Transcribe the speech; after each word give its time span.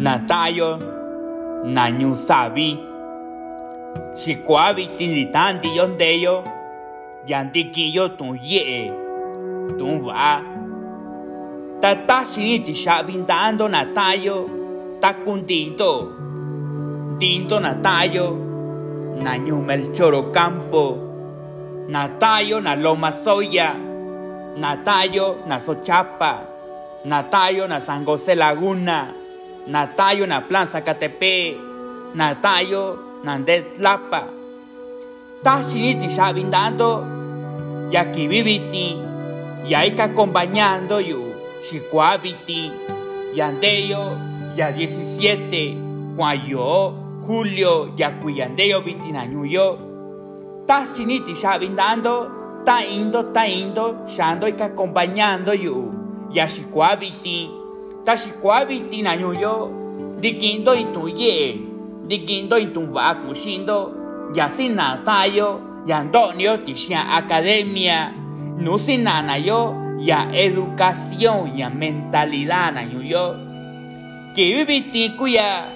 na 0.00 0.16
tayo 0.24 0.80
na 1.68 1.92
nyu 1.92 2.16
sabi 2.16 2.72
si 4.16 4.40
kwabi 4.40 4.96
tin 4.96 5.28
tanti 5.28 5.76
yon 5.76 6.00
deyo 6.00 6.40
yanti 7.28 7.68
kiyo 7.68 8.16
tun 8.16 8.40
ye 8.40 8.88
tun 9.76 10.00
va 10.00 10.40
ta 11.84 11.90
ta 12.08 12.24
shini 12.24 12.64
ti 12.64 12.72
shabindando 12.72 13.68
na 13.68 13.84
tayo 13.92 14.48
tinto 17.20 17.60
na 17.60 17.76
tayo 17.84 18.26
na 19.20 19.36
nyu 19.36 19.60
melchoro 19.60 20.32
campo 20.32 20.96
na 21.92 22.72
loma 22.72 23.12
soya 23.12 23.76
na 24.56 24.80
tayo 24.80 25.44
na 25.44 25.60
sochapa 25.60 26.32
na 27.04 27.28
tayo 27.28 27.68
na 27.68 27.80
Laguna 28.32 29.19
na 29.66 29.86
tayo 29.86 30.26
na 30.26 30.40
plan 30.40 30.66
Zacatepe 30.66 31.56
na 32.14 32.34
tayo 32.34 32.98
na 33.24 33.38
Ndetlapa 33.38 34.24
ta 35.42 35.62
shini 35.64 35.94
ti 35.94 36.08
shabindando 36.08 37.04
ya 37.90 38.04
que 38.12 38.28
viviti 38.28 38.96
ya 39.66 39.84
ika 39.84 40.04
acompañando 40.04 41.00
yo 41.00 41.30
Chicuabiti, 41.60 42.72
Yandeyo, 43.34 44.16
ya 44.56 44.72
17, 44.72 46.16
Cuayo, 46.16 46.94
Julio, 47.26 47.92
ya 47.96 48.10
Cuyandeyo, 48.18 48.80
Vitinañuyo, 48.80 49.78
ta 50.66 50.86
chiniti 50.86 51.34
shabindando, 51.34 52.64
ta 52.64 52.82
indo, 52.82 53.24
ta 53.32 53.46
indo, 53.46 54.06
shando 54.08 54.48
y 54.48 54.56
acompañando 54.60 55.52
yo, 55.52 55.92
ya 56.32 56.48
Chicuabiti, 58.00 58.04
ta 58.04 58.16
Chicuabiti 58.16 59.02
nañuyo, 59.02 59.70
dikindo 60.20 60.74
y 60.74 60.84
tuye, 60.92 61.60
dikindo 62.06 62.58
y 62.58 62.66
tumba 62.66 63.20
kushindo, 63.22 64.30
ya 64.34 64.48
sin 64.48 64.76
natayo, 64.76 65.60
ya 65.86 65.98
Antonio, 65.98 66.60
tisha 66.60 67.16
academia, 67.16 68.12
no 68.58 68.78
sin 68.78 69.04
nanayo, 69.04 69.74
ya 70.00 70.30
educación 70.32 71.56
ya 71.56 71.68
mentalidad 71.68 72.72
na 72.72 72.84
yo. 72.84 73.36
Que 74.34 74.64
vivi 74.64 75.10
kuya 75.16 75.68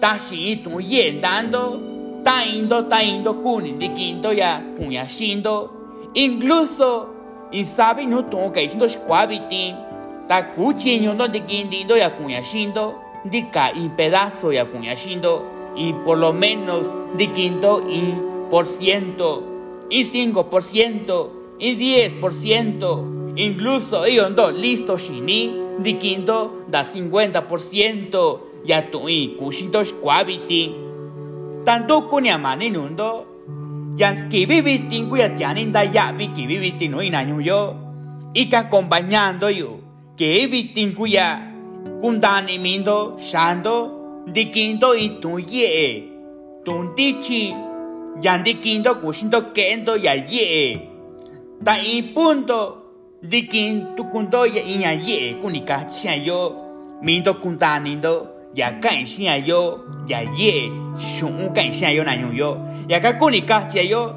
ta 0.00 0.18
shi 0.18 0.56
tu 0.56 0.80
yendando 0.80 1.80
ta 2.24 2.44
indo 2.44 2.84
ta 2.88 3.02
indo 3.02 3.34
kuni 3.34 3.72
dikindo 3.78 4.32
ya 4.32 4.60
kuya 4.76 5.06
shindo 5.06 5.70
incluso 6.14 7.08
y 7.52 7.64
sabe 7.64 8.06
no 8.06 8.24
to 8.24 8.50
que 8.52 8.68
squabiti 8.88 9.74
ta 10.28 10.54
kuchinyo 10.54 11.14
no 11.14 11.28
dikindo 11.28 11.96
ya 11.96 12.10
kuya 12.16 12.42
shindo 12.42 12.94
dika 13.24 13.72
in 13.72 13.90
pedazo 13.90 14.52
ya 14.52 14.64
kuya 14.64 14.96
shindo 14.96 15.42
y 15.76 15.92
por 16.04 16.18
lo 16.18 16.32
menos 16.32 16.92
dikindo 17.16 17.84
y 17.88 18.14
por 18.50 18.66
ciento 18.66 19.42
y 19.90 20.04
5% 20.04 21.28
y 21.58 21.76
10% 21.76 23.12
Incluso 23.34 24.04
ellos 24.04 24.34
dos 24.36 24.58
listo 24.58 24.98
shini, 24.98 25.56
dikindo 25.78 26.66
da 26.68 26.84
50% 26.84 28.40
ya 28.64 28.90
tui 28.90 29.36
kushito 29.38 29.84
squabiti. 29.84 30.74
Tanto 31.64 32.08
kunya 32.08 32.36
mani 32.36 32.68
nundo, 32.68 33.94
ya 33.96 34.28
que 34.28 34.44
viviti 34.44 35.02
kuya 35.08 35.34
tianin 35.34 35.72
da 35.72 35.84
ya 35.84 36.12
vi 36.12 36.28
viviti 36.28 36.88
no 36.88 37.02
inaño 37.02 37.40
yo, 37.40 37.74
y 38.34 38.50
que 38.50 38.56
acompañando 38.56 39.48
yo, 39.48 39.78
que 40.22 40.46
viviti 40.46 40.86
kuya 40.94 41.52
kundani 42.00 42.56
mindo 42.56 43.16
shando, 43.18 44.22
dikindo 44.28 44.94
y 44.94 45.18
tu 45.20 45.40
ye, 45.40 46.12
tuntichi, 46.64 47.52
ya 48.22 48.38
dikindo 48.38 49.00
kushinto 49.00 49.52
kendo 49.52 49.96
ya 49.96 50.14
ye. 50.14 50.80
Ta 51.64 51.76
y 51.82 52.02
punto, 52.14 53.18
dikin 53.20 53.96
tukundo 53.96 54.46
ya 54.46 54.62
inya 54.62 54.92
ye 54.92 55.34
kunika 55.42 55.90
chia 55.90 56.14
mindo 57.02 57.34
kuntanindo 57.34 58.28
ya 58.54 58.78
kan 58.80 59.04
chia 59.04 59.36
yo 59.38 59.80
ya 60.06 60.20
ye 60.38 60.70
shun 60.98 61.52
kan 61.52 61.72
chia 61.72 61.90
yo 61.90 62.04
na 62.04 62.14
yo 62.14 62.58
ya 62.88 63.00
ka 63.00 63.18
kunika 63.18 63.68
chia 63.68 63.82
yo 63.82 64.14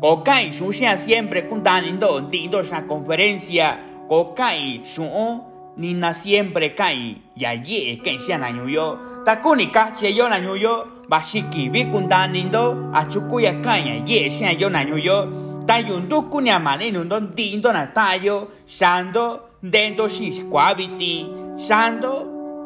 ko 0.00 0.22
kan 0.22 0.52
shun 0.52 0.72
siempre 0.72 1.42
kuntanindo 1.48 2.30
dindo 2.30 2.62
sa 2.62 2.82
conferencia 2.82 3.78
ko 4.08 4.34
kan 4.34 4.84
shun 4.84 5.47
ni 5.78 5.94
na 5.94 6.12
siempre 6.14 6.74
kan 6.74 6.92
ya 7.36 7.52
ye 7.52 7.96
kan 8.04 8.18
chia 8.18 8.38
na 8.38 8.48
yo 8.48 8.98
ta 9.24 9.36
kunika 9.36 9.92
chia 9.96 10.10
yo 10.10 10.28
na 10.28 10.38
yo 10.38 10.86
bashiki 11.08 11.70
bi 11.70 11.84
kuntanindo 11.84 12.90
achuku 12.92 13.40
ya 13.40 13.52
kan 13.62 13.86
ya 13.86 13.94
ye 14.06 14.30
chia 14.30 14.52
yo 14.52 14.68
na 14.68 14.82
yo 14.82 15.18
tayundu 15.66 16.22
kunya 16.30 16.58
mani 16.58 16.90
nundo 16.90 17.20
dindo 17.20 17.72
na 17.72 17.86
tayo 17.86 18.48
shando 18.66 19.40
dendo 19.62 20.08
shi 20.08 20.32
squabiti 20.32 21.26
shando 21.56 22.12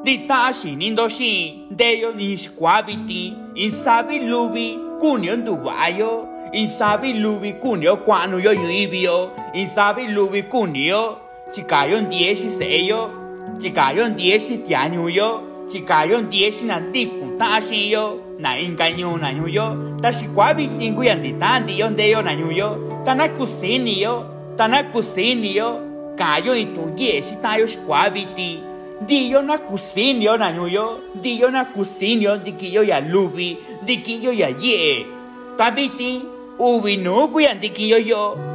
di 0.04 0.26
tashi 0.26 0.76
nindo 0.76 1.08
shi 1.08 1.66
deyo 1.70 2.12
ni 2.14 2.36
squabiti 2.36 3.34
insabi 3.54 4.18
lubi 4.18 4.78
kunyo 5.00 5.36
ndubayo 5.36 6.28
insabi 6.52 7.12
lubi 7.12 7.52
kunyo 7.52 7.96
kwanu 7.96 8.38
yo 8.38 8.52
yuibio. 8.52 9.30
Insabi 9.52 10.06
lubi 10.06 10.42
kunyo 10.42 11.18
chikayo 11.52 12.00
ndieshi 12.00 12.50
seyo 12.50 13.10
chikayo 13.58 14.08
ndieshi 14.08 14.58
tianyuyo 14.58 15.42
chikayo 15.68 16.20
ndieshi 16.20 16.64
na 16.64 16.80
diku 16.80 17.38
tashi 17.38 17.92
yo 17.92 18.20
na 18.38 18.58
engaño 18.58 19.16
na 19.16 19.30
yo 19.30 19.96
tashi 20.00 20.24
kwabi 20.28 20.68
tingu 20.68 21.04
yandi 21.04 21.32
tandi 21.32 21.78
yo 21.78 21.90
ndeyo 21.90 22.22
na 22.22 22.32
yo 22.32 22.78
tana 23.04 23.28
kusini 23.28 24.02
yo 24.02 24.26
tana 24.56 24.82
kusini 24.82 25.56
yo 25.56 25.80
kayo 26.16 26.56
itu 26.56 26.92
yesi 26.96 27.36
tayo 27.36 27.68
kwabi 27.86 28.26
ti 28.34 28.60
diyo 29.06 29.42
na 29.42 29.58
kusini 29.58 30.24
yo 30.24 30.36
na 30.36 30.50
yo 30.50 31.00
diyo 31.20 31.50
na 31.50 31.64
kusini 31.64 32.24
yo 32.24 32.36
dikiyo 32.36 32.84
ya 32.84 33.00
lubi 33.00 33.58
dikiyo 33.84 34.32
ya 34.32 34.48
ye 34.60 35.06
tabiti 35.56 36.22
ubi 36.58 36.96
no 36.96 37.28
kuya 37.28 37.54
dikiyo 37.54 37.98
yo 37.98 38.51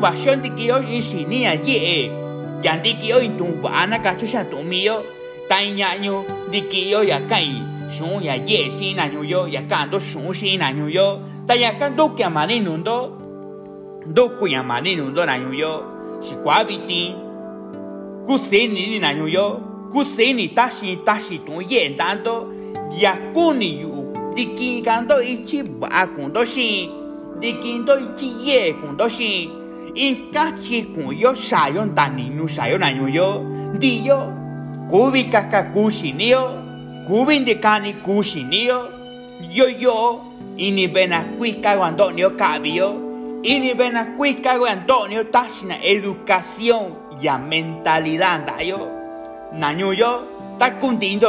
bashon 0.00 0.42
dikiyo 0.42 0.82
ishini 0.82 1.42
ya 1.42 1.52
ye 1.54 2.10
yandikiyo 2.62 3.20
intumbana 3.20 3.98
kacho 3.98 4.26
shantumiyo 4.26 5.04
ta 5.48 5.62
inyanyu 5.62 6.24
dikiyo 6.50 7.04
ya 7.04 7.20
kai 7.20 7.62
shun 7.90 8.22
ya 8.22 8.34
ye 8.34 8.70
shi 8.70 8.94
na 8.94 9.08
nyu 9.08 9.24
yo 9.24 9.48
ya 9.48 9.62
kan 9.62 9.90
do 9.90 9.98
shun 9.98 10.32
shi 10.32 10.56
na 10.56 10.72
nyu 10.72 10.88
yo. 10.88 11.20
Ta 11.46 11.54
ya 11.54 11.74
kan 11.78 11.96
do 11.96 12.08
kya 12.14 12.30
mani 12.30 12.60
nu 12.60 12.78
do 12.78 13.16
do 14.06 14.28
ku 14.38 14.46
ya 14.46 14.62
mani 14.62 14.94
nu 14.94 15.10
do 15.10 15.24
na 15.26 15.38
nyu 15.38 15.52
yo. 15.52 15.84
Shi 16.22 16.34
kwa 16.42 16.64
bi 16.64 16.78
ti 16.86 17.14
ku 18.26 18.38
se 18.38 18.66
ni 18.68 18.86
ni 18.90 18.98
na 18.98 19.12
nyu 19.12 19.26
yo 19.26 19.60
ku 19.92 20.04
se 20.04 20.32
ni 20.32 20.48
ta 20.48 20.70
shi 20.70 20.96
ta 21.04 21.18
shi 21.18 21.38
tu 21.38 21.60
ye 21.60 21.96
dan 21.98 22.22
do 22.22 22.46
ya 22.94 23.16
ku 23.34 23.52
ni 23.52 23.80
yu 23.80 24.12
di 24.36 24.44
ki 24.54 24.82
kan 24.82 25.06
do 25.06 25.18
ichi 25.20 25.62
ba 25.62 26.06
kun 26.14 26.32
do 27.40 27.46
shi 27.46 27.50
di 27.52 27.52
ki 27.60 27.84
do 27.84 27.94
ichi 27.94 28.28
ye 28.44 28.72
kun 28.72 28.96
do 28.96 29.08
shi 29.08 29.50
in 29.94 30.32
ka 30.32 30.52
chi 30.60 30.84
kun 30.94 31.16
yo 31.18 31.34
sha 31.34 31.68
yo 31.68 31.86
ta 31.94 32.08
ni 32.08 32.28
nu 32.28 32.48
sha 32.48 32.66
yo 32.66 32.78
na 32.78 32.92
nyu 32.92 33.08
yo 33.08 33.44
di 33.78 34.02
yo 34.04 34.32
yo 39.78 40.20
ini 40.56 40.88
bena 40.88 41.24
cuicago 41.38 41.82
Antonio 41.82 42.30
Cabio 42.36 43.40
ini 43.42 43.74
bena 43.74 44.16
cuicago 44.16 44.66
Antonio 44.66 45.24
tashina 45.24 45.76
educación 45.82 46.94
ya 47.20 47.38
mentalidad 47.38 48.44
dayo 48.44 48.88
naño 49.52 49.92
yo 49.92 50.24
ta 50.58 50.78
kundindo 50.78 51.28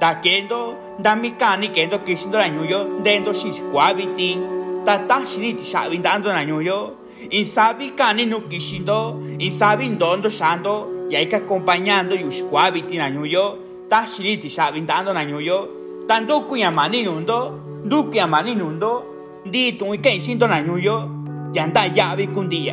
da 0.00 0.14
mi 0.14 0.40
nuño 0.40 0.50
kishindo 0.50 0.70
da 0.70 0.70
kendo 0.70 0.74
da 1.00 1.14
mi 1.16 1.30
kani 1.30 1.68
kendo 1.68 1.98
kishindo 1.98 2.38
naño 2.38 2.68
yo 2.70 3.02
dendo 3.02 3.32
shis 3.32 3.60
kwabiti 3.72 4.38
ta 4.84 4.98
tashini 5.08 5.54
ti 5.54 5.64
shabindando 5.64 6.32
naño 6.32 6.60
yo 6.62 6.96
insabi 7.30 7.90
kani 7.96 8.26
no 8.26 8.40
kishindo 8.40 9.20
insabi 9.38 9.88
ndondo 9.88 10.30
shando 10.30 10.88
ya 11.10 11.20
ika 11.20 11.36
acompañando 11.36 12.14
yushkwabiti 12.14 12.96
naño 12.98 13.26
yo 13.26 13.58
ta 13.92 14.06
shiri 14.06 14.36
ti 14.38 14.48
sha 14.48 14.72
vindando 14.72 15.12
na 15.12 15.24
nyuyo 15.24 15.68
tan 16.08 16.26
do 16.26 16.40
ku 16.48 16.56
yamani 16.56 17.02
nundo 17.04 17.60
du 17.84 18.04
ku 18.04 18.14
yamani 18.16 18.54
nundo 18.54 19.04
di 19.44 19.72
tu 19.76 19.84
ke 20.00 20.18
shindo 20.20 20.46
na 20.48 20.62
nyuyo 20.62 21.08
yan 21.54 21.72
da 21.72 21.84
ya 21.84 22.16
bi 22.16 22.26
kundia 22.26 22.72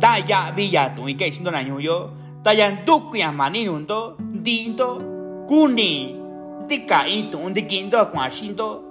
da 0.00 0.16
ya 0.16 0.52
bi 0.56 0.72
ya 0.72 0.88
tu 0.96 1.02
ke 1.18 1.30
shindo 1.30 1.50
na 1.50 1.62
nyuyo 1.62 2.08
ta 2.42 2.52
yan 2.52 2.84
du 2.86 3.00
ku 3.10 3.16
yamani 3.16 3.64
nundo 3.68 4.16
di 4.18 4.72
do 4.72 4.96
kuni 5.48 6.16
di 6.68 6.86
ka 6.86 7.06
i 7.06 7.30
tu 7.30 7.38
di 7.50 7.62
kindo 7.62 8.06
kwa 8.10 8.30
shindo 8.30 8.82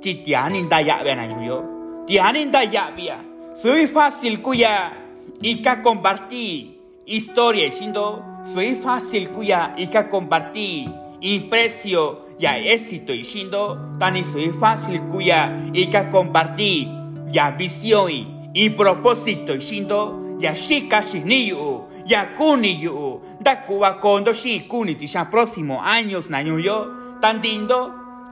ti 0.00 0.14
tiani 0.24 0.68
da 0.68 0.80
ya 0.80 1.02
be 1.04 1.14
na 1.14 1.26
nyuyo 1.26 1.58
tiani 2.06 2.50
da 2.50 2.62
ya 2.62 2.90
bi 2.96 3.06
ya 3.06 3.18
soy 3.54 3.86
fácil 3.86 4.42
kuya 4.42 4.92
y 5.40 5.62
ka 5.62 5.82
compartir 5.82 6.82
historia 7.06 7.70
siendo 7.70 8.24
soy 8.44 8.74
fácil 8.76 9.28
cuya 9.30 9.74
que 9.76 10.08
compartir 10.10 10.88
imprecio 11.20 12.26
ya 12.38 12.58
éxito 12.58 13.12
y 13.12 13.24
siendo 13.24 13.78
tan 13.98 14.22
soy 14.24 14.50
fácil 14.60 15.00
cuya 15.12 15.52
que 15.72 16.10
compartir 16.10 16.88
ya 17.30 17.50
visión 17.50 18.10
y 18.54 18.70
propósito 18.70 19.54
y 19.54 19.60
siendo 19.60 20.38
ya 20.38 20.54
chica 20.54 21.02
sin 21.02 21.26
niño 21.26 21.86
ya 22.04 22.34
kuni 22.36 22.82
yu. 22.82 23.20
Da 23.40 23.56
kuwa 23.56 23.94
kondo 24.00 24.32
shi 24.32 24.60
kuni 24.60 24.94
tisha 24.94 25.30
próximo 25.30 25.80
años 25.82 26.28
naño 26.30 26.58
yo 26.58 27.01
tan 27.22 27.40
dindo 27.40 27.78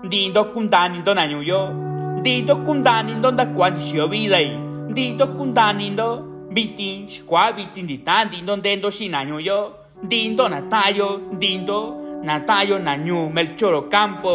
dindo 0.03 0.45
kundani 0.53 0.99
do 1.07 1.15
naño 1.15 1.41
yo 1.51 1.61
dindo 2.25 2.55
kundani 2.67 3.13
do 3.23 3.31
da 3.31 3.45
kwan 3.47 3.79
shio 3.79 4.09
vida 4.09 4.39
dindo 4.97 5.27
kundani 5.37 5.95
do 5.97 6.09
bitin 6.55 7.07
kwa 7.27 7.53
bitin 7.53 7.87
di 7.87 7.99
tan 7.99 8.29
dindo 8.31 8.57
dendo 8.57 8.91
shi 8.91 9.09
naño 9.09 9.39
yo 9.49 9.59
dindo 10.03 10.49
natayo 10.49 11.09
dindo 11.39 11.79
natayo 12.25 12.79
nañu 12.79 13.31
melchoro 13.35 13.83
campo 13.93 14.35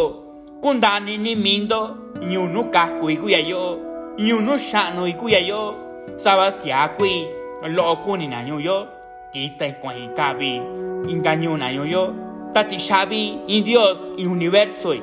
kundani 0.64 1.18
ni 1.18 1.36
mindo 1.36 1.82
nyu 2.30 2.48
nu 2.48 2.64
kasku 2.72 3.10
ikuya 3.10 3.40
yo 3.40 3.64
nyu 4.18 4.42
nu 4.42 4.58
shano 4.58 5.08
ikuya 5.08 5.40
yo 5.40 5.62
sabatia 6.16 6.90
kui 6.98 7.28
lo 7.76 7.96
kuni 8.04 8.28
naño 8.28 8.60
yo 8.60 8.88
kita 9.34 9.68
con 9.82 10.16
cabi 10.16 10.62
engañó 11.12 11.58
na 11.58 11.70
yo 11.72 11.84
yo 11.86 12.25
tati 12.56 12.80
shabi 12.80 13.44
in 13.52 13.64
Dios 13.66 14.00
in 14.16 14.32
universo 14.32 14.96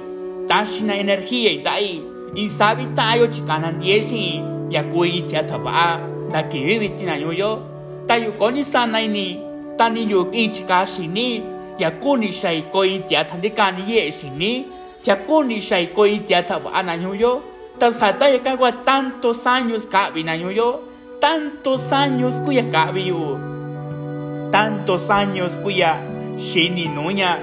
tashi 0.49 0.85
na 0.85 0.95
energia 0.95 1.53
y 1.53 1.61
dai 1.63 2.01
in 2.35 2.49
sabi 2.49 2.87
tayo 2.97 3.29
chikana 3.29 3.73
diesi 3.77 4.41
ya 4.71 4.83
kui 4.83 5.21
tia 5.29 5.45
taba 5.45 6.01
da 6.33 6.49
ki 6.49 6.65
vivi 6.65 6.89
na 7.05 7.17
yo 7.17 7.31
yo 7.31 7.61
tayo 8.09 8.33
koni 8.39 8.65
sana 8.65 9.07
ni 9.07 9.37
tani 9.77 10.09
yo 10.09 10.31
i 10.33 10.49
chika 10.49 10.81
shini 10.87 11.45
ya 11.79 11.91
kuni 11.91 12.33
shai 12.33 12.63
koi 12.73 13.05
tia 13.07 13.25
tandika 13.25 13.71
ni 13.71 13.97
ye 13.97 14.11
shini 14.11 14.65
ya 15.05 15.17
kuni 15.17 15.61
shai 15.61 15.87
koi 15.93 16.25
tia 16.25 16.43
taba 16.43 16.83
na 16.83 16.95
yo 16.95 17.13
yo 17.13 17.43
tan 17.79 17.93
sata 17.93 18.33
ya 18.33 18.39
kagua 18.39 18.73
tantos 18.73 19.45
años 19.45 19.85
cabi 19.85 20.23
na 20.25 20.33
yo 20.33 20.51
yo 20.51 20.81
tantos 21.21 21.93
años 21.93 22.41
kuya 22.45 22.65
cabi 22.73 23.09
yo 23.13 23.37
tantos 24.51 25.11
años 25.11 25.53
cuya 25.61 26.12
shini 26.39 26.89
nuña 26.89 27.39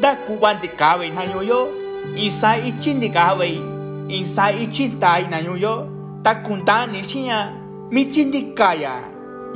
da 0.00 0.16
kuban 0.16 0.60
de 0.60 0.68
cabe 0.68 1.10
na 1.10 1.22
yo 1.24 1.68
isa 2.16 2.56
ichin 2.58 3.00
de 3.00 3.08
cabe 3.08 3.60
isa 4.08 4.52
ichin 4.52 4.98
tai 5.00 5.26
na 5.30 5.38
yo 5.38 5.86
ta 6.22 6.34
kunta 6.42 6.86
ni 6.86 7.02
shia 7.02 7.52
mi 7.90 8.04
chin 8.04 8.30
de 8.30 8.52
kaya 8.54 9.00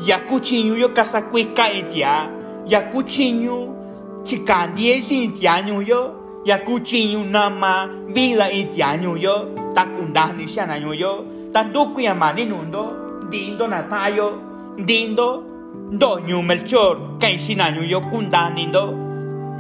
ya 0.07 0.19
kuchinyu 0.19 0.77
yo 0.77 0.89
kasa 0.89 1.23
kuika 1.23 1.73
itia 1.73 2.29
ya 2.67 2.81
kuchinyu 2.93 3.75
chikandie 4.25 5.01
sin 5.01 5.33
tianyu 5.33 5.83
yo 5.83 6.15
ya 6.45 6.59
kuchinyu 6.59 7.25
nama 7.25 7.89
vida 8.15 8.51
itianyu 8.51 9.17
yo 9.17 9.49
ta 9.75 9.85
kunta 9.87 10.33
ni 10.33 10.47
shia 10.49 10.67
na 10.67 10.77
yo 10.77 11.25
ta 11.53 11.65
duku 11.65 12.01
ya 12.01 12.15
mani 12.15 12.45
nundo 12.45 12.93
dindo 13.31 13.67
na 13.69 13.83
tayo 13.83 14.39
dindo 14.85 15.45
do 15.99 16.21
nyu 16.21 16.43
melchor 16.43 16.97
shinanyu 17.21 17.83
yo 17.85 18.01
kunda 18.01 18.51
nindo 18.51 18.95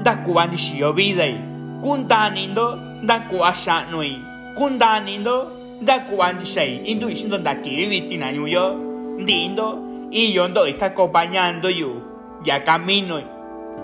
da 0.02 0.16
kuani 0.16 0.56
shio 0.56 0.92
bidai 0.92 1.36
kunda 1.82 2.30
nindo 2.30 2.78
da 3.06 3.20
kuasha 3.20 3.86
nui 3.90 4.16
kunda 4.56 5.00
nindo 5.00 5.62
da 5.82 5.98
kuani 6.00 6.44
shei. 6.44 6.76
Indu 6.84 7.08
ishindo 7.08 7.38
da 7.38 7.54
kiribiti 7.54 8.16
nanyu 8.16 8.46
yo. 8.46 8.76
Dindo 9.24 9.78
y 10.10 10.32
yo 10.32 10.48
ndo 10.48 10.66
está 10.66 10.86
acompañando 10.86 11.70
yo 11.70 12.00
ya 12.44 12.64
camino 12.64 13.20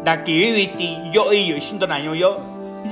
da 0.05 0.23
kiribiti 0.23 0.97
yo 1.13 1.33
y 1.33 1.49
yo 1.49 1.57
ishindo 1.57 1.87
nanyu 1.87 2.15
yo. 2.15 2.41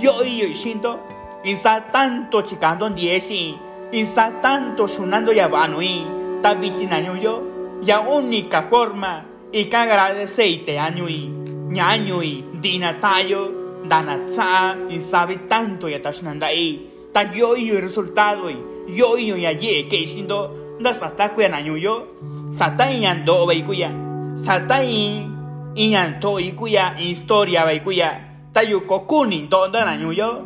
Yo 0.00 0.25
y 0.25 0.41
yo 0.41 0.47
ishindo 0.47 0.99
insa 1.44 1.81
tanto 1.93 2.43
chicando 2.43 2.91
diesi 2.91 3.55
insa 3.93 4.33
tanto 4.43 4.87
shunando 4.87 5.33
ya 5.33 5.49
banui 5.49 6.05
tabiti 6.43 6.87
nanyu 6.87 7.17
yo 7.23 7.43
ya 7.82 8.00
única 8.00 8.69
forma 8.69 9.25
y 9.52 9.64
que 9.64 9.76
agradeceite 9.76 10.78
añui 10.78 11.31
ñañui 11.70 12.44
dinatayo 12.61 13.52
danatsa 13.88 14.76
y 14.88 15.00
sabe 15.00 15.37
tanto 15.49 15.88
ya 15.88 16.02
tashnanda 16.02 16.52
y 16.52 16.90
ta 17.12 17.32
yo 17.32 17.56
y 17.56 17.70
el 17.70 17.82
resultado 17.82 18.50
y 18.50 18.58
yo 18.94 19.17
y 19.19 19.40
ya 19.40 19.52
ye 19.52 19.88
que 19.88 20.06
siendo 20.06 20.76
da 20.81 20.94
sata 20.94 21.32
kuya 21.32 21.49
nañu 21.49 21.76
yo 21.76 22.06
sata 22.52 22.84
ando 22.84 23.46
bai 23.46 23.62
kuya 23.62 23.90
sata 24.37 24.84
y 24.84 25.94
anto 25.94 26.38
y 26.40 26.52
kuya 26.52 26.94
historia 26.99 27.64
bai 27.64 27.81
kuya 27.81 28.49
ta 28.52 28.62
yo 28.62 28.87
kokuni 28.87 29.49
do 29.49 29.69
da 29.69 29.94
yo 29.96 30.43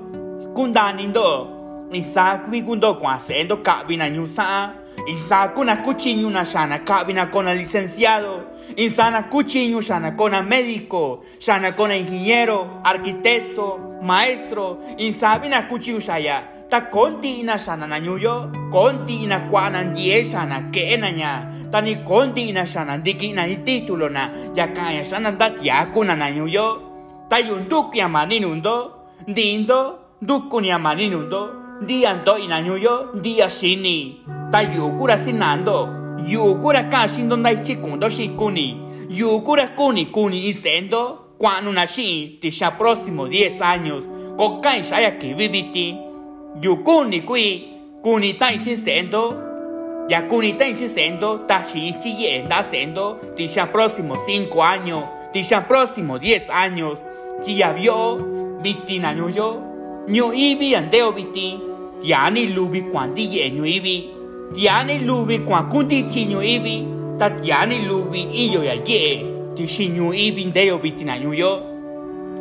kundani 0.54 1.06
do 1.12 1.88
y 1.92 2.02
sa 2.02 2.46
kundo 2.46 2.98
kwa 2.98 3.18
sendo 3.18 3.62
kabi 3.62 3.96
nañu 5.06 5.16
sa 5.16 5.44
y 5.44 5.48
sa 5.48 5.48
kuna 5.54 5.76
kuchinyu 5.82 6.30
na 6.30 6.44
shana 6.44 6.78
kabi 6.84 7.12
na 7.12 7.26
kona 7.26 7.54
licenciado 7.54 8.50
Insana 8.76 9.28
cuchiño, 9.28 9.82
sana 9.82 10.14
cona 10.16 10.42
médico, 10.42 11.22
sana 11.38 11.74
cona 11.74 11.96
ingeniero, 11.96 12.80
arquitecto, 12.84 13.98
maestro, 14.02 14.78
insabina 14.98 15.68
cuchiño 15.68 16.00
shaya. 16.00 16.44
Ta 16.70 16.88
conti 16.88 17.40
ina 17.40 17.58
sana 17.58 17.86
na 17.86 17.98
nyuyo, 17.98 18.50
conti 18.70 19.24
ina 19.24 19.40
kwana 19.50 19.82
ndie 19.82 20.24
sana 20.24 20.70
ke 20.70 20.96
nanya. 20.96 21.50
Tani 21.72 21.96
conti 22.04 22.48
ina 22.48 22.64
sana 22.64 22.96
diki 22.98 23.26
ina 23.26 23.42
título 23.48 24.08
na, 24.08 24.30
ya 24.54 24.68
kaya 24.68 25.04
sana 25.04 25.32
dat 25.32 25.60
ya 25.64 25.86
kuna 25.86 26.14
na 26.14 26.30
nyuyo. 26.30 26.80
Ta 27.28 27.38
yunduk 27.38 27.96
ya 27.96 28.08
maninundo, 28.08 28.92
dindo, 29.26 29.98
duku 30.22 30.60
ni 30.60 30.70
maninundo, 30.78 31.50
dianto 31.86 32.38
ina 32.38 32.62
nyuyo, 32.62 33.08
dia 33.20 33.50
shini. 33.50 34.20
Ta 34.50 34.62
yukura 34.62 35.18
sinando, 35.18 35.88
yukura 36.26 36.84
kashi 36.84 37.22
ndo 37.22 37.36
ndai 37.36 37.58
chikundo 37.58 38.08
shikuni. 38.08 38.76
Yukura 39.08 39.68
kuni 39.68 40.06
kuni 40.06 40.48
isendo. 40.48 41.18
Cuando 41.38 41.72
nashi 41.72 42.38
tisha 42.40 42.70
próximo 42.70 43.26
10 43.26 43.60
años. 43.60 44.04
Kokai 44.36 44.84
shaya 44.84 45.10
kibibiti. 45.10 45.96
Yukuni 46.62 47.20
kui 47.22 47.68
kuni 48.02 48.34
tai 48.34 48.58
sendo. 48.58 49.34
Ya 50.08 50.22
kuni 50.22 50.52
tai 50.52 50.74
sendo 50.74 51.38
tashi 51.46 51.88
ichi 51.88 52.10
ye 52.22 52.42
da 52.42 52.62
sendo. 52.62 53.18
Tisha 53.36 53.72
próximo 53.72 54.14
5 54.14 54.62
años 54.62 55.04
tisha 55.32 55.66
próximo 55.66 56.18
10 56.18 56.50
años. 56.50 57.02
Chi 57.42 57.58
ya 57.58 57.72
vio 57.72 58.16
biti 58.62 58.98
na 58.98 59.12
yo 59.12 59.70
nyo 60.08 60.32
ibi 60.34 60.74
andeo 60.74 61.12
biti 62.00 62.06
tiani 62.06 62.46
lubi 62.46 62.82
kwandi 62.82 63.36
ye 63.36 63.50
nyo 63.50 63.66
ibi 63.66 64.10
tiani 64.54 64.98
lubi 64.98 65.38
kwa 65.38 65.62
kunti 65.62 66.02
chinyo 66.02 66.42
ibi 66.42 66.86
ta 67.18 67.30
tiani 67.30 67.78
lubi 67.78 68.22
iyo 68.22 68.64
ya 68.64 68.74
ye. 68.74 69.26
Ti 69.54 69.68
shinyo 69.68 70.14
ibi 70.14 70.44
ndeo 70.44 70.78
biti 70.78 71.04
na 71.04 71.16
yo. 71.16 71.62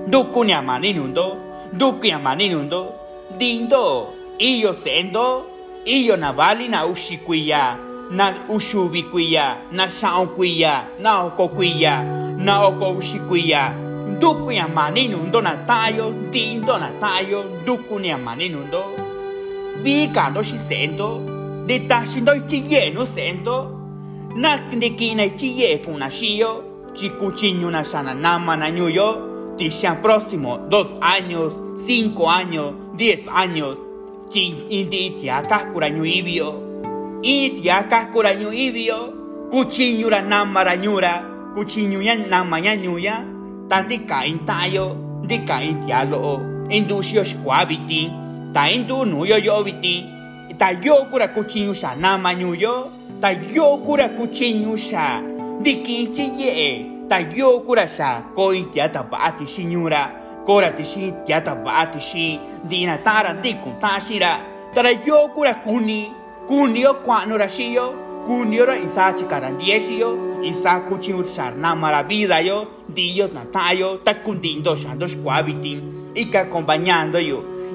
Duku 0.08 0.44
ni 0.44 0.54
amani 0.54 0.94
nundo. 0.94 1.38
Duku 1.74 2.04
ni 2.04 2.12
amani 2.12 2.50
nundo. 2.50 2.94
Dindo 3.38 4.08
iyo 4.38 4.74
sendo. 4.74 5.44
Iyo 5.86 6.18
na 6.18 6.34
bali 6.34 6.68
na 6.68 6.86
ushikuya 6.86 7.78
na 8.12 8.36
ushubi 8.50 9.04
kuya 9.04 9.58
na 9.72 9.90
shao 9.90 10.28
kuya 10.28 10.84
na 11.02 11.24
oko 11.24 11.48
kuya 11.48 12.04
na 12.38 12.62
oko 12.66 12.92
ushikuya 12.92 13.74
duku 14.20 14.52
ni 14.52 14.60
amani 14.60 15.08
nundo 15.08 15.42
na 15.42 15.58
tayo. 15.58 16.14
Dindo 16.32 16.78
na 16.78 16.90
tayo. 17.00 17.46
Duku 17.66 18.00
ni 18.00 18.12
amani 18.12 18.50
bika 19.84 20.44
shi 20.44 20.58
sendo 20.58 21.66
de 21.68 21.80
tashindo 21.80 22.34
ichiye 22.36 22.94
no 22.94 23.06
sendo 23.06 23.56
na 24.36 24.58
de 24.58 24.90
kina 24.90 25.26
ichiye 25.26 25.78
kuna 25.86 26.10
shio 26.10 26.64
chikuchinyo 26.94 27.72
na 27.72 27.84
shana 27.84 28.14
nama 28.14 28.56
na 28.56 28.72
nyuyo 28.72 29.56
tishan 29.58 30.02
próximo 30.02 30.58
dos 30.70 30.96
años 31.02 31.54
cinco 31.78 32.30
años 32.30 32.74
diez 32.96 33.28
años. 33.28 33.78
Chin 34.30 34.70
indi 34.70 35.10
tia 35.10 35.42
kakura 35.42 35.90
nyuibio 35.90 36.54
itia 37.22 37.84
kakura 37.84 38.36
nyuibio 38.36 39.14
kuchinyura 39.52 40.22
nama 40.22 40.64
ra 40.64 40.78
nyura 40.78 41.24
kuchinyuya 41.56 42.16
nama 42.16 42.62
nya 42.62 42.76
nyuya 42.78 43.26
tanti 43.68 43.98
kain 44.06 44.46
tayo 44.46 44.96
di 45.26 45.40
kain 45.40 45.82
tialo 45.82 46.42
indusio 46.70 47.24
shkwabiti 47.24 48.12
ta 48.54 48.70
indu 48.70 49.06
nuyo 49.06 49.38
yo 49.38 49.64
biti 49.64 50.06
ta 50.58 50.72
yo 50.72 51.06
kura 51.12 51.28
kuchinyu 51.28 51.74
sha 51.74 51.96
na 51.96 52.18
manyuyo 52.18 52.90
ta 53.22 53.32
yo 53.32 53.78
kura 53.86 54.10
kuchinyu 54.10 54.78
sha 54.78 55.22
diki 55.62 56.08
chi 56.16 56.32
ye 56.38 56.86
ta 57.10 57.20
yo 57.20 57.60
kura 57.60 57.88
sha 57.88 58.22
koi 58.36 58.64
tia 58.74 58.90
ta 58.90 59.04
baati 59.04 59.46
shinyura 59.46 60.12
kora 60.46 60.72
ti 60.72 60.84
shi. 60.86 61.14
Tia 61.26 61.42
ta 61.42 61.56
baati 61.56 62.00
shi 62.00 62.40
dina 62.68 62.98
tara 62.98 63.34
diku 63.34 63.70
ta 63.80 64.00
shira 64.00 64.40
tara 64.74 64.92
yo 64.92 65.30
kura 65.36 65.54
kuni 65.64 66.12
kuni 66.48 66.82
yo 66.82 66.94
kwano 67.06 67.38
ra 67.38 67.48
shiyo 67.48 68.10
Cuniora 68.30 68.78
isa 68.78 69.14
chikarandiesio, 69.14 70.44
isa 70.44 70.82
kuchin 70.82 71.24
charna 71.36 71.76
maravilla 71.76 72.40
yo, 72.42 72.68
dio 72.88 73.28
natayo, 73.28 74.04
ta 74.04 74.14
kundindo 74.14 74.76
shando 74.76 75.08
squabitin, 75.08 76.12
ika 76.14 76.42
acompañando 76.42 77.18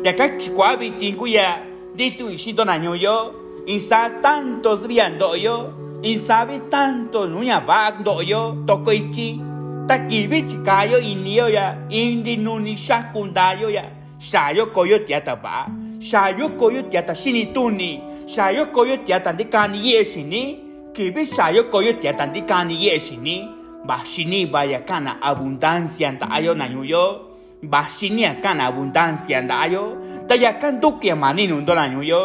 yo. 0.04 0.08
Y 0.08 0.08
acá 0.08 0.38
squabitin 0.38 1.16
kuya, 1.16 1.64
dito 1.94 2.30
ishito 2.30 2.64
naño 2.64 2.94
yo, 2.94 3.32
isa 3.66 4.20
tantos 4.20 4.87
viando 4.87 5.37
yo, 5.37 5.73
isabi 6.02 6.61
tanto 6.70 7.26
nuya 7.26 7.61
bagdo 7.61 8.23
yo, 8.23 8.56
toko 8.66 8.92
ichi, 8.92 9.40
ta 9.88 10.06
kibi 10.06 10.42
chikayo 10.42 10.99
inio 10.99 11.49
ya, 11.49 11.87
indi 11.88 12.37
nuni 12.37 12.76
shakundayo 12.76 13.70
ya, 13.70 13.84
shayo 14.18 14.66
koyo 14.66 14.99
tiata 14.99 15.37
ba, 15.37 15.66
shayo 16.00 16.50
koyo 16.58 16.82
tiata 16.82 17.14
shinituni, 17.14 18.00
shayo 18.26 18.66
koyo 18.66 18.96
tiata 18.96 19.32
de 19.32 19.44
kani 19.44 19.90
yeshini, 19.92 20.58
kibi 20.92 21.26
shayo 21.26 21.64
koyo 21.70 21.92
tiata 21.92 22.26
de 22.26 22.42
kani 22.42 22.87
yeshini, 22.87 23.49
ba 23.87 24.04
shini 24.04 24.44
vaya 24.44 24.80
kana 24.80 25.23
abundancia 25.23 26.08
anta 26.08 26.30
ayo 26.30 26.54
nanyuyo, 26.54 27.34
ba 27.68 27.88
shini 27.88 28.25
kana 28.42 28.66
abundancia 28.66 29.38
anta 29.38 29.61
ayo, 29.61 29.97
ta 30.28 30.35
ya 30.35 30.59
kan 30.59 30.80
dukia 30.80 31.16
mani 31.16 31.47
nundo 31.47 31.75
nanyuyo, 31.75 32.21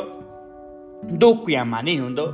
dukia 1.03 1.65
mani 1.65 1.95
nundo, 1.95 2.33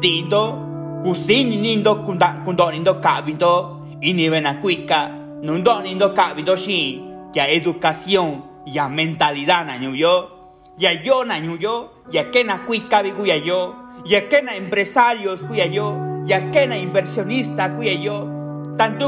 dindo, 0.00 0.58
kusini 1.04 1.56
nindo 1.56 2.04
kunda 2.04 2.42
kundo 2.44 2.70
nindo 2.72 2.94
kabindo, 3.00 3.80
inibe 4.00 4.40
na 4.40 4.54
kuika, 4.54 5.08
nundo 5.42 5.82
nindo 5.82 6.10
kabindo 6.10 6.56
shi, 6.56 7.00
ya 7.34 7.48
educación, 7.48 8.42
ya 8.66 8.88
mentalidad 8.88 9.66
nanyuyo, 9.66 10.30
ya 10.78 10.92
yo 10.92 11.24
nanyuyo, 11.24 11.90
ya 12.10 12.30
que 12.30 12.44
na 12.44 12.58
kuika 12.58 13.02
biguya 13.02 13.36
yo, 13.36 13.74
ya 14.04 14.28
que 14.28 14.42
na 14.42 14.54
empresarios 14.56 15.44
kuya 15.44 15.66
yo, 15.66 16.24
ya 16.26 16.50
que 16.50 16.66
na 16.66 16.76
inversionista 16.76 17.74
kuya 17.76 17.92
yo, 17.92 18.28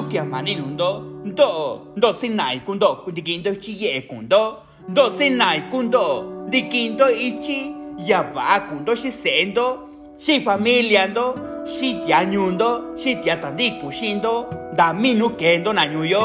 que 0.09 0.23
maninundo, 0.23 1.16
ndo, 1.26 1.80
ndo 1.97 2.12
sinai 2.12 2.61
kundo, 2.61 3.04
dikindo 3.12 3.54
chiye 3.54 4.00
kundo, 4.02 4.59
ndo 4.88 5.11
sinai 5.11 5.62
kundo, 5.71 6.25
dikindo 6.49 7.11
ichi, 7.11 7.75
ya 7.99 8.23
va 8.23 8.61
kundo 8.61 8.95
shisendo, 8.95 9.88
shi 10.18 10.40
familia 10.40 11.06
ndo, 11.06 11.35
shi 11.64 11.95
tianyundo, 11.95 12.97
shi 12.97 13.16
tiatandiku 13.16 13.92
shindo, 13.92 14.47
da 14.76 14.92
minu 14.92 15.30
kendo 15.30 15.73
nanyuyo, 15.73 16.23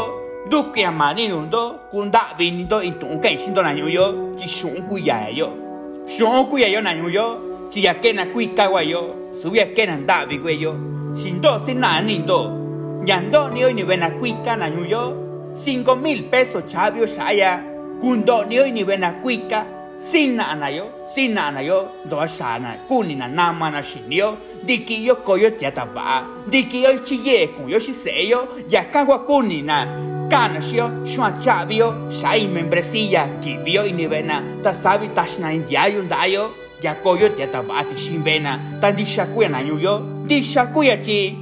duke 0.49 0.89
maninundo, 0.89 1.79
kunda 1.91 2.21
vinindo 2.37 2.83
intunga 2.83 3.29
ishindo 3.29 3.63
nanyuyo, 3.63 4.35
chi 4.35 4.47
shunku 4.47 4.97
ya 4.97 5.29
yo, 5.29 5.49
shunku 6.17 6.59
ya 6.59 6.67
yo 6.67 6.81
nanyuyo, 6.81 7.41
chi 7.69 7.83
ya 7.83 7.93
que 7.95 8.13
na 8.13 8.25
kuika 8.25 8.81
yo, 8.81 9.15
subia 9.31 9.65
que 9.65 9.85
na 9.85 9.95
ndavi 9.95 10.61
yo, 10.61 10.75
shindo 11.15 11.59
sinani 11.59 12.19
ndo, 12.19 12.60
Yando 13.05 13.49
ni 13.49 13.63
hoy 13.63 13.73
ni 13.73 13.83
ven 13.83 14.03
a 14.03 14.11
cuica 14.11 14.55
na 14.55 14.69
ñuyo, 14.69 15.15
cinco 15.55 15.95
mil 15.95 16.25
pesos 16.25 16.63
chavio 16.67 17.07
shaya, 17.07 17.63
kundo 17.99 18.45
ni 18.45 18.57
hoy 18.59 18.71
ni 18.71 18.83
ven 18.83 19.03
a 19.03 19.19
cuica, 19.21 19.65
sin 19.97 20.35
na 20.35 20.51
anayo, 20.51 20.85
sin 21.03 21.33
na 21.33 21.47
anayo, 21.47 21.89
do 22.05 22.17
shana, 22.27 22.77
kuni 22.87 23.15
na 23.15 23.27
nama 23.27 23.71
na 23.71 23.81
shinyo, 23.81 24.37
diki 24.63 25.03
yo 25.03 25.15
koyo 25.15 25.49
tiata 25.49 25.85
ba, 25.85 26.27
diki 26.47 26.83
yo 26.83 26.99
chiye 26.99 27.47
kun 27.47 27.69
yo. 27.69 27.79
Shiseyo, 27.79 28.47
ya 28.69 28.83
kagwa 28.83 29.25
kuni 29.25 29.63
na, 29.63 29.85
kana 30.29 30.61
shio, 30.61 31.03
shua 31.03 31.31
chavio, 31.41 32.11
shai 32.11 32.45
membresilla, 32.47 33.27
kibio 33.41 33.83
y 33.83 33.93
ni 33.93 34.05
vena, 34.05 34.43
ta 34.61 34.73
sabi 34.73 35.07
tashna 35.07 35.51
indiayo 35.53 36.03
ndayo, 36.03 36.51
ya 36.83 36.93
koyo 36.95 37.29
tiata 37.29 37.63
ba 37.63 37.83
ti 37.83 37.97
shimbena, 37.97 38.59
tan 38.79 38.95
di 38.95 39.05
shakuya 39.05 39.49
na 39.49 39.63
ñuyo, 39.63 40.25
di 40.27 40.43
shakuya 40.43 40.97
chi, 40.97 41.35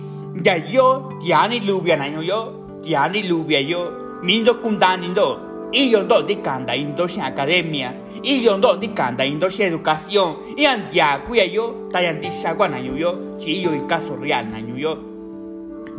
ya 0.43 0.58
yo 0.58 1.10
tiani 1.19 1.60
lubia 1.60 1.98
na 1.98 2.08
yo 2.08 2.79
tiani 2.84 3.24
lubia 3.24 3.60
yo 3.60 3.91
mindo 4.24 4.62
kundanindo 4.62 5.50
y 5.72 5.89
yo 5.89 6.03
ndo 6.03 6.22
di 6.24 6.36
kanda 6.38 6.75
indo 6.75 7.08
sin 7.08 7.24
academia 7.24 7.93
y 8.24 8.41
yo 8.41 8.58
ndo 8.58 8.75
di 8.77 8.89
kanda 8.89 9.25
indo 9.25 9.50
sin 9.50 9.67
educación 9.67 10.38
y 10.58 10.65
andia 10.65 11.24
kuya 11.27 11.46
yo 11.46 11.89
tayan 11.91 12.19
di 12.22 12.29
shagwa 12.31 12.67
na 12.67 12.79
yo 12.79 13.38
chi 13.38 13.62
yo 13.62 13.74
en 13.74 13.88
caso 13.88 14.15
real 14.15 14.50
na 14.50 14.60
yo 14.60 14.98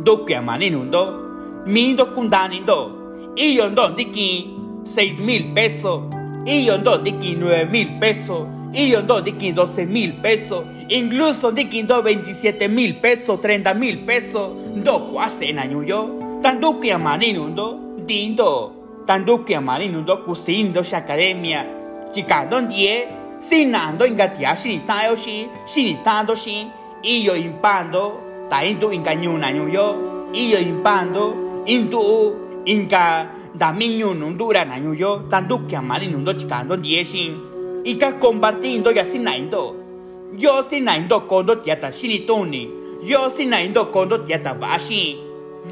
do 0.03 0.25
que 0.25 0.39
maninundo 0.41 1.63
mindo 1.65 2.13
kundanindo 2.13 3.31
y 3.35 3.55
yo 3.55 3.69
di 3.95 4.05
ki 4.05 4.57
seis 4.83 5.17
mil 5.19 5.53
pesos 5.53 6.01
y 6.45 6.65
yo 6.65 6.77
di 6.77 7.11
ki 7.13 7.35
nueve 7.37 7.65
mil 7.65 7.99
pesos 7.99 8.47
y 8.73 8.89
yo 8.89 9.01
di 9.21 9.33
ki 9.33 9.51
12 9.51 9.85
mil 9.85 10.13
pesos, 10.21 10.63
incluso 10.87 11.51
ndo 11.51 12.01
27 12.01 12.69
mil 12.69 12.95
pesos, 12.95 13.41
30 13.41 13.73
mil 13.73 13.99
pesos, 14.05 14.51
ndo 14.75 15.11
kwase 15.11 15.51
na 15.53 15.65
yo, 15.65 16.39
tanto 16.41 16.79
que 16.79 16.93
amanino 16.93 17.47
ndo, 17.47 17.79
dindo, 18.05 19.03
tanto 19.05 19.43
que 19.43 19.55
amanino 19.55 20.01
ndo 20.01 20.23
kusindo 20.23 20.83
shi 20.83 20.95
academia, 20.95 21.67
chicando 22.13 22.61
die, 22.61 23.07
sinando 23.39 24.05
ingatia 24.05 24.55
shinitayo 24.55 25.15
shi, 25.15 25.49
shinitando 25.65 26.35
shi, 26.35 26.67
y 27.03 27.23
yo 27.23 27.35
impando, 27.35 28.21
ta 28.49 28.63
indo 28.63 28.93
ingañuna 28.93 29.51
yo, 29.51 30.29
y 30.33 30.49
yo 30.49 30.59
impando, 30.59 31.63
indo 31.65 32.61
inga 32.63 33.31
daminyo 33.53 34.13
nundura 34.13 34.63
na 34.63 34.77
yo, 34.77 35.25
tanto 35.29 35.67
que 35.67 35.75
amanino 35.75 36.19
ndo 36.19 36.33
chicando 36.33 36.77
die 36.77 37.03
shin, 37.03 37.50
ika 37.83 38.13
compartindo 38.13 38.91
ya 38.91 39.05
sinaindo. 39.05 39.75
Yo 40.37 40.63
sinaindo 40.63 41.21
kondo 41.27 41.55
tiata 41.55 41.91
shinitoni. 41.91 42.69
Yo 43.03 43.29
sinaindo 43.29 43.85
kondo 43.91 44.17
tiata 44.17 44.53
bashi. 44.53 45.17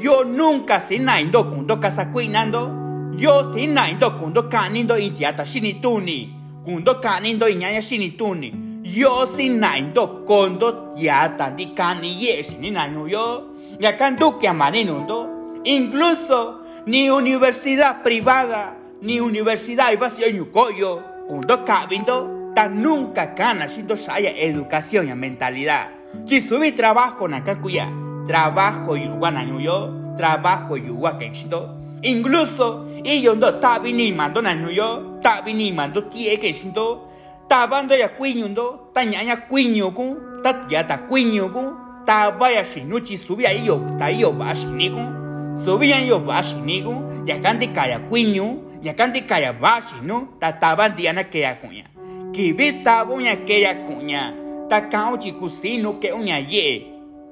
Yo 0.00 0.24
nunca 0.24 0.80
sinaindo 0.80 1.44
kundo 1.44 1.76
kasakuinando. 1.76 2.70
Yo 3.18 3.44
sinaindo 3.54 4.10
kundo 4.18 4.42
kanindo 4.42 4.98
in 4.98 5.14
tiata 5.14 5.46
shinituni. 5.46 6.30
Kundo 6.64 6.94
kanindo 6.94 7.48
inyanya 7.48 7.82
shinituni. 7.82 8.54
Yo 8.84 9.26
sinaindo 9.26 10.24
kondo 10.26 10.90
tiata 10.96 11.50
di 11.50 11.66
kani 11.66 12.22
yes 12.22 12.56
ni 12.60 12.70
naño 12.70 13.08
yo. 13.08 13.54
Ya 13.80 13.92
kandu 13.92 14.38
que 14.38 14.48
amaninundo. 14.48 15.28
Incluso 15.64 16.60
ni 16.86 17.10
universidad 17.10 18.02
privada 18.02 18.76
ni 19.02 19.20
universidad 19.20 19.96
vacío 19.98 20.28
yukoyo 20.28 21.09
kundo 21.30 21.62
kabindo 21.62 22.50
ta 22.54 22.66
nunca 22.66 23.34
kana 23.38 23.68
shindo 23.68 23.94
shaya 23.94 24.34
educación 24.34 25.08
y 25.08 25.14
mentalidad. 25.14 25.86
Si 26.26 26.40
subí 26.40 26.72
trabajo 26.72 27.28
na 27.28 27.44
kakuya, 27.44 27.86
trabajo 28.26 28.96
na 29.30 29.44
yo, 29.44 29.94
trabajo 30.16 30.76
yuwa 30.76 31.18
kenshindo. 31.18 31.70
Incluso 32.02 32.86
iyo 33.04 33.34
ndo 33.36 33.60
tabi 33.60 33.92
ni 33.92 34.10
mando 34.10 34.42
yo, 34.72 35.20
tabi 35.22 35.54
ni 35.54 35.70
mando 35.70 36.02
tie 36.10 36.36
kenshindo. 36.36 37.06
Tabando 37.46 37.96
ya 37.96 38.08
kuinyundo, 38.08 38.90
ta 38.94 39.04
nyanya 39.04 39.36
kuinyo 39.36 39.90
kun, 39.90 40.42
ta 40.42 40.52
tia 40.52 40.84
ta 40.84 40.98
kuinyo 40.98 41.48
kun, 41.48 41.74
ta 42.06 42.30
vaya 42.30 42.64
shinuchi 42.64 43.18
subi 43.18 43.44
a 43.44 43.52
iyo, 43.52 43.96
ta 43.98 44.10
iyo 44.10 44.30
ba 44.32 44.54
shinikun. 44.54 45.58
Subi 45.58 45.92
a 45.92 45.98
iyo 45.98 46.20
ba 46.20 46.42
shinikun, 46.42 47.26
ya 47.26 47.38
kanti 47.38 47.66
kaya 47.74 47.98
kuinyo, 47.98 48.69
yakandi 48.82 49.20
kayabaxi 49.20 49.94
no? 50.02 50.28
Tatabandiana 50.40 51.24
keya 51.24 51.54
kuña. 51.54 51.84
Kivi 52.32 52.72
tabuña 52.84 53.36
keya 53.46 53.74
kuña. 53.74 54.32
Ta 54.68 54.80
kao 54.80 55.16
chi 55.18 55.32
kusinu 55.32 56.00
ke 56.00 56.12
uña 56.12 56.38
ye'e 56.38 56.86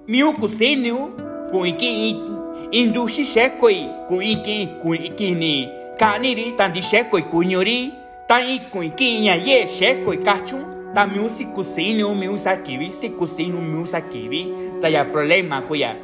miu 0.09 0.33
kusinu 0.33 1.11
kuiki 1.51 2.17
induxi 2.73 3.25
xekoi 3.25 3.87
kuiki 4.09 4.69
kuikini. 4.83 5.69
Kaniri 5.99 6.53
tandi 6.57 6.83
xekoi 6.83 7.23
kuñori 7.23 7.93
ta 8.29 8.41
ikuiki 8.41 9.21
ña 9.21 9.35
ye'e 9.47 9.67
xekoi 9.67 10.19
kachun 10.25 10.79
ta 10.95 11.07
miu 11.07 11.29
si 11.29 11.45
kusini 11.45 12.03
un 12.03 12.19
miu 12.19 12.39
sa 12.39 12.57
kivi 12.57 12.91
si 12.91 13.11
kusini 13.11 13.53
un 13.53 13.65
miu 13.65 13.87
sa 13.87 14.01
ta 14.81 14.89
ya 14.89 15.05
problema 15.05 15.63
cuya, 15.63 15.97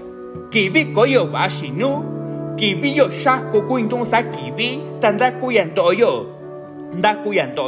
kivi 0.50 0.92
koyo 0.92 1.26
baxi 1.26 1.70
nu 1.70 2.13
kibi 2.56 2.96
yo 2.96 3.10
shako 3.10 3.62
kuintun 3.62 4.04
sa 4.06 4.22
kibi 4.22 4.80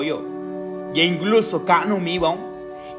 yo. 0.04 0.22
Y 0.94 1.00
incluso 1.02 1.60
kanu 1.64 1.98
mi 2.00 2.18
bon 2.18 2.38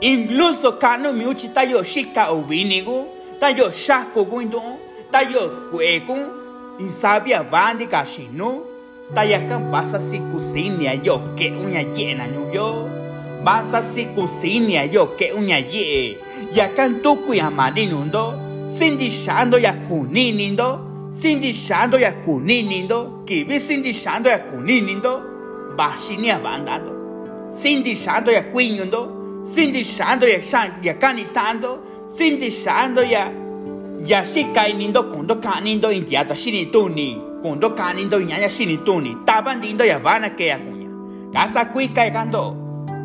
incluso 0.01 0.77
kanu 0.77 1.13
mi 1.13 1.25
uchi 1.25 1.50
ta 1.50 1.63
yo 1.63 1.84
shika 1.84 2.32
ubinigu 2.32 3.08
ta 3.39 3.50
yo 3.50 3.72
shako 3.72 4.25
kuintun 4.25 4.77
ta 5.12 5.22
yo 5.22 5.72
kuekun 5.72 6.29
bandi 7.50 7.88
kashinu 7.88 8.62
ta 9.15 9.24
ya 9.24 9.39
kan 9.48 9.72
basa 9.72 10.00
si 10.00 10.20
kusinia 10.20 10.94
yo 11.03 11.34
que 11.36 11.51
uña 11.51 11.82
llena 11.96 12.27
yo. 12.53 12.89
Basa 13.44 13.82
si 13.82 14.06
kusinia 14.06 14.84
yo 14.91 15.15
que 15.15 15.32
uña 15.32 15.58
ye 15.58 16.17
ya 16.53 16.67
kan 16.75 17.01
tuku 17.01 17.34
ya 17.34 17.50
maninundo 17.50 18.34
sindi 18.67 19.10
shando 19.10 19.58
ya 19.58 19.74
kuninindo 19.88 20.87
Cindy 21.12 21.54
shando 21.54 22.00
ya 22.00 22.12
kuninindo, 22.26 23.24
kibi 23.26 23.60
Cindy 23.60 23.94
shando 23.94 24.30
ya 24.30 24.40
kuninindo, 24.40 25.22
bashini 25.78 26.32
abandando. 26.32 26.94
Cindy 27.54 27.96
shando 27.96 28.32
ya 28.32 28.44
kuinyundo, 28.44 29.46
Cindy 29.46 29.84
shando 29.84 30.28
ya 30.28 30.42
shan 30.42 30.84
ya 30.84 30.94
kanitando, 30.94 31.80
sinti 32.08 32.48
shando 32.52 33.04
ya 33.04 33.28
ya 34.08 34.24
shi 34.24 34.44
kai 34.56 34.74
nindo 34.74 35.04
kundo 35.12 35.36
ka 35.44 35.60
nindo 35.60 35.92
india 35.92 36.24
ta 36.24 36.36
shini 36.36 36.72
tuni 36.72 37.20
kundo 37.44 37.76
ka 37.76 37.94
nindo 37.94 38.18
nyanya 38.20 38.48
shini 38.50 38.78
tuni 38.86 39.12
taban 39.28 39.60
dindo 39.60 39.84
ya 39.84 40.00
bana 40.00 40.30
ke 40.32 40.48
ya 40.48 40.58
kunya 40.58 40.88
kasa 41.36 41.66
kui 41.74 41.92
kai 41.92 42.10
kando 42.16 42.56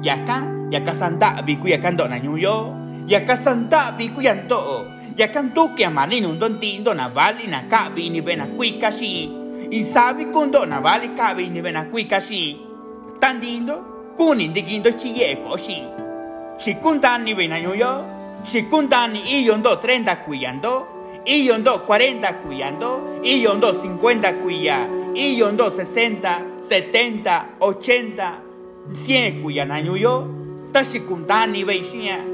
ya 0.07 0.17
ka 0.23 0.47
ya 0.71 0.81
ka 0.87 0.95
santa 0.95 1.43
bi 1.43 1.59
ku 1.59 1.67
ya 1.67 1.79
kando 1.83 2.07
na 2.07 2.23
nyuyo 2.23 2.71
ya 3.11 3.27
ka 3.27 3.35
santa 3.35 3.91
bi 3.99 4.09
ku 4.15 4.23
ya 4.23 4.35
ndo 4.39 4.87
ya 5.17 5.29
kan 5.29 5.55
tu 5.55 5.75
que 5.77 5.89
mani 5.89 6.21
nundo 6.21 6.49
tindo 6.61 6.95
na 6.95 7.09
vali 7.09 7.47
na 7.47 7.63
ka 7.71 7.91
bi 7.95 8.11
ni 8.11 8.21
bena 8.21 8.47
kui 8.57 8.79
kashi 8.81 9.31
isabi 9.71 10.25
kundo 10.33 10.65
na 10.67 10.81
vali 10.81 11.09
ka 11.17 11.35
bi 11.35 11.49
ni 11.49 11.61
bena 11.63 11.85
kui 11.91 12.05
kashi 12.05 12.57
tan 13.21 13.41
dindo 13.41 13.77
kuni 14.17 14.49
ndigindo 14.49 14.91
chi 14.93 15.09
ye 15.19 15.37
ko 15.37 15.57
shi 15.57 15.83
shi 16.59 16.75
kuntani 16.75 17.35
bena 17.35 17.61
nyuyo 17.61 18.23
si 18.45 18.63
kuntani 18.65 19.21
y 19.21 19.45
yondo 19.45 19.81
30 19.81 20.25
cuyando, 20.25 20.89
y 21.25 21.45
yondo 21.45 21.87
40 21.87 22.43
cuyando, 22.43 23.21
y 23.23 23.41
yondo 23.41 23.73
50 23.73 24.41
cuya, 24.41 24.89
y 25.15 25.37
yondo 25.37 25.71
60, 25.71 26.45
70, 26.69 27.49
80, 27.61 28.43
100 28.95 29.43
cuyanaño 29.43 29.97
yo, 29.97 30.29
ta 30.73 30.85
si 30.85 31.01
kuntani 31.01 31.65
beishia, 31.65 32.25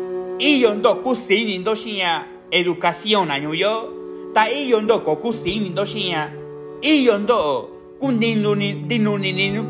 educación 2.51 3.31
año 3.31 3.55
yo, 3.55 3.93
ta 4.35 4.51
y 4.51 4.69
yondo 4.69 5.05
kokusini 5.05 5.71
ndoshia, 5.71 6.33
y 6.83 7.05
yondo 7.05 7.97
kundinu 8.01 8.55
ni 8.55 8.73
dinu 8.73 9.19
ni 9.19 9.33
ni 9.33 9.63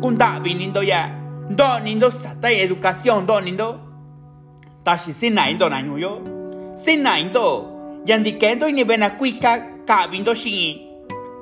kuntabi 0.00 0.54
nindo 0.54 0.82
ya, 0.82 1.18
do 1.50 1.80
nindo 1.80 2.10
sata 2.10 2.50
educación 2.50 3.26
do 3.26 3.40
nindo, 3.40 3.80
tashi 4.84 5.12
sinaindo 5.12 5.68
na 5.68 5.82
nyuyo 5.82 6.20
sinaindo 6.74 7.68
yandikendo 8.06 8.70
ni 8.70 8.84
bena 8.84 9.10
kuika 9.10 9.66
kabindo 9.84 10.34
shi 10.34 10.82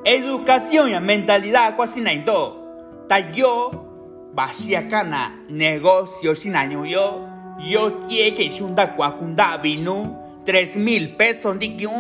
educación 0.05 0.91
ya 0.91 1.01
mentalidad 1.01 1.77
kwa 1.77 1.87
sinaindo 1.87 2.57
ta 3.09 3.19
yo 3.35 3.73
bashia 4.35 4.83
kana 4.83 5.33
negocio 5.49 6.35
sinanyuyo 6.35 7.29
yo 7.59 7.91
tie 7.91 8.31
que 8.33 8.51
shunda 8.51 8.87
kwa 8.87 9.13
kunda 9.13 9.59
binu 9.59 10.17
3 10.51 10.77
mil 10.79 11.15
pesos 11.17 11.55
ndikyu 11.55 11.91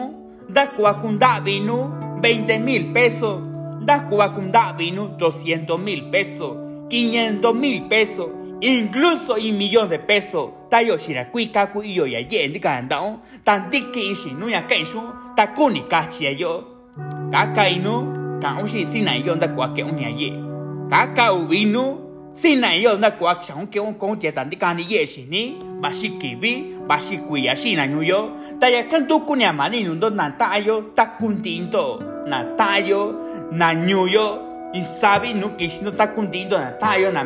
da 0.49 1.40
binu 1.40 1.92
20 2.21 2.59
mil 2.59 2.92
pesos 2.92 3.38
da 3.87 4.73
binu 4.73 5.02
200 5.19 5.78
mil 5.78 6.11
pesos 6.11 6.57
500 6.90 7.54
mil 7.54 7.83
pesos 7.88 8.40
incluso 8.61 9.35
un 9.35 9.57
millón 9.57 9.88
de 9.88 9.99
pesos. 9.99 10.50
Ta 10.69 10.83
yo 10.83 10.99
shira 10.99 11.30
kui 11.30 11.47
ka 11.47 11.66
ku 11.73 11.83
yo 11.83 12.07
ya 12.07 12.21
ye 12.21 12.49
ndi 12.49 12.61
kan 12.61 12.88
dao 12.88 13.21
tan 13.45 13.71
dikki 13.71 14.14
shi 14.14 14.30
nu 14.33 14.49
ya 14.49 14.62
kai 14.62 14.85
shu 14.85 15.00
ta 15.37 15.47
ku 15.54 15.71
ni 15.71 15.83
ka 15.88 16.07
chi 16.11 16.26
yo. 16.38 16.64
Ka 17.33 17.52
kai 17.54 17.78
nu 17.78 17.95
ka 18.42 18.59
un 18.61 18.66
shi 18.66 18.87
sin 18.87 19.04
na 19.04 19.14
yo 19.14 19.35
nda 19.35 19.49
kwa 19.49 19.69
ke 19.75 19.83
un 19.83 19.99
ya 19.99 20.09
ye. 20.09 20.30
Ka 20.90 21.07
ka 21.14 21.33
u 21.33 21.47
vi 21.47 21.64
nu 21.64 21.99
sin 22.33 22.61
na 22.61 22.75
yo 22.75 22.97
nda 22.97 23.11
kwa 23.11 23.35
chang 23.35 23.67
ke 23.67 23.81
je 24.21 24.31
tan 24.33 24.51
ka 24.51 24.75
ni 24.75 24.85
ya 24.89 25.05
na 27.77 27.87
ta 28.61 28.69
ya 28.69 28.83
kan 28.85 29.07
tu 29.09 29.21
na 29.37 30.31
ta 30.39 30.61
ta 30.95 31.07
na 32.27 32.45
ta 32.57 32.79
na 33.53 33.73
yo 33.73 34.51
y 34.73 34.83
sabi 34.83 35.35
nu 35.35 35.51
no 35.83 35.91
cundindo 36.15 36.59
na 36.59 36.71
tayo 36.79 37.11
na 37.11 37.25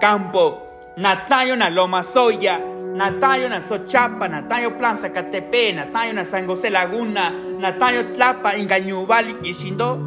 Campo, 0.00 0.58
na 0.96 1.14
na 1.56 1.68
Loma 1.68 2.02
Soya, 2.02 2.58
na 2.96 3.12
tayo 3.12 3.48
na 3.48 3.60
Sochapa, 3.60 4.28
na 4.28 4.42
tayo 4.42 4.76
Plan 4.76 4.96
Zacatepe, 4.96 5.72
na 5.72 5.86
tayo 5.86 6.12
na 6.12 6.24
San 6.24 6.46
José 6.48 6.68
Laguna, 6.68 7.30
na 7.60 7.72
tayo 7.72 8.02
Tlapa, 8.16 8.56
Ingañubali, 8.56 9.34
Kishindo, 9.40 9.98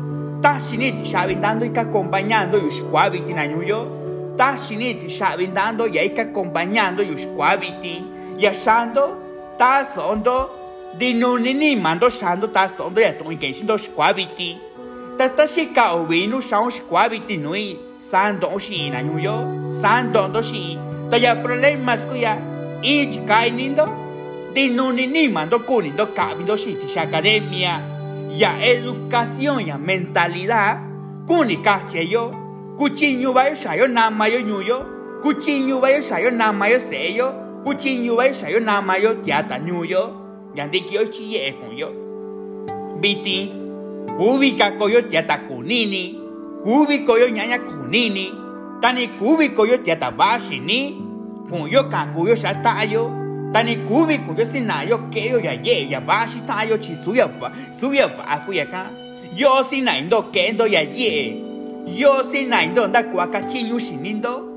ta 0.42 0.60
shiniti 0.60 1.06
shabindando 1.06 1.66
y 1.66 1.70
que 1.72 1.80
acompañando 1.80 2.58
yushkwabiti 2.58 3.34
na 3.34 3.48
nyuyo, 3.48 4.03
ta 4.38 4.58
shiniti 4.58 5.10
shabindando 5.10 5.88
y 5.88 6.10
que 6.10 6.22
acompañando 6.22 7.04
yushkwabiti, 7.04 8.04
yashando, 8.38 9.18
ta 9.58 9.84
sondo, 9.84 10.94
dinunini 10.98 11.76
mando 11.76 12.10
shando 12.10 12.50
ta 12.50 12.68
sondo 12.68 13.02
ya 13.02 13.14
to 13.14 13.32
ikeshindo 13.32 13.78
shkwabiti, 13.78 14.58
tata 15.18 15.48
shika 15.48 15.94
ovinu 15.94 16.42
shao 16.42 16.70
shkwabiti 16.70 17.38
nui, 17.38 17.80
san 18.00 18.40
don 18.40 18.58
shi 18.60 18.90
na 18.90 19.02
nyuyo, 19.04 19.72
san 19.82 20.12
don 20.12 20.34
do 20.34 20.42
shi, 20.42 20.78
ta 21.10 21.18
ya 21.18 21.36
problemas 21.36 22.06
kuya, 22.06 22.38
ich 22.82 23.20
kainindo, 23.28 23.86
dinunini 24.54 25.32
mando 25.32 25.60
kunindo 25.60 26.08
kabindo 26.08 26.58
shiti 26.58 26.88
shi 26.88 27.00
academia, 27.00 27.82
ya 28.36 28.58
educación 28.66 29.68
ya 29.68 29.78
mentalidad, 29.78 30.80
kuni 31.28 31.58
kache 31.58 32.10
yo, 32.74 32.78
kuchinyu 32.78 33.34
bayo 33.34 33.56
shayo 33.56 33.88
nama 33.88 34.28
yo 34.28 34.42
nyuyo, 34.42 34.86
kuchinyu 35.22 35.80
bayo 35.80 36.02
shayo 36.02 36.32
nama 36.32 36.68
yo 36.68 36.80
seyo, 36.80 37.34
kuchinyu 37.64 38.16
bayo 38.16 38.34
shayo 38.34 38.60
nama 38.60 38.98
yo 38.98 39.14
tiata 39.14 39.60
nyuyo, 39.60 40.14
yandiki 40.56 40.96
yo 40.96 41.06
chiye 41.06 41.54
kunyo. 41.54 41.90
Biti, 43.00 43.52
kubi 44.18 44.52
kakoyo 44.52 45.02
tiata 45.02 45.38
kunini, 45.38 46.20
kubi 46.64 47.00
koyo 47.00 47.30
nyanya 47.30 47.60
kunini, 47.60 48.34
tani 48.82 49.08
kubi 49.08 49.50
koyo 49.50 49.78
tiata 49.78 50.12
bashi 50.12 50.60
ni, 50.60 50.98
kunyo 51.50 51.84
kakuyo 51.84 52.36
shatayo, 52.36 53.12
tani 53.54 53.76
kubi 53.76 54.18
kuyo 54.18 54.46
sinayo 54.46 54.98
keyo 55.12 55.40
ya 55.40 55.54
ye 55.54 55.90
ya 55.90 56.02
bashi 56.02 56.40
tayo 56.48 56.78
chi 56.78 56.96
suya 56.96 57.28
ba 57.28 57.52
suya 57.72 58.08
ba 58.08 58.40
kuya 58.46 58.66
ka, 58.66 58.90
yo 59.36 59.64
sinaindo 59.64 60.22
kendo 60.32 60.68
ya 60.68 60.82
ye, 60.82 61.53
yo 61.86 62.24
sinaindo 62.24 62.88
nda 62.88 63.04
kuaka 63.04 63.42
chinyu 63.42 63.80
shinindo, 63.80 64.50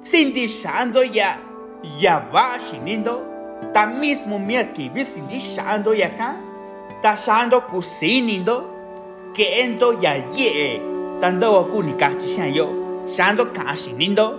sindi 0.00 0.48
shando 0.48 1.04
ya 1.04 1.38
ya 2.00 2.20
bashi 2.32 2.78
nindo, 2.78 3.22
ta 3.72 3.86
mismo 3.86 4.38
mia 4.38 4.64
kibi 4.64 5.04
sindi 5.04 5.40
shando 5.40 5.94
ya 5.94 6.10
ka, 6.10 6.36
ta 7.02 7.16
shando 7.16 7.60
kusinindo, 7.60 8.64
kendo 9.32 9.98
ya 10.00 10.14
ye, 10.36 10.80
tando 11.20 11.52
wa 11.52 11.64
kunikachi 11.64 12.36
shan 12.36 12.54
yo, 12.54 12.68
shando 13.16 13.46
kashi 13.46 13.92
nindo, 13.92 14.38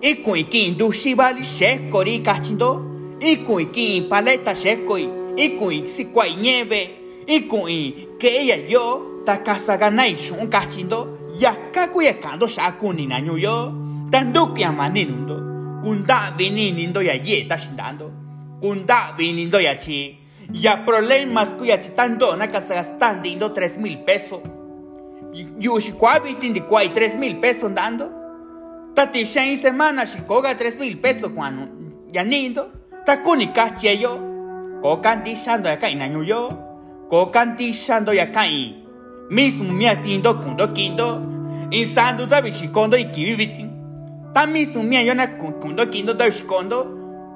ikun 0.00 0.38
ikin 0.38 0.76
du 0.78 0.92
shibali 0.92 1.44
shekori 1.44 2.18
kachindo, 2.18 2.82
ikun 3.20 3.62
ikin 3.62 4.08
paleta 4.08 4.54
shekoi, 4.54 5.08
ikun 5.36 5.86
sikwai 5.88 6.36
nieve, 6.36 6.90
ikun 7.26 7.66
que 8.18 8.28
ella 8.28 8.56
yo, 8.68 9.22
ta 9.24 9.36
kasaganai 9.38 10.16
shun 10.16 10.46
kachindo, 10.50 11.08
ya 11.38 11.54
kakuya 11.72 12.14
kando 12.14 12.48
shakuni 12.48 13.06
na 13.06 13.18
yo, 13.18 13.72
tanduki 14.10 14.64
amaninundo, 14.64 15.36
kunda 15.82 16.32
vininindo 16.36 17.02
ya 17.02 17.14
ye 17.14 17.44
ta 17.48 17.56
shindando, 17.58 18.10
kunda 18.60 19.14
vinindo 19.16 19.60
ya 19.60 19.74
chi, 19.76 20.18
ya 20.52 20.76
problemas 20.84 21.54
kuya 21.54 21.78
chi 21.78 21.90
tanto 21.90 22.36
na 22.36 22.46
kasagastando 22.46 23.48
3 23.48 23.78
mil 23.78 23.98
pesos. 24.04 24.40
Yushi 25.60 25.92
kwabi 25.92 26.34
tindi 26.34 26.60
kwai 26.60 26.88
3 26.88 27.18
mil 27.18 27.36
pesos 27.40 27.72
dando. 27.72 28.10
Tati 28.94 29.26
shen 29.26 29.56
semana 29.56 30.06
shikoga 30.06 30.54
3 30.54 30.78
mil 30.80 30.96
pesos 30.96 31.30
cuando 31.34 31.68
ya 32.12 32.24
nindo. 32.24 32.70
Takuni 33.04 33.52
kachi 33.52 34.00
yo. 34.00 34.18
Ko 34.82 34.96
kanti 34.96 35.36
shando 35.36 35.68
ya 35.68 35.76
kai 35.76 35.94
na 35.94 36.06
yo. 36.06 36.50
Ko 37.10 37.26
kanti 37.26 37.72
shando 37.72 38.12
ya. 38.14 38.26
Mismo 39.30 39.72
mi 39.72 39.86
atindo 39.88 40.34
kundo 40.34 40.68
kindo. 40.68 41.20
Insando 41.70 42.26
tabi 42.26 42.52
shikondo 42.52 42.96
ikibibiti. 42.96 43.66
Ta 44.32 44.46
mismo 44.46 44.82
mi 44.82 44.96
ayona 44.96 45.26
kundo 45.26 45.86
kindo 45.86 46.14
tabi 46.14 46.32
shikondo. 46.32 46.86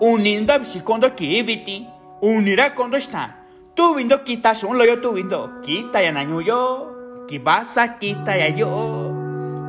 Unindo 0.01 0.47
tabi 0.47 0.65
shikondo 0.65 1.11
kibibiti. 1.11 1.87
Unira 2.23 2.71
kondo 2.71 2.97
está. 2.97 3.35
Tu 3.75 3.95
vindo 3.95 4.19
kita 4.19 4.55
shon 4.55 4.77
lo 4.77 4.85
yo 4.85 4.97
tu 5.01 5.13
vindo. 5.13 5.51
Kita 5.63 6.01
ya 6.01 6.13
na 6.13 6.23
yo. 6.23 7.25
Kibasa 7.27 7.99
kita 7.99 8.37
ya 8.37 8.49
yo. 8.49 9.15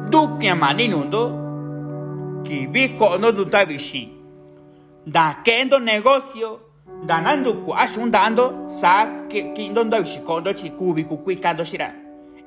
Duki 0.09 0.47
amani 0.47 0.87
nundo. 0.87 1.31
Kibiko 2.43 3.17
no 3.19 3.31
dutabishi. 3.31 4.09
Da 5.07 5.37
kendo 5.43 5.79
negocio. 5.79 6.59
Danando 7.07 7.53
kuashun 7.65 8.11
dando. 8.11 8.67
Sa 8.67 9.07
kindo 9.27 9.83
ndabishi 9.83 10.19
kondo 10.19 10.53
chi 10.53 10.69
kubi 10.69 11.03
kukui 11.03 11.37
kando 11.37 11.63
shira. 11.63 12.00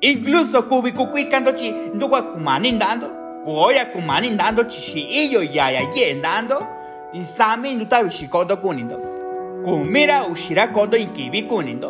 Incluso 0.05 0.61
kubi 0.63 0.91
kukui 0.91 1.25
kando 1.25 1.51
chi 1.51 1.71
nduwa 1.71 2.21
kumani 2.21 2.71
dando. 2.71 3.07
Kuoya 3.43 3.85
kumani 3.85 4.29
dando 4.37 4.63
chi 4.63 4.81
shi 4.81 4.99
iyo 4.99 5.43
ya 5.43 5.71
ya 5.71 5.81
ye 5.95 6.13
dando. 6.21 6.67
Isami 7.13 7.73
ndutabishi 7.73 8.27
kondo 8.27 8.57
kunindo. 8.57 8.97
Kumira 9.63 10.25
ushira 10.27 10.67
kondo 10.67 10.97
inkibi 10.97 11.41
kunindo. 11.43 11.89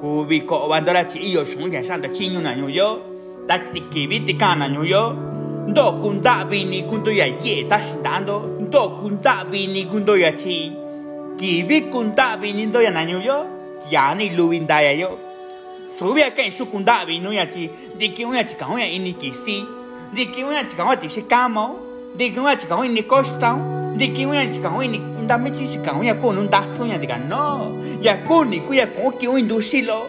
Kubi 0.00 0.40
ko 0.40 0.66
bandora 0.68 1.04
chi 1.04 1.18
iyo 1.18 1.44
shun 1.44 1.72
ya 1.72 1.84
shanda 1.84 2.08
chinyu 2.08 2.40
na 2.40 2.52
yo. 2.52 3.00
Takti 3.46 3.80
kibi 3.80 4.20
tikana 4.20 4.66
yo. 4.66 5.14
Ndo 5.68 5.92
kunda 6.02 6.44
bini 6.44 6.82
kundo 6.82 7.12
ya 7.12 7.26
ye 7.26 7.64
ta 7.68 7.80
shindando. 7.80 8.58
Ndo 8.60 8.88
kunda 8.88 9.44
bini 9.44 9.84
kundo 9.84 10.16
ya 10.16 10.32
chi. 10.32 10.72
kibi 11.36 11.80
kunda 11.82 12.36
vinindo 12.36 12.82
ya 12.82 12.90
naño 12.90 13.22
yo 13.22 13.46
subia 15.98 16.34
que 16.34 16.50
su 16.52 16.68
kunda 16.68 17.04
vino 17.04 17.32
ya 17.32 17.46
chi 17.46 17.70
di 17.96 18.12
que 18.12 18.24
una 18.24 18.44
chica 18.44 18.66
una 18.66 18.84
ini 18.84 19.14
kisi 19.14 19.64
di 20.12 20.30
que 20.30 20.44
una 20.44 20.64
chica 20.64 20.84
una 20.84 20.96
tisi 20.96 21.26
camo 21.26 21.78
di 22.14 22.32
que 22.32 22.40
una 22.40 22.56
chica 22.56 22.76
una 22.76 23.02
costa. 23.06 23.80
Di 23.94 24.10
que 24.12 24.24
una 24.24 24.48
chica 24.50 24.70
una 24.70 24.86
nda 24.86 25.36
me 25.36 25.50
chi 25.50 25.68
chica 25.68 25.92
una 25.92 26.16
con 26.16 26.38
un 26.38 26.48
dazo 26.48 26.86
ya 26.86 26.96
diga 26.98 27.18
no 27.18 27.76
ya 28.00 28.22
con 28.24 28.48
ni 28.48 28.60
cuya 28.60 28.92
con 28.94 29.18
que 29.18 29.28
un 29.28 29.38
indusilo 29.38 30.08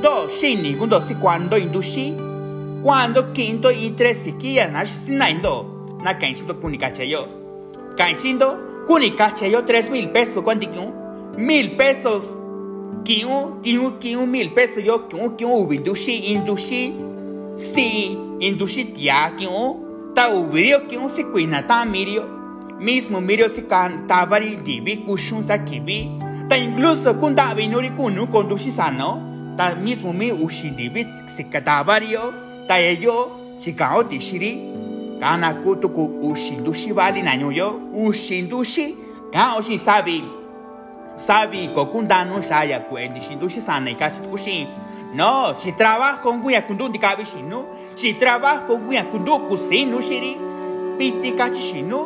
do 0.00 0.28
shini 0.28 0.74
kundo 0.76 1.00
si 1.00 1.14
cuando 1.16 1.56
indushi 1.56 2.14
cuando 2.82 3.32
quinto 3.32 3.70
y 3.70 3.90
tres 3.90 4.22
siquia 4.22 4.68
na 4.68 4.86
sinaindo 4.86 5.98
na 6.02 6.16
cansito 6.16 6.54
comunicache 6.56 7.06
yo. 7.06 7.28
Cansito 7.94 8.70
Kuni 8.90 9.14
caché 9.14 9.48
yo 9.50 9.64
tres 9.64 9.88
mil 9.88 10.10
pesos, 10.10 10.42
¿cuánto 10.42 10.66
Mil 11.36 11.76
pesos. 11.76 12.36
Kiun, 13.04 13.62
kiun, 13.62 13.98
kiun 14.00 14.28
mil 14.30 14.50
pesos 14.50 14.84
yo, 14.84 15.08
kiun, 15.08 15.36
kiun, 15.36 15.72
indushi, 15.72 16.32
indushi. 16.32 16.92
Si, 17.56 18.16
indushi 18.40 18.94
tia, 18.94 19.32
kiun. 19.38 20.14
Ta 20.14 20.28
ubirio, 20.34 20.80
kiun, 20.88 21.08
si 21.10 21.24
kuina, 21.24 21.62
ta 21.66 21.84
mirio. 21.84 22.24
Mismo 22.80 23.20
mirio 23.20 23.48
si 23.48 23.62
kan 23.62 24.06
tabari 24.08 24.56
divi, 24.64 25.04
kushun 25.04 25.44
sa 25.44 25.58
kibi. 25.58 26.08
Ta 26.48 26.56
incluso 26.56 27.14
kun 27.20 27.34
davi 27.34 27.68
nuri 27.68 27.90
kunu 27.96 28.26
kondushi 28.26 28.70
sano. 28.70 29.54
Ta 29.56 29.74
mismo 29.74 30.12
mi 30.12 30.32
ushi 30.32 30.70
divi, 30.76 31.06
si 31.28 31.44
katabario. 31.44 32.32
Ta 32.66 32.78
ello, 32.78 33.30
si 33.58 33.72
kao 33.72 34.04
tishiri. 34.04 34.70
kana 35.20 35.54
kutu 35.54 35.88
ku 35.88 36.32
ushindushi 36.32 36.92
vali 36.92 37.22
na 37.22 37.36
nyuyo 37.36 37.80
ushindushi 37.94 38.96
ka 39.32 39.54
oshi 39.58 39.78
sabi 39.78 40.18
sabi 40.18 40.39
ko 41.74 41.86
kundanu 41.86 42.42
shaya 42.42 42.80
kwendi 42.80 43.20
shindushi 43.20 43.60
sana 43.60 43.90
ikachi 43.90 44.20
kushi 44.20 44.66
no 45.14 45.54
si 45.58 45.72
trabajo 45.72 46.34
nguya 46.34 46.62
kundundi 46.62 46.98
kabi 46.98 47.24
shinu 47.24 47.64
si 47.94 48.14
trabajo 48.14 48.78
nguya 48.78 49.04
kundu 49.04 49.38
kusinu 49.48 50.00
shiri 50.02 50.36
piti 50.98 51.32
kachi 51.32 51.60
shinu 51.60 51.98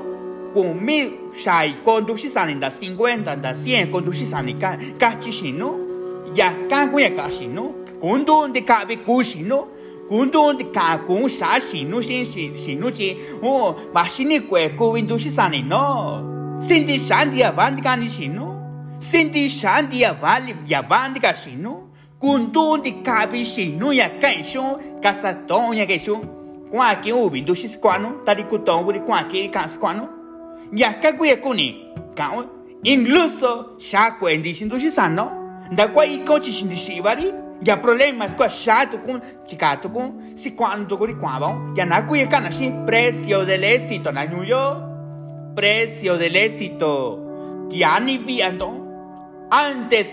kumi 0.55 1.13
shai 1.37 1.75
kondushi 1.85 2.31
sana 2.31 2.55
da 2.55 2.69
50 2.69 3.41
da 3.41 3.53
100 3.53 3.91
kondushi 3.91 4.25
sana 4.27 4.53
kachi 4.99 5.33
shinu 5.33 5.79
ya 6.35 6.53
kanguya 6.71 7.11
kashinu 7.11 7.75
kundundi 8.01 8.63
kabi 8.63 8.97
kushinu 8.97 9.67
kundu 10.09 10.73
ka 10.73 10.99
kun 11.07 11.29
sa 11.29 11.61
shinu 11.61 12.03
shin 12.03 12.25
shinu 12.57 12.91
chi 12.93 13.17
o 13.43 13.75
mashini 13.95 14.41
kwe 14.41 14.69
ko 14.77 14.91
windu 14.93 15.19
shi 15.19 15.31
sani 15.31 15.63
no. 15.63 16.59
Sindi 16.61 16.99
shandi 16.99 17.41
ya 17.41 17.53
bandi 17.53 17.83
ka 17.83 17.97
ni 17.97 18.09
shinu 18.09 18.54
sindi 19.05 19.49
shandi 19.51 20.01
ya 20.01 20.15
bali 20.15 20.57
ya 20.67 20.83
bandi 20.83 21.21
ka 21.21 21.33
shinu 21.35 21.73
kundu 22.21 22.81
di 22.83 22.93
ka 23.05 23.27
bi 23.27 23.45
shinu 23.45 23.93
ya 23.93 24.09
kai 24.21 24.43
shu 24.43 24.63
kasa 25.03 25.35
ton 25.49 25.77
ya 25.77 25.85
ke 25.87 25.99
shu 25.99 26.17
kwa 26.71 26.95
ki 27.03 27.13
u 27.13 27.29
windu 27.31 27.55
shi 27.55 27.69
squano 27.69 28.25
tari 28.25 28.45
ku 28.49 28.59
ton 28.59 28.85
buri 28.85 29.01
kwa 29.05 29.23
ki 29.29 29.49
ka 29.53 29.69
squano 29.69 30.09
ya 30.73 30.93
ka 31.03 31.13
ku 31.19 31.25
ye 31.25 31.37
kuni 31.37 31.69
ka 32.17 32.33
incluso 32.83 33.77
sha 33.79 34.11
kwendi 34.19 34.55
shindu 34.55 34.81
shi 34.81 34.91
sano 34.91 35.27
da 35.73 35.89
kwa 35.89 36.07
iko 36.07 36.41
chi 36.41 36.53
shindi 36.53 36.77
shi 36.77 37.03
bari 37.03 37.29
ya 37.63 37.77
problemas 37.77 38.35
kwa 38.37 38.49
chato 38.49 38.99
con 39.05 39.21
chicato 39.47 39.89
con 39.91 40.33
si 40.35 40.53
cuando 40.53 40.97
con 40.97 41.13
cuavo 41.21 41.77
ya 41.77 41.85
na 41.85 42.01
kuye 42.09 42.27
kana 42.27 42.51
shi 42.51 42.73
precio 42.87 43.45
del 43.45 43.65
éxito 43.65 44.13
na 44.13 44.25
ñuyo 44.27 44.81
precio 45.55 46.17
del 46.19 46.37
éxito. 46.37 47.21
Tiani 47.69 48.19
viando 48.19 48.84
antes 49.55 50.13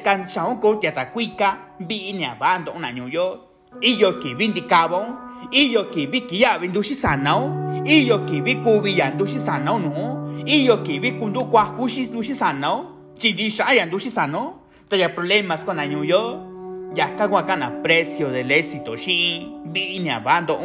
ko 0.62 0.76
tiata 0.76 1.06
kuika 1.12 1.58
vini 1.80 2.26
abando 2.26 2.74
na 2.80 2.92
ñuyo 2.92 3.40
y 3.82 3.98
yo 3.98 4.20
que 4.20 4.36
vindicabo 4.36 5.18
y 5.52 5.72
yo 5.72 5.90
que 5.90 6.06
vi 6.06 6.22
que 6.22 6.38
ya 6.38 6.58
vindushi 6.60 6.94
sanao 6.94 7.82
y 7.84 8.06
yo 8.06 8.24
que 8.28 8.42
vi 8.42 8.56
kubi 8.62 8.94
yandushi 8.96 9.40
sanao 9.40 9.80
no 9.80 10.44
y 10.46 10.64
yo 10.66 10.84
que 10.84 11.00
vi 11.00 11.14
kundu 11.14 11.50
kwa 11.50 11.72
kushi 11.76 12.06
dushi 12.06 12.36
sanao 12.36 12.86
chidi 13.18 13.50
shaya 13.50 13.88
dushi 13.88 14.12
sanao 14.12 14.60
taya 14.88 15.10
problemas 15.16 15.64
con 15.64 15.78
na 15.78 15.88
ñuyo 15.88 16.46
ya 16.94 17.16
kagwakana 17.18 17.82
precio 17.82 18.30
del 18.30 18.52
éxito 18.52 18.96
shi 18.96 19.50
vine 19.66 20.12
abando 20.12 20.60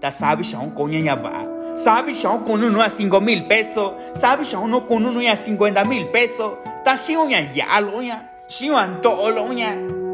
ta 0.00 0.10
sabe 0.12 0.44
coña 0.76 1.00
ya 1.00 1.16
va. 1.16 1.46
Sabe 1.76 2.14
shon 2.14 2.44
con 2.44 2.62
uno 2.62 2.82
a 2.82 2.90
5 2.90 3.20
mil 3.20 3.44
pesos. 3.46 3.92
Sabe 4.14 4.44
shon 4.44 4.70
no 4.70 4.86
con 4.86 5.06
uno 5.06 5.20
a 5.20 5.36
50 5.36 5.84
mil 5.84 6.08
pesos 6.08 6.52
ta 6.84 6.96
shi 6.96 7.16
uña 7.16 7.52
ya 7.52 7.80
lo 7.80 7.98
uña 7.98 8.30
shi 8.48 8.70
un 8.70 9.00
to 9.02 9.30
lo 9.30 9.46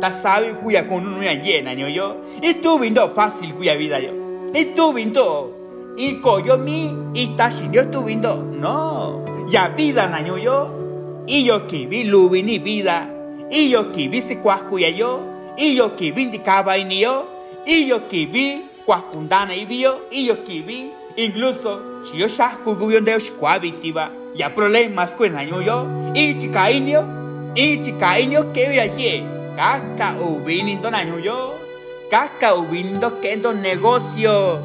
ta 0.00 0.10
sabe 0.10 0.54
cuya 0.62 0.86
con 0.88 1.06
uno 1.06 1.22
ya 1.22 1.34
llena 1.34 1.72
yo 1.72 1.88
yo. 1.88 2.16
Y 2.42 2.54
tú 2.54 2.78
vindo 2.78 3.14
fácil 3.14 3.54
cuya 3.54 3.74
vida 3.74 3.98
yo. 4.00 4.12
Y 4.54 4.66
tú 4.74 4.92
vindo 4.92 5.52
y 5.96 6.20
coyo 6.20 6.58
mi 6.58 6.94
y 7.14 7.28
ta 7.36 7.50
shi 7.50 7.68
yo 7.72 7.88
tú 7.88 8.04
vindo 8.04 8.36
no 8.36 9.24
ya 9.48 9.68
vida 9.68 10.06
na 10.06 10.20
yo 10.20 10.36
yo. 10.36 11.24
Y 11.26 11.44
yo 11.44 11.66
que 11.66 11.86
vi 11.86 12.04
lubini 12.04 12.58
vida. 12.58 13.10
Y 13.50 13.70
yo 13.70 13.90
que 13.92 14.08
vi 14.08 14.20
se 14.20 14.38
cuascuya 14.38 14.90
yo. 14.90 15.20
Iyo 15.56 15.96
kibindikaba 15.96 16.76
iniyo 16.76 17.36
iyo 17.66 18.06
kibi 18.06 18.60
kwakundana 18.86 19.54
ibio 19.54 20.00
iyo 20.10 20.36
kibi 20.44 20.90
incluso 21.16 21.80
si 22.04 22.18
yo 22.18 22.28
shasku 22.28 22.74
gubion 22.74 23.04
de 23.04 23.20
shkwabitiba 23.20 24.10
ya 24.36 24.54
problemas 24.54 25.14
kwenaño 25.14 25.62
yo. 25.62 25.86
Ichi 26.14 26.48
kainio 26.48 27.04
ichi 27.54 27.92
kainio 27.92 28.52
que 28.52 28.74
yo 28.74 28.82
allí. 28.82 29.24
Kaka 29.56 30.14
ubinindo 30.20 30.90
naño 30.90 31.18
yo. 31.18 31.54
Kaka 32.10 32.54
ubinindo 32.54 33.20
kendo 33.20 33.52
negocio. 33.52 34.60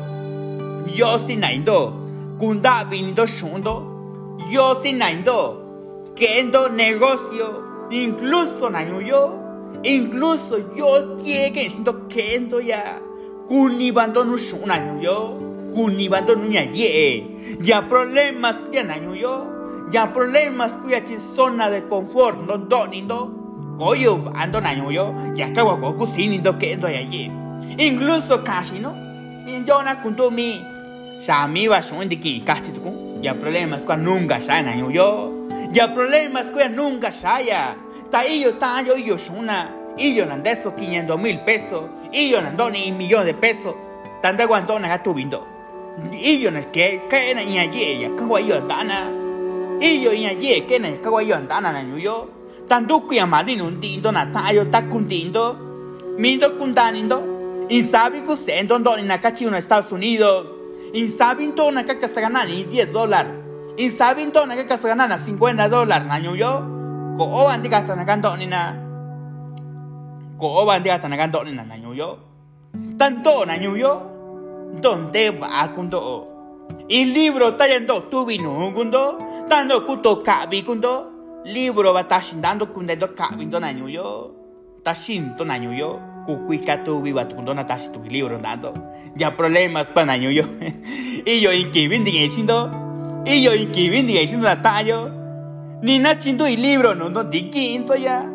Yo 0.93 1.17
sinaindo 1.19 1.93
kunda 2.37 2.83
binindo 2.83 3.25
shundo 3.25 3.87
yo 4.49 4.75
sinaindo 4.75 6.11
kendo 6.15 6.69
negocio. 6.69 7.63
Incluso 7.89 8.69
naño 8.69 9.01
yo. 9.01 9.37
Incluso 9.83 10.75
yo 10.75 11.17
llegué 11.17 11.69
siendo 11.69 12.07
kendo 12.07 12.59
ya. 12.59 13.01
Kunibando 13.47 14.25
no 14.25 14.37
shuna 14.37 14.99
yo. 14.99 15.39
Kunibando 15.73 16.35
no 16.35 16.51
ya 16.51 16.63
ye. 16.65 17.57
Ya 17.61 17.87
problemas 17.87 18.57
que 18.71 18.79
año 18.79 19.15
yo 19.15 19.60
ya 19.91 20.13
problemas 20.13 20.77
que 20.77 20.91
ya 20.91 21.01
zona 21.19 21.69
de 21.69 21.87
confort 21.87 22.37
no 22.47 22.57
donindo. 22.57 23.37
Koyo 23.77 24.31
ando 24.35 24.61
naño 24.61 24.91
yo 24.91 25.13
ya 25.35 25.51
kawa 25.53 25.79
ko 25.79 25.93
kusinindo 25.93 26.59
kendo 26.59 26.87
ya 26.87 27.01
ye 27.01 27.31
incluso 27.77 28.43
casi 28.43 28.79
no 28.79 28.93
yo 29.65 29.81
na 29.81 29.95
kunto 30.03 30.29
mi 30.29 30.61
shami 31.25 31.67
wa 31.67 31.81
shun 31.81 32.07
diki 32.07 32.45
casi 32.45 32.71
tu 32.73 33.19
ya 33.21 33.33
problemas 33.33 33.85
que 33.85 33.97
nunca 33.97 34.39
sha 34.39 34.61
naño 34.61 34.91
yo. 34.91 35.31
Ya 35.73 35.87
problemas 35.95 36.49
que 36.49 36.69
nunca 36.69 37.11
shaya 37.11 37.75
ta 38.11 38.23
iyo 38.23 38.53
ta 38.59 38.81
yo 38.81 38.95
yo 38.97 39.17
shuna 39.17 39.71
iyo 39.97 40.25
nan 40.25 40.43
deso 40.43 40.75
500 40.75 41.17
mil 41.17 41.39
pesos. 41.39 41.83
Iyo 42.11 42.41
nan 42.41 42.57
doni 42.57 42.91
un 42.91 42.97
millón 42.97 43.25
de 43.25 43.33
pesos. 43.33 43.73
Tanda 44.21 44.45
guanto 44.45 44.77
na 44.77 44.97
tu 45.01 45.13
vindo 45.13 45.47
iyo 46.11 46.51
na 46.51 46.61
que 46.71 47.01
que 47.09 47.33
na 47.33 47.43
nya 47.43 47.63
ye 47.65 48.01
ya 48.01 48.09
ka 48.15 48.25
wa 48.25 48.39
yo 48.39 48.61
dana 48.67 49.20
iyo 49.81 50.13
nya 50.13 50.31
ye 50.37 50.61
que 50.61 50.79
na 50.79 50.95
ka 51.01 51.09
wa 51.09 51.21
yo. 51.21 51.35
Dana 51.49 51.71
na 51.73 51.81
yo 51.97 52.29
tanto 52.69 53.01
ku 53.01 53.13
ya 53.13 53.25
mari 53.25 53.57
nun 53.57 53.81
dindo 53.81 54.11
na 54.11 54.25
ta 54.31 54.53
yo 54.53 54.65
ta 54.69 54.81
kundindo 54.85 55.57
mindo 56.17 56.55
kundanindo 56.55 57.17
in 57.69 57.83
sabi 57.83 58.21
ku 58.21 58.37
sendo 58.37 58.77
doni 58.79 59.03
na 59.03 59.17
kachi 59.17 59.47
uno 59.47 59.57
Estados 59.57 59.91
Unidos. 59.91 60.45
In 60.93 61.09
sabi 61.09 61.51
to 61.51 61.71
na 61.71 61.83
ka 61.83 61.95
kasagana 61.95 62.45
ni 62.45 62.63
10 62.65 62.93
dólares 62.93 63.31
in 63.77 63.91
sabi 63.91 64.29
to 64.31 64.45
na 64.45 64.55
ka 64.55 64.63
kasagana 64.63 65.07
na 65.09 65.17
50 65.17 65.67
dólares 65.67 66.07
na 66.07 66.17
yo. 66.17 66.53
Ko 67.17 67.23
o 67.25 67.47
andi 67.47 67.67
gasta 67.67 67.95
na 67.95 68.05
kanto 68.05 68.35
ni 68.37 68.47
na. 68.47 68.75
Ko 70.39 70.47
o 70.47 70.69
andi 70.69 70.87
gasta 70.87 71.09
na 71.09 71.17
kanto 71.17 71.43
ni 71.43 71.51
na 71.51 71.65
tanto 72.97 73.45
na 73.45 73.55
yo. 73.55 74.07
Donde 74.81 75.31
va 75.31 75.67
kundo 75.75 76.30
il 76.89 77.11
libro 77.13 77.55
tayendo 77.55 78.09
tu 78.09 78.25
vino 78.25 78.71
kundo 78.73 79.17
tando 79.47 79.85
kuto 79.85 80.21
kabi 80.21 80.63
kundo 80.63 81.11
libro 81.45 81.93
va 81.93 82.03
tashindando 82.03 82.67
kundendo 82.67 83.07
kabi 83.15 83.45
ndo 83.45 83.59
na 83.59 83.71
yo. 83.71 84.31
Tashinto 84.83 85.45
na 85.45 85.55
yo. 85.55 85.99
Kukuika 86.25 86.77
tu 86.83 87.01
viva 87.01 87.25
tu 87.25 87.35
kundo 87.35 87.53
na 87.53 87.63
tashi 87.63 87.89
tu 87.91 87.99
libro 88.07 88.37
dando. 88.37 88.73
Ya 89.17 89.31
problemas 89.31 89.89
pa 89.93 90.05
na 90.05 90.15
yo. 90.15 90.31
Y 91.25 91.39
yo 91.41 91.53
inkibindi 91.53 92.11
diciendo 92.11 92.71
y 93.25 93.41
yo 93.43 93.53
inkibindi 93.53 94.17
diciendo 94.17 94.47
na 94.47 94.61
tayo 94.61 95.11
ni 95.81 95.99
na 95.99 96.17
chindu 96.17 96.47
y 96.47 96.57
libro 96.57 96.95
no 96.95 97.09
no 97.09 97.23
di 97.23 97.49
quinto 97.49 97.95
ya. 97.95 98.25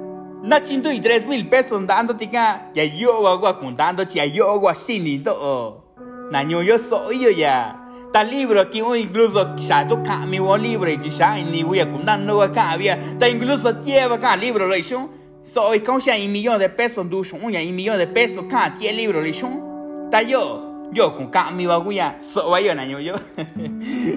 Na 0.43 0.61
chindu 0.61 0.91
y 0.91 1.01
tres 1.01 1.27
mil 1.27 1.49
pesos 1.49 1.85
dando 1.87 2.15
tika 2.17 2.71
ya 2.75 2.85
yo 2.85 3.27
agua 3.27 3.59
chi 4.07 4.19
ya 4.19 4.25
yo 4.25 4.53
agua 4.53 4.75
shinindo 4.75 5.35
o 5.35 5.83
na 6.31 6.43
yo 6.43 6.63
yo 6.63 6.79
soy 6.79 7.23
yo 7.23 7.31
ya 7.31 7.86
ta 8.17 8.25
libro 8.25 8.71
que 8.71 8.79
incluso 8.79 9.55
ya 9.57 9.87
tu 9.87 10.03
cami 10.03 10.39
o 10.39 10.57
libro 10.57 10.91
y 10.91 10.99
ya 11.11 11.37
ni 11.37 11.63
voy 11.63 11.81
a 11.81 11.93
contar 11.93 12.19
no 12.19 12.41
acá 12.41 12.71
había 12.71 12.99
ta 13.19 13.29
incluso 13.29 13.83
lleva 13.83 14.15
acá 14.15 14.35
libro 14.35 14.67
le 14.67 14.83
son 14.83 15.11
soy 15.45 15.81
con 15.81 16.01
ya 16.01 16.17
un 16.17 16.33
millón 16.33 16.59
de 16.59 16.71
pesos 16.71 17.07
du 17.11 17.23
ya 17.23 17.61
un 17.61 17.77
millón 17.77 17.99
de 17.99 18.07
pesos 18.07 18.47
acá 18.47 18.73
tiene 18.79 18.97
libro 18.97 19.21
le 19.21 19.35
son 19.35 20.09
ta 20.11 20.23
yo 20.23 20.89
yo 20.95 21.15
con 21.15 21.27
cami 21.27 21.67
va 21.67 21.77
guya 21.77 22.17
so 22.19 22.49
va 22.49 22.59
yo 22.59 22.75
na 22.79 22.87
yo 22.87 23.01
yo 23.01 23.17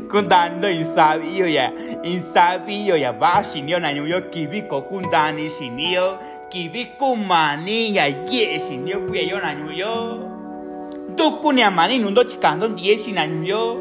contando 0.10 0.70
insabio 0.70 1.46
ya 1.50 1.74
insabio 2.02 2.96
ya 2.96 3.12
va 3.12 3.44
sin 3.44 3.68
yo 3.68 3.82
na 3.82 3.92
yo 3.92 4.30
kibi 4.32 4.62
ko 4.62 4.88
kundani 4.88 5.50
sin 5.50 5.78
yo 5.78 6.18
kibi 6.50 6.86
kumani 6.98 7.94
ya 7.94 8.08
ye 8.08 8.60
sin 8.60 8.88
yo 8.88 9.02
guya 9.02 9.24
yo 9.24 9.42
na 9.42 9.52
yo 9.76 10.29
Duku 11.20 11.52
ni 11.52 11.62
amani 11.64 12.00
nundo 12.00 12.24
chikando 12.24 12.68
diesi 12.68 13.12
na 13.12 13.24
yo. 13.44 13.76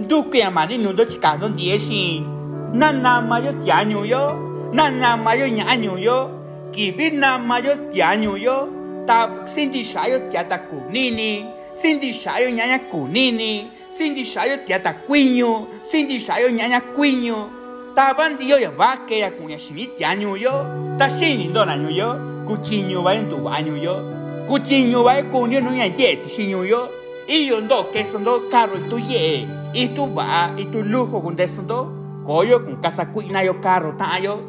Duku 0.00 0.32
ni 0.32 0.42
amani 0.42 0.78
nundo 0.78 1.04
chikando 1.04 1.48
diesi. 1.48 2.24
Na 2.72 2.92
na 2.92 3.20
mayo 3.20 3.52
tianyo 3.52 4.06
yo. 4.06 4.32
Na 4.72 4.88
na 4.90 5.16
mayo 5.16 5.48
nyanyo 5.48 5.98
yo. 5.98 6.30
Kibi 6.72 7.10
na 7.10 7.38
mayo 7.38 7.76
tianyo 7.92 8.38
yo. 8.38 8.68
Ta 9.06 9.28
sindi 9.44 9.84
shayo 9.84 10.30
tiata 10.30 10.58
kunini. 10.58 11.44
Sindi 11.74 12.14
shayo 12.14 12.50
nyanya 12.50 12.78
kunini. 12.78 13.68
Sindi 13.90 14.24
shayo 14.24 14.56
tiata 14.64 14.94
kuinyo. 14.94 15.68
Sindi 15.82 16.20
shayo 16.20 16.48
nyanya 16.50 16.80
kuinyo. 16.80 17.50
Ta 17.94 18.14
bandi 18.14 18.48
yo 18.48 18.58
ya 18.58 18.70
vake 18.70 19.18
ya 19.18 19.30
kunya 19.30 19.58
shini 19.58 19.86
tianyo 19.86 20.36
yo. 20.36 20.64
Ta 20.96 21.10
shini 21.10 21.52
ndo 21.52 21.64
na 21.64 21.74
yo. 21.90 22.16
Kuchinyo 22.48 23.02
va 23.02 23.12
en 23.14 23.28
tu 23.28 23.36
baño 23.36 23.76
yo. 23.76 24.17
Cuchillo 24.48 25.04
va 25.04 25.22
con 25.30 25.50
yo 25.50 25.60
no 25.60 25.70
ye 25.74 26.22
chiño 26.26 26.64
yo. 26.64 26.88
Y 27.30 27.44
yo 27.44 27.60
ndo 27.60 27.90
que 27.92 28.06
son 28.06 28.24
do 28.24 28.48
carro 28.50 28.78
tu 28.88 28.98
ye. 28.98 29.46
Y 29.74 29.88
tu 29.88 30.14
va 30.14 30.50
y 30.56 30.64
tu 30.64 30.82
lujo 30.82 31.22
con 31.22 31.38
eso 31.38 31.60
do 31.60 31.92
coyo 32.24 32.64
con 32.64 32.76
casa 32.76 33.12
cuina 33.12 33.44
yo 33.44 33.60
carro 33.60 33.94
ta 33.98 34.18
yo 34.18 34.40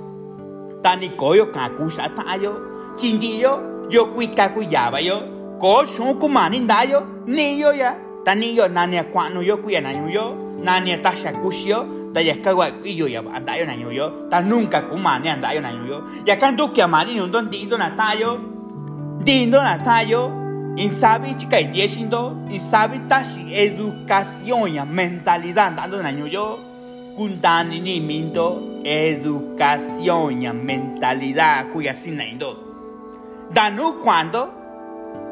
tani 0.81 1.09
coyo 1.09 1.51
ka 1.51 1.69
kusa 1.77 2.09
ta 2.15 2.37
yo 2.37 2.55
cuica 4.15 4.53
cuyaba 4.53 5.01
yo 5.01 5.21
ko 5.59 5.83
shun 5.85 6.17
ku 6.17 6.29
mani 6.29 6.65
da 6.65 6.83
yo 6.83 7.03
ni 7.27 7.59
ya. 7.59 7.97
Tani 8.23 8.55
yo 8.55 8.69
nani 8.69 9.03
kwano 9.11 9.41
yo 9.41 9.57
cuya 9.57 9.81
na 9.81 9.91
yo. 9.91 10.35
Nani 10.63 10.97
ta 11.01 11.13
sha 11.13 11.33
kushio 11.33 12.13
ta 12.13 12.21
ya 12.21 12.35
ka 12.41 12.55
wa 12.55 12.69
yo 12.85 13.07
ya 13.07 13.21
anda 13.33 13.57
yo 13.57 13.65
na 13.65 13.73
yo. 13.73 14.29
Ta 14.29 14.39
nunca 14.39 14.83
ku 14.89 14.95
mani 14.95 15.27
anda 15.27 15.53
yo. 15.53 15.59
Na 15.59 15.71
yo 15.71 16.01
ya 16.25 16.37
kan 16.37 16.55
do 16.55 16.69
que 16.69 16.87
mani 16.87 17.15
no 17.15 17.27
don 17.27 17.49
di 17.49 17.65
do 17.65 17.77
na 17.77 17.89
ta 17.97 18.13
yo 18.13 18.39
Dindo 19.19 19.61
na 19.61 19.77
tayo, 19.83 20.31
insabi 20.77 21.35
chica 21.35 21.59
y 21.59 21.67
diecindo, 21.67 22.37
insabi 22.49 22.99
tashi 23.09 23.53
educación 23.53 24.73
ya 24.73 24.85
mentalidad 24.85 25.73
dando 25.75 26.01
na 26.01 26.11
yo, 26.11 26.57
kundani 27.17 27.81
ni 27.81 27.99
mindo 27.99 28.79
educación 28.85 30.41
ya 30.41 30.53
mentalidad 30.53 31.67
cuya 31.73 31.93
sin 31.93 32.21
indo. 32.21 32.55
Danu 33.53 33.99
cuando, 34.01 34.53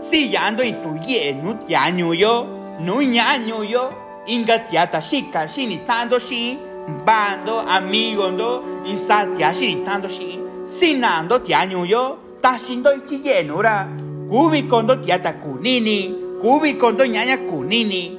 si 0.01 0.29
yando 0.29 0.63
en 0.63 0.81
tu 0.83 0.99
ye 0.99 1.33
nu 1.33 1.53
tiaño 1.55 2.13
yo, 2.13 2.45
nu 2.81 3.01
ñaño 3.01 3.63
yo, 3.63 3.89
inga 4.27 4.65
tiata 4.65 4.99
shika 4.99 5.47
shini 5.47 5.77
tando 5.87 6.19
shi, 6.19 6.59
bando 7.05 7.61
amigo 7.61 8.31
ndo, 8.31 8.83
insatia 8.85 9.53
shini 9.53 9.85
tando 9.85 10.09
shi, 10.09 10.41
sinando 10.65 11.39
tiaño 11.41 11.85
yo, 11.85 12.26
tashindo 12.47 12.93
ichi 12.93 13.19
yenura 13.27 13.87
kubi 14.29 14.63
kondo 14.63 14.95
tiata 14.95 15.33
kunini 15.33 16.15
kubi 16.41 16.73
kondo 16.73 17.05
ñaña 17.05 17.37
kunini. 17.37 18.17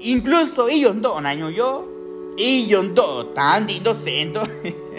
Incluso 0.00 0.68
iyo 0.68 0.92
ndo 0.92 1.20
naño 1.20 1.48
yo 1.50 1.84
iyo 2.36 2.82
ndo 2.82 3.24
tandi 3.34 3.78
ndo 3.80 3.94
sendo 3.94 4.48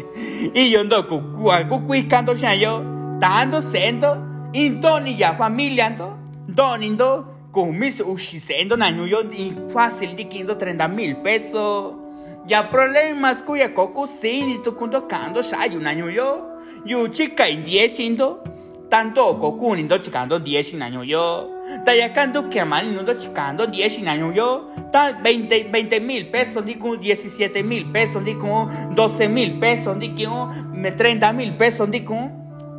iyo 0.54 0.84
ndo 0.84 1.04
kukua 1.04 1.64
kukuikando 1.64 2.36
xa 2.36 2.54
yo 2.54 2.82
tando 3.20 3.62
sendo 3.62 4.18
intoni 4.54 5.20
ya 5.22 5.34
familia 5.34 5.90
ndo 5.90 6.14
ndoni 6.48 6.90
ndo 6.90 7.26
con 7.52 7.78
mis 7.78 8.00
ushisendo 8.00 8.78
naño 8.78 9.06
yo 9.08 9.24
y 9.32 9.52
fácil 9.74 10.16
de 10.16 10.24
30 10.24 10.88
mil 10.88 11.16
pesos 11.18 11.94
ya 12.48 12.64
problemas 12.70 13.44
kuya 13.44 13.74
koku 13.74 14.08
sini 14.08 14.60
tukundo 14.60 15.02
kando 15.02 15.42
shayu 15.44 15.80
naño 15.80 16.10
yo 16.10 16.54
yu 16.86 17.08
chica 17.10 17.48
indiesindo 17.50 18.44
tanto 18.94 19.40
koku 19.40 19.76
nindo 19.76 19.98
chikando 19.98 20.38
10 20.38 20.80
años 20.80 21.08
yo. 21.08 21.50
Ta 21.84 21.96
ya 21.96 22.14
canto 22.14 22.48
que 22.48 22.60
amani 22.60 22.96
nindo 22.96 23.16
chikando 23.16 23.66
10 23.66 24.06
años 24.08 24.36
yo. 24.36 24.70
Ta 24.92 25.14
20 25.14 25.72
20 25.72 26.00
mil 26.00 26.30
pesos 26.30 26.64
di 26.64 26.76
con 26.76 27.00
17 27.00 27.64
mil 27.64 27.92
pesos 27.92 28.24
di 28.24 28.36
con 28.36 28.94
12 28.94 29.30
mil 29.30 29.58
pesos 29.58 29.98
di 29.98 30.14
con 30.14 30.94
30 30.96 31.34
mil 31.34 31.58
pesos 31.58 31.90
di 31.90 32.04
con 32.04 32.30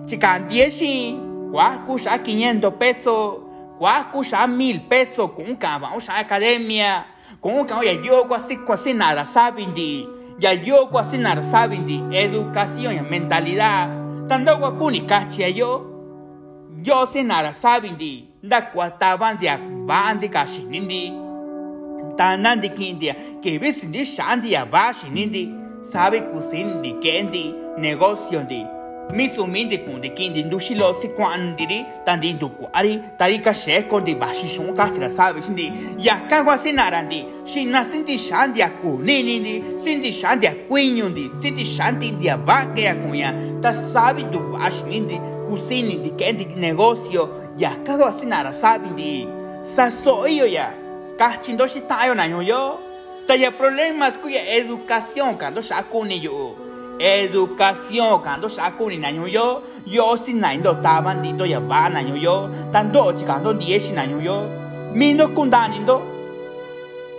chikan 0.07 0.47
10 0.47 1.51
cuacu 1.51 1.99
ya 1.99 2.23
500 2.23 2.75
pesos 2.79 3.39
cuacu 3.81 4.23
ya 4.23 4.47
mil 4.47 4.83
pesos 4.83 5.33
con 5.35 5.59
vamos 5.59 6.09
a 6.09 6.21
academia 6.21 7.07
con 7.41 7.67
ya 7.67 7.93
yo 8.01 8.29
casi 8.29 8.59
casi 8.65 8.95
nada 8.95 9.25
saben 9.25 9.75
di 9.75 10.07
ya 10.39 10.53
yo 10.53 10.89
casi 10.91 11.19
nada 11.19 11.43
saben 11.43 11.85
di. 11.87 12.01
Educación 12.13 12.95
y 12.95 13.01
mentalidad 13.01 13.89
tanto 14.29 14.57
guacuni 14.59 15.07
cachia 15.07 15.49
yo 15.49 15.94
Yose 16.85 17.23
narasabindi 17.23 18.25
ndakwatabandia 18.43 19.59
bandi 19.87 20.29
kashinindi. 20.29 21.13
Tanandi 22.17 22.69
kindia 22.69 23.15
kebisindi 23.41 24.07
shandia 24.07 24.67
bashinindi. 24.67 25.49
Sabe 25.83 26.21
kusindi 26.21 26.93
kendi 26.93 27.55
negociondi 27.79 28.67
mitsumindi 29.13 29.79
kundi 29.79 30.11
kindi 30.11 30.43
nduxilo 30.43 30.95
sikuandiri 30.95 31.85
tandi 32.05 32.33
ndukuari 32.33 33.01
tari 33.19 33.39
kaxekondi 33.39 34.15
baxi 34.15 34.47
xun 34.49 34.75
kaxira 34.77 35.09
sabe 35.09 35.41
xindi. 35.41 35.73
Yaka 35.99 36.43
guasinarandi 36.43 37.25
xina 37.45 37.85
sindi 37.85 38.17
xandia 38.19 38.71
kunínindi 38.71 39.63
sindi 39.85 40.11
xandia 40.13 40.53
ndi 41.11 41.31
sindi 41.41 41.65
xantindia 41.65 42.37
vaquea 42.37 42.95
kuña. 42.95 43.33
Ta 43.63 43.73
sabi 43.73 44.25
nduvaxinindi 44.25 45.34
kusini 45.55 46.03
di 46.03 46.11
kendi 46.11 46.45
negocio 46.57 47.55
ya 47.57 47.77
kago 47.87 48.05
así 48.05 48.27
nara 48.27 48.53
sabi 48.53 48.91
di 48.99 49.29
sa 49.63 49.91
soyo 49.91 50.47
ya. 50.47 50.75
Kachindo 51.17 51.69
shi 51.71 51.81
tayo 51.87 52.15
na 52.15 52.27
yo 52.27 52.81
ta 53.27 53.35
ya 53.35 53.51
problemas 53.55 54.19
kuya 54.19 54.43
educación 54.59 55.39
kando 55.39 55.63
shakuni 55.63 56.19
yo. 56.19 56.57
Educación 56.99 58.19
kando 58.23 58.49
shakuni 58.51 58.99
na 58.99 59.11
yo 59.11 59.63
yo 59.87 60.17
si 60.17 60.35
na 60.35 60.55
indo 60.55 60.75
taban 60.83 61.23
dito 61.23 61.47
ya 61.47 61.61
ba 61.61 61.89
na 61.89 62.01
yo 62.03 62.51
tando 62.73 63.13
chikando 63.15 63.55
dieshi 63.55 63.95
na 63.95 64.03
yo 64.03 64.51
mindo 64.93 65.29
kundani 65.29 65.79
ndo. 65.79 66.03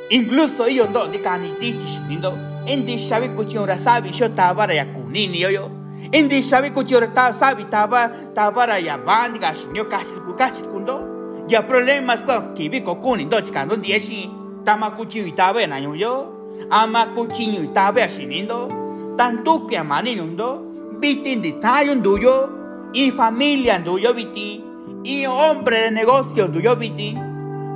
Incluso 0.09 0.67
yo 0.67 0.87
ndo 0.87 1.07
di 1.07 1.19
kani 1.19 1.55
dichi 1.59 1.87
shindo 1.87 2.35
indi 2.67 2.99
shabi 2.99 3.29
kuchion 3.29 3.65
rasabi 3.65 4.11
sho 4.11 4.27
tabara 4.27 4.73
ya 4.73 4.85
kunini 4.85 5.39
yo 5.39 5.49
yo 5.49 5.84
indi 6.11 6.43
sabi 6.43 6.69
kuchora 6.69 7.07
ta 7.13 7.33
sabi 7.33 7.63
taba 7.65 8.09
tabara 8.35 8.77
ya 8.79 8.97
bandi 8.97 9.39
ga 9.39 9.53
shinyo 9.53 9.85
kachit 9.85 10.19
ku 10.25 10.33
kachit 10.33 10.65
kundo 10.67 11.01
ya 11.47 11.61
problemas 11.61 12.23
ko 12.23 12.53
kibi 12.55 12.81
ko 12.81 12.95
kuni 12.95 13.25
ndo 13.25 13.41
chikando 13.41 13.75
dieshi 13.75 14.29
tama 14.65 14.91
kuchi 14.91 15.19
itabe 15.19 15.67
na 15.67 15.77
yo. 15.77 16.33
Ama 16.69 17.05
kuchi 17.15 17.43
itabe 17.55 18.09
shinindo 18.09 18.69
tanto 19.17 19.67
que 19.67 19.77
amani 19.77 20.15
ndo. 20.15 20.61
Bitin 20.99 21.41
di 21.41 21.51
tayo 21.51 21.95
nduyo 21.95 22.49
y 22.93 23.11
familia 23.11 23.79
nduyo 23.79 24.13
biti. 24.13 24.63
Y 25.03 25.25
hombre 25.25 25.81
de 25.81 25.91
negocio 25.91 26.47
nduyo 26.47 26.75
biti. 26.75 27.17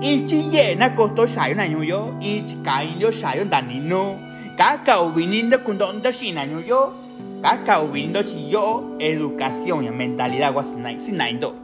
Y 0.01 0.25
chiye 0.25 0.75
na 0.75 0.89
koto 0.89 1.27
shayo 1.27 1.55
na 1.55 1.65
yo. 1.65 2.15
Y 2.19 2.41
chikai 2.41 2.95
yo 2.99 3.11
shayo 3.11 3.45
danino 3.45 4.17
kaka 4.57 5.01
ubinindo 5.01 5.59
kundo 5.59 5.93
ndo 5.93 6.11
shina 6.11 6.43
yo 6.43 6.93
kaka 7.41 7.81
ubindo 7.81 8.21
yo 8.21 8.95
educación 8.99 9.85
y 9.85 9.89
mentalidad 9.89 10.53
sinaindo 10.99 11.55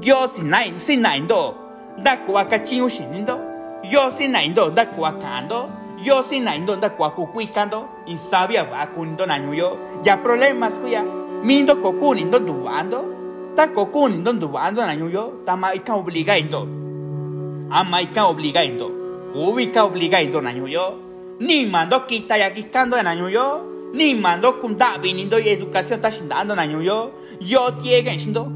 yo 0.00 0.28
sinai 0.28 0.74
sinaindo 0.78 1.54
da 2.02 2.16
kwa 2.24 2.44
kachingu 2.44 2.88
shinindo 2.88 3.38
yo 3.82 4.10
sinaindo 4.10 4.70
da 4.70 4.86
kwa 4.86 5.12
kando 5.12 5.68
yo 6.04 6.22
sinaindo 6.22 6.76
da 6.76 6.90
kwa 6.90 7.10
kukuikando 7.10 7.88
y 8.06 8.16
sabia 8.16 8.64
va 8.64 8.86
kundo 8.86 9.26
naño 9.26 9.54
yo. 9.54 9.78
Ya 10.04 10.16
problemas 10.16 10.78
kuya 10.80 11.04
mindo 11.44 11.76
kokunindo 11.76 12.38
dubando 12.38 13.04
ta 13.56 13.68
kokunindo 13.68 14.32
dubando 14.32 14.82
naño 14.86 15.10
yo. 15.10 15.32
Tama 15.44 15.74
ika 15.74 15.94
obligaindo 15.94 16.66
ama 17.70 18.02
ika 18.02 18.26
obligaindo 18.26 18.90
kubika 19.32 19.84
obligaindo 19.84 20.40
naño 20.40 20.66
yo. 20.68 20.98
Ni 21.40 21.66
mando 21.66 22.06
kita 22.06 22.36
ya 22.36 22.50
kikando 22.50 22.96
naño 23.92 24.00
yo 24.00 24.14
ni 24.14 24.14
mando 24.14 24.60
kunda 24.60 24.98
viniendo 24.98 25.38
y 25.38 25.48
educación 25.48 26.00
está 26.00 26.10
shindando 26.10 26.56
na 26.56 26.66
yo. 26.66 27.12
Yo 27.40 27.74
tiene 27.74 28.18
shindo 28.18 28.50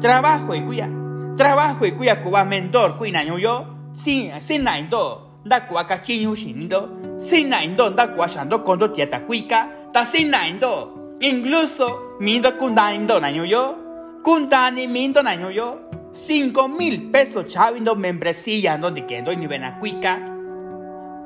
trabajo 0.00 0.54
y 0.54 0.62
cuya. 0.62 0.88
Trabajo 1.36 1.86
y 1.86 1.92
cuya 1.92 2.22
cuba 2.22 2.44
mentor 2.44 2.98
cuya 2.98 3.24
na 3.24 3.38
yo. 3.38 3.66
Sin 3.92 4.40
sin 4.40 4.64
na 4.64 4.78
indo 4.78 5.26
nda 5.44 5.66
kwa 5.66 5.86
ka 5.86 6.00
chinyu 6.00 6.34
shinindo 6.34 7.16
sinaindo 7.16 7.90
nda 7.90 8.08
kwa 8.08 8.28
shando 8.28 8.62
kondo 8.62 8.88
tiata 8.88 9.20
kuika 9.20 9.68
ta 9.92 10.04
sinaindo 10.04 11.16
incluso 11.20 12.16
mindo 12.20 12.56
kundaindo 12.58 13.20
naño 13.20 13.44
yo. 13.44 13.76
Kundani 14.22 14.86
mindo 14.86 15.22
naño 15.22 15.50
yo. 15.50 15.78
5 16.12 16.68
mil 16.68 17.10
pesos 17.10 17.46
chavindo 17.46 17.94
membresía 17.94 18.76
donde 18.76 19.06
quedó 19.06 19.32
ni 19.32 19.46
cuica. 19.78 20.18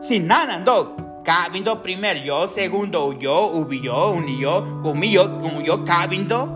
Sin 0.00 0.26
nada 0.26 0.54
ando 0.54 1.03
cabindo 1.24 1.82
primer 1.82 2.22
yo 2.22 2.46
segundo 2.46 3.12
yo 3.18 3.46
ubi 3.56 3.80
yo 3.80 4.12
uni 4.12 4.38
yo 4.38 4.80
como 4.82 5.04
yo 5.04 5.40
como 5.40 5.60
yo 5.62 5.84
cabindo. 5.84 6.46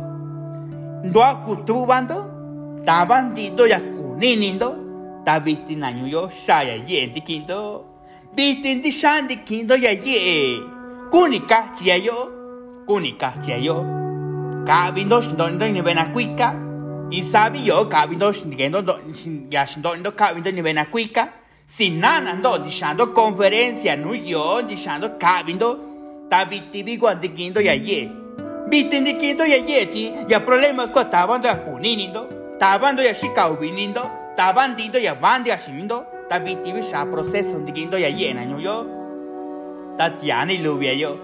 No 1.02 1.22
acutubando 1.22 2.82
tabandito 2.84 3.66
ya 3.66 3.80
kuninindo 3.80 4.76
ta 5.24 5.38
vitin 5.40 5.80
naño 5.80 6.06
yo 6.06 6.28
shaya 6.28 6.76
ye 6.76 7.08
di 7.08 7.20
kindo. 7.20 7.84
Vitin 8.36 8.82
di 8.82 8.92
shan 8.92 9.26
di 9.26 9.36
kindo 9.36 9.74
ya 9.74 9.92
ye. 9.92 10.60
Kunika 11.10 11.72
chia 11.74 11.96
yo 11.96 12.30
kunika 12.86 13.32
chia 13.42 13.56
yo. 13.56 13.82
Cabindo 14.66 15.22
shindo 15.22 15.48
ni 15.48 15.82
cuica. 16.12 16.54
Y 17.10 17.22
sabi 17.22 17.64
yo 17.64 17.88
cabindo 17.88 18.32
shindo 18.32 18.84
ya 19.50 19.64
shindo 19.64 20.14
cabindo 20.14 20.52
ni 20.52 20.84
cuica 20.90 21.32
sin 21.68 22.00
nana 22.00 22.30
ando 22.30 22.58
diciendo 22.58 23.12
conferencia 23.12 23.94
no 23.94 24.14
yo 24.14 24.62
diciendo 24.62 25.18
cabindo 25.18 25.78
ta 26.30 26.46
viti 26.46 26.96
guante 26.96 27.28
kindo 27.34 27.60
ya 27.60 27.74
ye. 27.74 28.10
Vitin 28.70 29.04
di 29.04 29.12
kindo 29.16 29.44
ya 29.44 29.58
ya 30.28 30.40
problemas 30.40 30.90
ko 30.90 31.04
tabando 31.04 31.46
ya 31.46 31.56
kuninindo 31.56 32.56
tabando 32.58 33.02
ya 33.02 33.12
shika 33.12 33.50
ubinindo 33.50 34.00
tabandindo 34.34 34.98
ya 34.98 35.14
bandi 35.14 35.52
ashimindo 35.52 36.06
ta 36.28 36.38
viti 36.38 36.72
sha 36.82 37.04
proceso 37.04 37.58
dikindo 37.60 37.98
ya 37.98 38.08
ye 38.08 38.32
na 38.32 38.44
yo 38.58 38.86
ta 39.98 40.16
tiani 40.16 40.58
lubia 40.64 40.94
yo. 40.94 41.18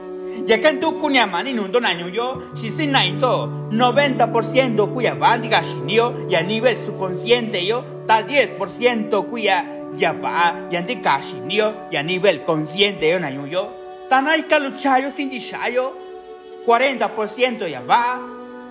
Ya 0.47 0.59
kan 0.59 0.81
tu 0.81 1.01
kunya 1.01 1.27
mani 1.27 1.55
nundo 1.55 1.81
na 1.81 1.93
yo 1.93 2.53
si 2.55 2.71
sin 2.71 2.93
na 2.93 3.01
into 3.05 3.49
90% 3.73 4.93
kuya 4.93 5.15
bandi 5.15 5.49
gashinio 5.49 6.29
ya 6.29 6.43
nivel 6.43 6.77
subconsciente 6.77 7.65
yo 7.65 7.83
ta 8.07 8.21
10% 8.21 9.09
kuya 9.31 9.84
ya 9.99 10.13
ba 10.13 10.55
ya 10.71 10.81
ndi 10.81 10.95
gashinio 10.95 11.75
ya 11.91 12.03
nivel 12.03 12.41
consciente 12.45 13.09
yo 13.09 13.19
na 13.19 13.31
yo 13.31 13.73
tanai 14.09 14.43
kaluchayo 14.43 15.11
sin 15.11 15.31
dishayo 15.31 15.95
40% 16.67 17.69
ya 17.69 17.81
va 17.81 18.21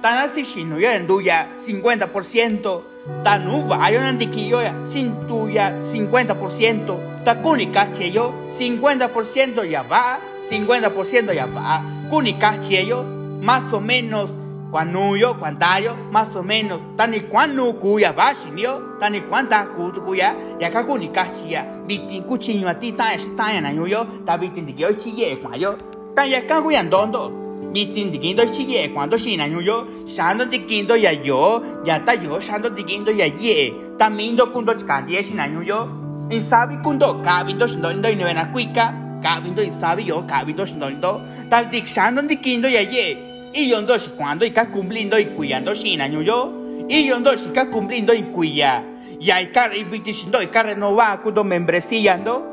tanasi 0.01 0.45
shino 0.45 0.79
yo 0.79 0.91
enduya 0.91 1.47
50% 1.57 2.81
tanu 3.23 3.63
bayo 3.67 3.99
nandikiyo 3.99 4.61
ya 4.61 4.73
sin 4.85 5.11
tuya 5.27 5.79
50% 5.79 7.23
ta 7.25 7.35
kunika 7.35 7.87
yo 8.13 8.33
50% 8.59 9.65
ya 9.65 9.83
va 9.83 10.19
50% 10.49 11.33
ya 11.33 11.45
va. 11.45 11.81
Kunika 12.09 12.55
yo 12.69 13.03
más 13.41 13.73
o 13.73 13.79
menos 13.81 14.31
cuanuyo 14.73 15.37
cuantayo 15.39 15.95
más 16.11 16.35
o 16.35 16.41
menos. 16.41 16.81
Tani 16.97 17.19
cuanu 17.29 17.73
kuya 17.79 18.11
va 18.11 18.33
shinyo 18.33 18.97
tani 18.99 19.21
cuanta 19.21 19.67
kuya 19.67 20.33
ya 20.59 20.71
ka 20.71 20.83
kunika 20.83 21.27
ya 21.47 21.63
bitin 21.87 22.23
kuchinyo 22.23 22.67
ati 22.67 22.91
ta 22.91 23.13
está 23.13 23.53
ya 23.53 23.71
yo 23.71 24.05
ta 24.25 24.37
bitin 24.37 24.65
dikiyo 24.65 24.93
chiye 24.93 25.35
kwayo 25.35 25.77
ta 26.15 26.25
ya 26.25 26.41
ka 26.41 26.61
kuya 26.61 26.83
ndondo. 26.83 27.31
Bitin 27.71 28.11
dikindo 28.11 28.45
chiye 28.45 28.89
cuando 28.89 29.17
shina 29.17 29.45
yo 29.45 29.85
shando 30.07 30.45
dikindo 30.45 30.95
ya 30.95 31.11
yo 31.11 31.61
ya 31.85 31.99
ta 31.99 32.13
yo 32.13 32.39
shando 32.39 32.69
dikindo 32.69 33.11
ya 33.11 33.25
ye. 33.25 33.73
Tamindo 33.99 34.47
kundo 34.47 34.73
chikandie 34.73 35.23
shina 35.23 35.45
yo 35.45 35.87
insabi 36.31 36.77
kundo 36.77 37.21
kabindo 37.23 37.67
shindo 37.67 37.93
ndo 37.93 38.09
inevena 38.09 38.45
kuika 38.45 38.93
kabindo 39.21 39.61
insabi 39.61 40.07
yo 40.07 40.23
kabindo 40.23 40.65
shindo 40.65 40.89
ndo 40.89 41.21
ta 41.49 41.63
dik 41.63 41.85
shando 41.85 42.21
dikindo 42.21 42.69
ya 42.69 42.81
ye 42.81 43.32
y 43.53 43.67
yo 43.69 43.81
ndo 43.81 43.95
cuando 44.17 44.45
ika 44.45 44.67
cumpliendo 44.69 45.17
y 45.19 45.25
cuidando 45.25 45.73
shina 45.73 46.07
yo. 46.07 46.51
Y 46.89 47.05
yo 47.05 47.19
ndo 47.19 47.35
shika 47.35 47.69
cumpliendo 47.69 48.13
y 48.13 48.23
cuya 48.23 48.83
ya 49.19 49.41
ika 49.41 49.73
ibiti 49.75 50.13
shindo 50.13 50.41
ika 50.41 50.63
renova 50.63 51.17
kundo 51.23 51.43
membresía 51.43 52.17
ndo 52.17 52.43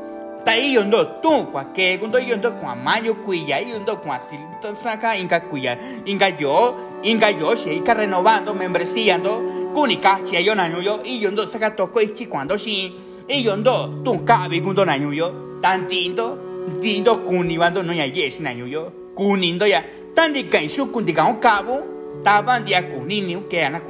ta 0.44 0.56
iyo 0.56 0.84
ndo 0.84 1.04
tu 1.04 1.46
kwa 1.52 1.64
ke 1.72 1.98
kundo 1.98 2.18
iyo 2.18 2.36
ndo 2.36 2.52
kwa 2.52 2.76
mayo 2.76 3.14
kuya 3.14 3.60
iyo 3.60 3.78
ndo 3.78 3.96
kwa 3.96 4.20
silto 4.20 4.74
saka 4.74 5.16
inga 5.16 5.40
kuya 5.40 5.76
inga 6.04 6.28
yo 6.38 6.74
inga 7.02 7.30
yo 7.30 7.56
she 7.56 7.74
ika 7.76 7.94
renovando 7.94 8.54
membresía 8.54 9.18
ndo 9.18 9.42
kuni 9.74 9.96
kachi 9.96 10.46
yo 10.46 10.54
nanyo 10.54 10.82
yo 10.82 11.02
iyo 11.02 11.30
ndo 11.30 11.46
saka 11.46 11.70
toko 11.70 12.00
ichi 12.00 12.26
cuando 12.26 12.56
shi 12.56 12.92
iyo 13.28 13.56
ndo 13.56 14.02
tu 14.04 14.18
kabi 14.18 14.60
kundo 14.60 14.84
nanyo 14.84 15.12
yo. 15.12 15.34
Tan 15.60 15.86
tindo 15.86 16.38
tindo 16.80 17.16
kuni 17.16 17.58
bando 17.58 17.82
no 17.82 17.92
ya 17.92 18.04
yes 18.04 18.40
nanyo 18.40 18.66
yo. 18.66 18.92
Kuni 19.14 19.52
ndo 19.52 19.66
ya 19.66 19.82
tan 20.14 20.32
di 20.32 20.44
kai 20.44 20.68
shu 20.68 20.86
kundi 20.86 21.12
ka 21.12 21.32
kabo 21.40 21.82
ta 22.24 22.42
ban 22.42 22.64
dia 22.64 22.82
kuni 22.82 23.20
ni 23.20 23.36
ke 23.50 23.64
ana 23.64 23.80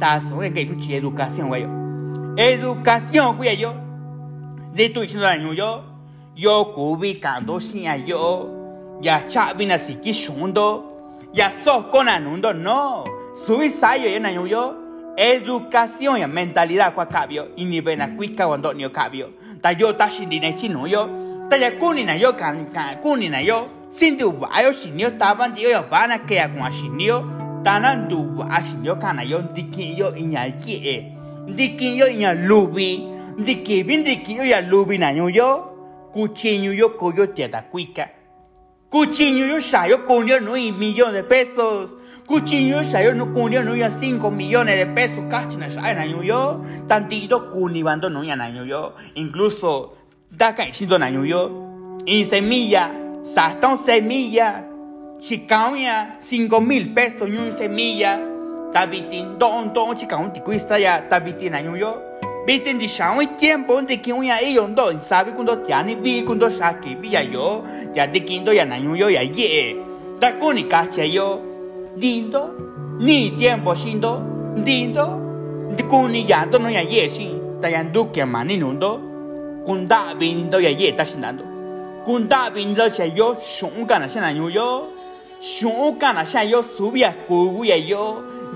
ta 0.00 0.18
so 0.18 0.36
ke 0.36 0.66
shu 0.66 0.74
chi 0.80 0.94
educación 0.94 1.50
wayo 1.50 1.78
educación 2.38 3.36
kuya 3.36 3.52
yo. 3.52 3.74
De 4.74 4.88
tu 4.90 5.00
año 5.00 5.52
yo. 5.52 5.82
Yo 6.36 6.72
cubi 6.72 7.20
cando 7.20 7.58
sin 7.60 8.06
yo. 8.06 8.54
Ya 9.02 9.26
chabina 9.26 9.78
siki 9.78 10.12
shundo 10.12 10.84
ya 11.34 11.50
sos 11.50 11.86
con 11.86 12.08
anundo 12.08 12.52
no. 12.54 13.04
Subi 13.34 13.70
sayo 13.70 14.08
ya 14.08 14.24
año 14.28 14.46
yo. 14.46 14.76
Educación 15.16 16.20
ya 16.20 16.28
mentalidad 16.28 16.94
kwa 16.94 17.06
kabio 17.06 17.48
ini 17.56 17.80
bena 17.80 18.06
kuika 18.06 18.46
wando 18.46 18.72
ni 18.72 18.88
kabio 18.88 19.30
ta 19.60 19.72
yo 19.72 19.92
ta 19.94 20.08
shindine 20.08 20.52
chino 20.52 20.86
yo. 20.86 21.10
Ta 21.50 21.56
ya 21.56 21.72
kuni 21.72 22.04
na 22.04 22.14
yo 22.14 22.32
yo 23.42 23.68
sindu 23.88 24.32
ba 24.32 24.62
yo 24.62 24.72
shinyo 24.72 25.10
taban 25.18 25.54
dio 25.54 25.70
ya 25.70 25.82
bana 25.82 26.18
ke 26.18 26.34
ya 26.34 26.48
kwa 26.48 26.72
shinyo 26.72 27.24
tanan 27.64 28.08
du 28.08 28.22
ba 28.36 28.60
shinyo 28.62 28.96
kana 28.96 29.22
yo 29.22 29.42
dikin 29.54 29.96
yo 29.96 30.14
inya 30.16 30.44
ye 30.64 31.12
dikin 31.56 31.96
yo 31.96 32.06
inya 32.08 32.32
lubi 32.34 33.00
ndiki 33.38 33.84
bindiki 33.84 34.36
yo 34.36 34.44
ya 34.44 34.60
lubi 34.60 34.98
na 34.98 35.12
nyo 35.12 35.30
yo 35.30 35.64
kuchinyo 36.12 36.72
yo 36.72 36.88
koyo 36.90 37.26
tiata 37.26 37.62
kuika 37.62 38.08
kuchinyo 38.90 39.46
yo 39.46 39.60
shayo 39.60 39.98
kunyo 39.98 40.40
no 40.40 40.56
y 40.56 40.72
millón 40.72 41.12
de 41.14 41.22
pesos 41.22 41.94
kuchinyo 42.26 42.76
yo 42.76 42.82
shayo 42.82 43.14
no 43.14 43.26
kunyo 43.26 43.64
no 43.64 43.76
ya 43.76 43.88
5 43.88 44.30
millones 44.30 44.76
de 44.76 44.86
pesos 44.86 45.24
kachina 45.30 45.70
shayo 45.70 45.94
na 45.94 46.06
nyo 46.06 46.22
yo 46.22 46.64
tantito 46.88 47.40
kunibando 47.40 48.08
no 48.08 48.24
ya 48.24 48.36
na 48.36 48.50
nyo 48.50 48.64
yo 48.64 48.92
incluso 49.14 49.92
daka 50.30 50.68
ishindo 50.68 50.98
na 50.98 51.10
nyo 51.10 51.24
yo 51.24 51.50
y 52.04 52.24
semilla 52.24 53.07
sastón 53.22 53.78
semilla 53.78 54.64
chicauña 55.20 56.16
5 56.20 56.60
mil 56.60 56.94
pesos 56.94 57.28
y 57.28 57.52
semilla. 57.52 58.20
Tabitin 58.72 59.38
don 59.38 59.72
don 59.72 59.96
chicaun 59.96 60.32
tikuista 60.32 60.78
ya 60.78 61.08
tabitin 61.08 61.52
na 61.52 61.62
nyo 61.62 61.76
yo 61.76 62.08
Viste, 62.48 62.74
ya 62.88 63.10
un 63.12 63.36
tiempo 63.36 63.74
donde 63.74 64.00
que 64.00 64.10
un 64.10 64.24
ahí 64.30 64.54
yondo, 64.54 64.98
sabe 65.00 65.32
cuando 65.32 65.58
tiene 65.58 65.96
vi 65.96 66.24
cuando 66.24 66.48
saque 66.48 66.94
vi 66.94 67.10
ya 67.10 67.22
yo, 67.22 67.62
ya 67.94 68.06
de 68.06 68.24
quindo 68.24 68.54
ya 68.54 68.64
naño 68.64 68.96
yo 68.96 69.10
ya 69.10 69.22
ye. 69.22 69.76
Da 70.18 70.38
con 70.38 70.56
cache 70.62 71.12
yo, 71.12 71.42
dindo, 71.94 72.96
ni 73.00 73.32
tiempo 73.32 73.74
sindo, 73.74 74.54
dindo, 74.64 75.20
de 75.76 75.86
con 75.86 76.10
ni 76.10 76.24
ya 76.24 76.46
no 76.46 76.70
ya 76.70 76.80
ye 76.80 77.10
si, 77.10 77.38
ta 77.60 77.68
ya 77.68 77.84
duque 77.84 78.24
mani 78.24 78.56
nundo, 78.56 78.98
con 79.66 79.86
da 79.86 80.14
vindo 80.14 80.58
ya 80.58 80.70
ye 80.70 80.92
ta 80.92 81.04
sindando. 81.04 81.57
Con 82.08 82.26
ya 82.26 82.48
yo, 83.14 83.36
ya 83.86 83.98
naño 83.98 84.48
ya 84.48 84.80
ya 86.00 86.24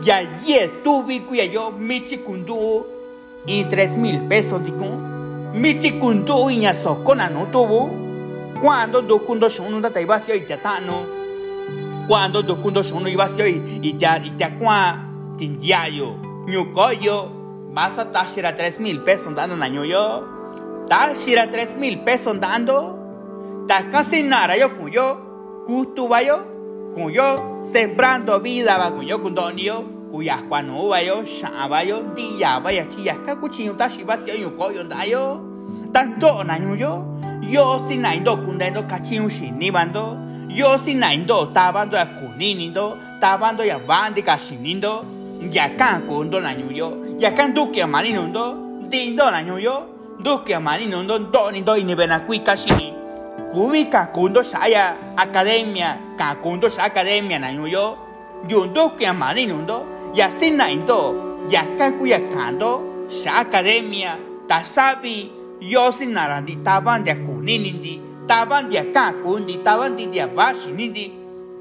ya 0.02 0.20
ye 0.42 0.70
ya 1.52 1.70
michi 1.70 2.16
kundu 2.16 2.86
y 3.44 3.64
tres 3.64 3.94
mil 3.94 4.22
pesos 4.22 4.64
digo 4.64 4.96
mi 5.52 5.78
chikundu 5.78 6.48
iña 6.48 6.72
sokona 6.72 7.28
no 7.28 7.44
tuvo. 7.52 7.90
Cuando 8.62 9.02
do 9.02 9.18
kundo 9.18 9.48
vasio 10.06 10.34
y 10.34 10.46
tatano 10.46 11.02
cuando 12.08 12.40
do 12.42 12.56
kundo 12.56 12.80
y 12.80 13.80
y 13.82 13.98
ya 13.98 14.16
y 14.16 14.34
ya 14.38 14.50
tindiayo 15.36 16.16
vas 17.74 17.98
a 17.98 18.10
tashira 18.10 18.56
tres 18.56 18.80
mil 18.80 19.00
pesos 19.00 19.34
dando 19.34 19.56
na 19.56 19.68
yo. 19.68 20.24
Tashira 20.88 21.50
tres 21.50 21.76
mil 21.76 21.98
pesos 22.00 22.40
dando 22.40 23.01
ta 23.68 23.82
casi 23.90 24.22
nada 24.22 24.56
yo 24.56 24.68
cuyo 24.78 25.16
kutu 25.66 26.08
bayo 26.08 26.42
cuyo 26.94 27.60
sembrando 27.72 28.40
vida 28.40 28.78
va 28.78 28.90
cuyo 28.90 29.18
kundonio 29.18 29.84
kuya 30.10 30.42
kwano 30.48 30.88
bayo 30.88 31.24
sha 31.24 31.68
bayo 31.68 32.02
dia 32.14 32.60
baya 32.60 32.84
chi 32.84 33.06
ya 33.06 33.14
ka 33.26 33.36
kuchi 33.36 33.70
ta 33.78 33.88
shi 33.88 34.04
ba 34.04 34.16
si 34.18 34.30
yo 34.40 34.50
ko 34.58 34.70
yo 34.70 34.82
da 34.84 35.04
yo 35.04 35.40
tanto 35.92 36.42
na 36.42 36.58
nyu 36.58 36.74
yo. 36.74 37.12
Yo 37.42 37.78
si 37.78 37.96
na 37.96 38.14
indo 38.14 38.36
kunda 38.36 38.68
indo 38.68 38.82
ka 38.88 38.98
chi 38.98 39.18
shi 39.28 39.50
ni 39.50 39.70
bando 39.70 40.16
yo 40.48 40.78
si 40.78 40.94
na 40.94 41.12
indo 41.12 41.52
ta 41.52 41.72
bando 41.72 41.96
ya 41.96 42.06
kuni 42.06 42.54
ni 42.54 42.70
do 42.70 42.96
ta 43.20 43.36
bando 43.36 43.64
ya 43.64 43.78
bandi 43.78 44.22
ka 44.22 44.38
shi 44.38 44.56
ni 44.56 44.80
do 44.80 45.04
ya 45.50 45.68
kan 45.76 46.06
ko 46.06 46.24
ndo 46.24 46.40
na 46.40 46.54
nyu 46.54 46.70
yo 46.70 46.96
ya 47.18 47.32
kan 47.32 47.52
du 47.52 47.66
ke 47.66 47.82
kubi 53.52 53.92
ka 53.92 54.08
kundo 54.08 54.40
saya 54.40 54.96
academia 55.12 56.16
ka 56.16 56.40
kundo 56.40 56.72
sa 56.72 56.88
academia 56.88 57.36
na 57.36 57.52
yo 57.52 58.00
yo 58.48 58.64
duke 58.72 59.04
mani 59.12 59.44
nundo 59.44 59.84
ya 60.16 60.32
sina 60.32 60.72
indo 60.72 61.12
ya 61.52 61.68
kando 61.76 63.04
sa 63.12 63.44
academia 63.44 64.16
ta 64.48 64.64
sabi 64.64 65.28
yo 65.60 65.92
sinara 65.92 66.40
di 66.40 66.56
taban 66.64 67.04
dia 67.04 67.20
kunini 67.20 67.72
di 67.76 67.94
taban 68.24 68.72
dia 68.72 68.88
ka 68.88 69.20
kundi 69.20 69.60
taban 69.60 70.00
di 70.00 70.08
dia 70.08 70.32
bashi 70.32 70.72
ni 70.72 70.88
di 70.88 71.06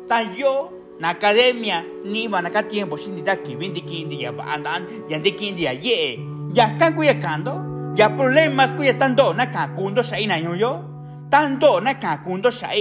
ta 0.07 0.23
yo 0.23 0.71
na 1.03 1.11
academia 1.11 1.83
ni 2.07 2.31
va 2.31 2.39
na 2.39 2.53
ka 2.53 2.63
tiempo 2.63 2.95
sin 2.95 3.19
di 3.19 3.21
da 3.25 3.35
kibindi 3.35 3.83
kindi 3.83 4.23
ya 4.23 4.31
andan 4.31 4.87
ya 5.11 5.19
de 5.19 5.35
kindi 5.35 5.67
ya 5.67 5.75
ye 5.75 6.21
ya 6.55 6.77
ka 6.79 6.95
kuya 6.95 7.19
kando 7.19 7.59
ya 7.99 8.07
problemas 8.15 8.71
kuya 8.79 8.95
tanto 8.95 9.35
na 9.35 9.51
kakundo 9.51 10.05
sa 10.05 10.15
ina 10.21 10.39
yo 10.39 10.90
tanto 11.31 11.79
na 11.79 11.95
kakundo 11.95 12.51
sa 12.51 12.75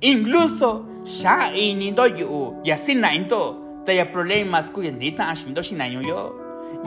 incluso 0.00 0.84
sa 1.08 1.48
inindo 1.56 2.04
yo 2.06 2.60
ya 2.62 2.76
sinainto 2.76 3.66
ta 3.86 3.92
ya 3.94 4.04
problemas 4.04 4.68
kuya 4.74 4.90
ndita 4.90 5.28
ashindo 5.28 5.62
sinayo 5.62 6.02
yo. 6.02 6.34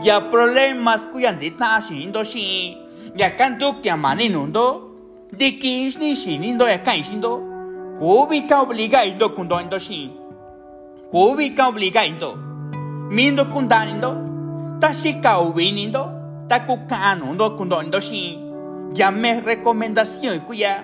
Ya 0.04 0.22
problemas 0.22 1.08
kuya 1.08 1.32
ndita 1.32 1.76
ashindo 1.76 2.24
shi 2.24 2.78
ya 3.16 3.30
kanto 3.32 3.74
kya 3.82 3.98
mani 3.98 4.30
nundo 4.30 4.92
de 5.32 5.52
kins 5.52 5.98
ni 5.98 6.16
shinindo 6.16 6.68
ya 6.68 6.78
kan 6.84 7.04
shindo 7.04 7.42
kubi 8.00 8.42
ka 8.42 8.62
obliga 8.62 9.06
indo 9.06 9.30
kundo 9.30 9.62
indo 9.62 9.80
shi 9.80 10.12
kubi 11.12 11.50
ka 11.50 11.68
obliga 11.68 12.06
indo. 12.06 12.36
Mindo 13.10 13.46
kundanindo 13.46 14.12
tashika 14.80 15.40
ubinindo 15.40 16.12
ta 16.48 16.60
ku 16.60 16.78
kanu 16.88 17.34
ndo 17.34 17.50
kundo 17.58 17.82
ndo 17.84 18.00
shi 18.00 18.38
ya 18.94 19.12
me 19.12 19.40
recomendación 19.40 20.40
kuya 20.40 20.84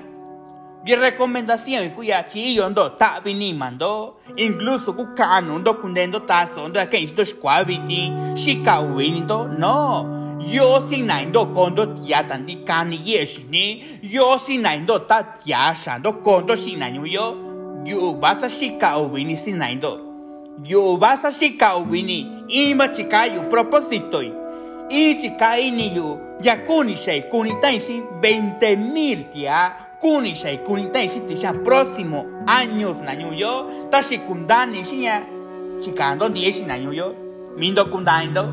y 0.86 0.96
recomendación 0.96 1.90
kuya 1.90 2.28
chi 2.28 2.54
yo 2.54 2.70
ndo 2.70 2.92
ta 2.92 3.20
bini 3.24 3.54
mando. 3.54 4.18
Incluso 4.38 4.94
ku 4.96 5.16
kanu 5.16 5.60
ndo 5.60 5.74
kundendo 5.82 6.22
ta 6.22 6.46
so 6.48 6.68
ndo 6.68 6.80
ka 6.80 6.98
ndo 7.00 7.26
shkwa 7.26 7.66
biti 7.66 8.12
shika 8.36 8.80
wini 8.80 9.22
ndo 9.22 9.48
no. 9.48 10.38
Yo 10.46 10.80
si 10.82 11.02
na 11.02 11.22
ndo 11.26 11.46
kondo 11.46 11.86
tia 11.86 12.24
tan 12.24 12.46
di 12.46 12.56
kani 12.56 13.02
yeshi 13.04 13.46
ni. 13.50 13.84
Yo 14.04 14.38
si 14.40 14.58
na 14.58 14.76
ndo 14.78 15.00
ta 15.00 15.24
tia 15.24 15.74
sha 15.76 15.98
ndo 15.98 16.14
kondo 16.14 16.56
shi 16.56 16.76
na 16.76 16.88
yo. 16.88 17.36
Yo 17.84 18.14
basa 18.14 18.50
shika 18.50 18.98
wini 18.98 19.36
si 19.38 19.52
na 19.52 19.74
ndo. 19.74 20.00
Yo 20.64 20.98
basa 20.98 21.34
shika 21.34 21.76
wini 21.76 22.46
ima 22.48 22.88
chikayu 22.88 23.50
propósito 23.50 24.22
ichi 24.90 25.30
kaini 25.30 25.96
yu 25.96 26.20
ya 26.42 26.58
kuni 26.58 26.96
shei 26.96 27.22
kuni 27.22 27.54
taisi 27.62 28.02
20 28.22 28.78
mil 28.78 29.24
tia 29.34 29.72
kuni 30.06 30.36
shei 30.36 30.58
kuni 30.58 30.90
taisi 30.94 31.20
tisha 31.20 31.52
próximo 31.66 32.26
años 32.46 33.02
na 33.02 33.14
yo 33.14 33.66
tashi 33.90 34.18
kundani 34.20 34.86
shinya 34.86 35.26
chikando 35.82 36.30
dieci 36.30 36.62
na 36.62 36.76
yo 36.76 37.16
mindo 37.58 37.86
kundani 37.86 38.30
do 38.32 38.44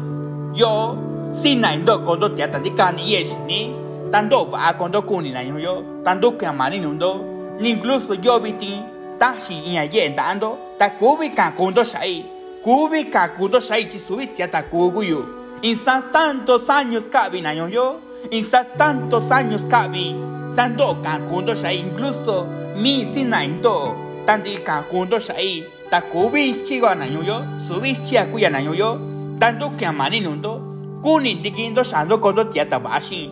yo 0.54 0.96
sina 1.34 1.74
indo 1.74 1.98
kondo 1.98 2.28
tia 2.28 2.48
tandikani 2.48 3.12
yeshi 3.12 3.36
ni 3.46 3.74
tando 4.10 4.46
ba 4.46 4.72
kondo 4.78 5.02
kuni 5.02 5.30
na 5.30 5.42
yo 5.42 5.84
tando 6.02 6.32
que 6.38 6.46
amani 6.46 6.78
nundo 6.78 7.20
incluso 7.60 8.14
yo 8.14 8.40
biti 8.40 8.80
tashi 9.18 9.52
inya 9.52 9.82
ye 9.82 10.08
dando 10.08 10.56
ta 10.78 10.88
kubi 10.88 11.28
ka 11.36 11.52
kondo 11.52 11.84
shai 11.84 12.24
kubi 12.64 13.10
ka 13.12 13.28
kondo 13.28 13.60
shai 13.60 13.84
chi 13.84 13.98
subi 13.98 14.26
tia 14.26 14.48
ta 14.48 14.62
kugu 14.62 15.02
yu 15.02 15.42
Insa 15.62 16.02
tantos 16.12 16.68
años 16.68 17.06
cabi 17.06 17.40
nayo 17.40 17.68
yo. 17.68 18.00
Insa 18.32 18.64
tantos 18.76 19.30
años 19.30 19.64
cabi. 19.70 20.31
Tanto 20.56 20.96
kakundo 21.02 21.54
shai 21.54 21.78
incluso 21.78 22.46
mi 22.76 23.06
sinaindo. 23.06 23.96
Tandi 24.26 24.56
kakundo 24.64 25.18
shai. 25.18 25.64
Takubi 25.90 26.64
chigo 26.64 26.94
nayo 26.94 27.22
yo. 27.22 27.44
Subi 27.58 27.94
chiakuya 27.96 28.50
nayo 28.50 28.74
yo. 28.74 28.98
Tanto 29.38 29.70
que 29.76 29.86
amani 29.86 30.20
nundo. 30.20 30.60
Kuni 31.02 31.34
dikindo 31.34 31.82
shando 31.84 32.18
kondo 32.18 32.44
tiata 32.44 32.78
bashi. 32.78 33.30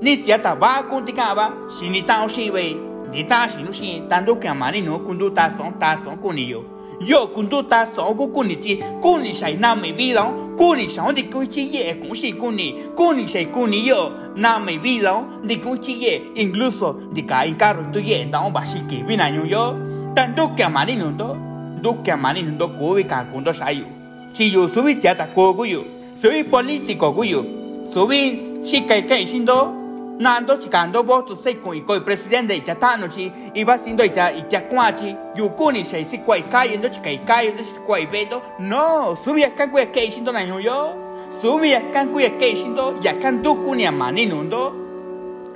Ni 0.00 0.16
tiata 0.16 0.54
ba 0.56 0.82
kuntikaba. 0.82 1.52
Shini 1.70 2.02
tao 2.02 2.28
shiwe. 2.28 2.76
Ni 3.12 3.24
ta 3.24 3.48
shinu 3.48 3.72
shi. 3.72 4.02
Tanto 4.08 4.36
que 4.36 4.48
amani 4.48 4.80
no 4.82 4.98
kundu 4.98 5.30
ta 5.34 5.50
son 5.50 5.78
ta 5.78 5.96
son 5.96 6.16
kuniyo. 6.16 6.76
yo 7.00 7.26
kundu 7.28 7.62
ta 7.68 7.84
so 7.84 8.14
ku 8.14 8.28
kuni 8.32 8.56
chi 8.56 8.80
kuni 9.02 9.32
shai 9.32 9.56
na 9.56 9.74
me 9.74 9.92
bi 9.92 10.14
lo 10.14 10.24
kuni 10.56 10.88
shao 10.88 11.12
di 11.12 11.22
ku 11.24 11.44
chi 11.46 11.68
ye 11.72 11.94
ku 12.00 12.14
shi 12.14 12.32
kuni 12.32 12.66
kuni 12.96 13.26
shai 13.26 13.46
kuni 13.54 13.86
yo 13.86 14.12
na 14.36 14.58
me 14.58 14.78
bi 14.78 15.00
lo 15.00 15.14
di 15.44 15.56
ku 15.56 15.76
chi 15.76 15.92
ye 16.04 16.22
incluso 16.34 16.88
di 17.12 17.22
ka 17.22 17.44
in 17.44 17.56
carro 17.56 17.84
tu 17.92 18.00
ye 18.00 18.24
da 18.30 18.48
ba 18.50 18.64
shi 18.64 18.80
ki 18.88 19.02
bi 19.06 19.16
na 19.16 19.28
yo 19.28 19.76
tan 20.14 20.34
do 20.34 20.48
que 20.56 20.64
amani 20.64 20.96
no 20.96 21.10
do 21.10 21.36
do 21.82 22.02
que 22.02 22.12
amani 22.12 22.42
no 22.42 22.52
do 22.56 22.68
ku 22.78 22.94
bi 22.96 23.02
ka 23.02 23.24
kundo 23.32 23.52
shai 23.52 23.76
yo 23.80 23.86
chi 24.34 24.44
yo 24.54 24.66
su 24.68 24.82
bi 24.82 24.94
ta 25.00 25.26
ko 25.34 25.52
gu 25.52 25.64
yo 25.64 25.82
su 26.16 26.28
bi 26.30 26.42
político 26.42 27.12
gu 27.12 27.24
yo 27.24 27.44
su 27.92 28.06
bi 28.06 28.18
shi 28.64 28.80
kai 28.88 29.02
kai 29.02 29.24
shin 29.26 29.44
do 29.44 29.75
nando 30.18 30.56
chikando 30.56 31.02
voto 31.02 31.34
sei 31.34 31.60
con 31.60 31.74
il 31.74 32.02
presidente 32.02 32.54
ita 32.54 32.74
tano 32.74 33.08
chi 33.08 33.30
iba 33.52 33.76
sindo 33.76 34.02
ita 34.02 34.30
ita 34.30 34.62
kwachi 34.62 35.16
yukuni 35.34 35.84
sei 35.84 36.04
si 36.04 36.18
kwai 36.20 36.48
kai 36.48 36.76
ndo 36.76 36.88
chikai 36.88 37.24
kai 37.24 37.52
ndo 37.52 37.62
si 37.62 37.78
kwai 37.84 38.06
vedo 38.06 38.42
no 38.58 39.14
subi 39.14 39.44
akan 39.44 39.70
kwe 39.70 39.86
kei 39.90 40.10
shindo 40.10 40.32
na 40.32 40.40
yo. 40.40 41.04
Subi 41.30 41.74
akan 41.74 42.12
kwe 42.12 42.30
kei 42.38 42.56
shindo 42.56 42.96
yakan 43.02 43.42
dukuni 43.42 43.86
amani 43.86 44.26
nundo 44.26 44.72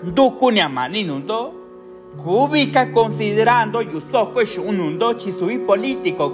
dukuni 0.02 0.60
amani 0.60 1.04
nundo 1.04 1.52
kubika 2.22 2.86
considerando 2.86 3.80
yu 3.80 4.00
soko 4.00 4.44
shunundo 4.44 5.14
chi 5.14 5.32
subi 5.32 5.58
politico 5.58 6.28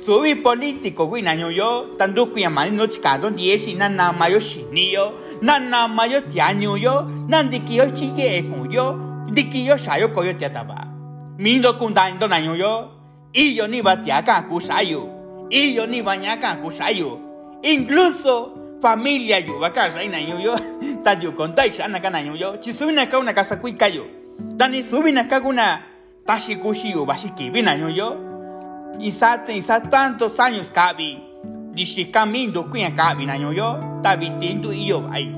kuyu 0.00 0.20
subi 0.34 0.34
politico 0.42 1.06
gui 1.06 1.22
na 1.22 1.32
yo 1.34 1.96
tandu 1.98 2.26
ku 2.32 2.38
yamani 2.38 2.76
no 2.76 2.86
chikado 2.86 3.30
diesi 3.30 3.74
na 3.76 3.88
na 3.88 4.12
mayo 4.12 4.40
shini 4.40 4.92
yo 4.92 5.12
na 5.42 5.58
na 5.58 5.88
mayo 5.88 6.20
tianyo 6.20 6.76
yo 6.76 7.06
na 7.28 7.42
ndiki 7.42 7.76
yo 7.76 7.90
chiye 7.90 8.42
ku 8.42 8.66
yo 8.70 8.94
ndiki 9.28 9.66
yo 9.66 9.76
shayo 9.76 10.08
ko 10.14 10.24
yo 10.24 10.32
tiataba 10.32 10.86
mindo 11.38 11.74
kundando 11.74 12.26
na 12.28 12.38
yo 12.38 12.88
iyo 13.32 13.66
ni 13.68 13.82
ba 13.82 13.96
tiaka 13.96 14.42
ku 14.48 14.60
shayo 14.60 15.08
iyo 15.50 15.86
ni 15.86 16.02
ba 16.02 16.16
nyaka 16.16 16.56
ku 16.62 16.70
shayo 16.70 17.18
incluso 17.62 18.56
familia 18.82 19.38
yo 19.40 19.60
baka 19.60 19.90
sai 19.90 20.08
na 20.08 20.18
yo 20.18 20.38
yo 20.40 20.56
kontai 21.36 21.72
sana 21.72 22.00
kana 22.00 22.20
yo 22.20 22.56
chi 22.60 22.72
subi 22.72 22.92
na 22.92 23.06
ka 23.06 23.18
una 23.18 23.32
casa 23.32 23.56
kui 23.56 23.76
kayo 23.76 24.04
tani 24.58 24.82
subi 24.82 25.12
na 25.12 25.24
ka 25.28 25.40
una 25.44 25.80
tashi 26.26 26.56
kushi 26.56 26.92
yo 26.92 27.04
bashiki 27.04 27.50
bina 27.50 27.74
yo 27.76 28.29
isa 28.98 29.44
isa 29.48 29.80
tantos 29.80 30.40
años 30.40 30.70
cabi. 30.70 31.30
Dishi 31.74 32.10
camino 32.10 32.64
kuya 32.64 32.90
cabi 32.90 33.26
na 33.26 33.34
yo 33.36 33.78
tabi 34.02 34.30
tindu 34.40 34.72
iyo 34.72 35.06
ai 35.12 35.30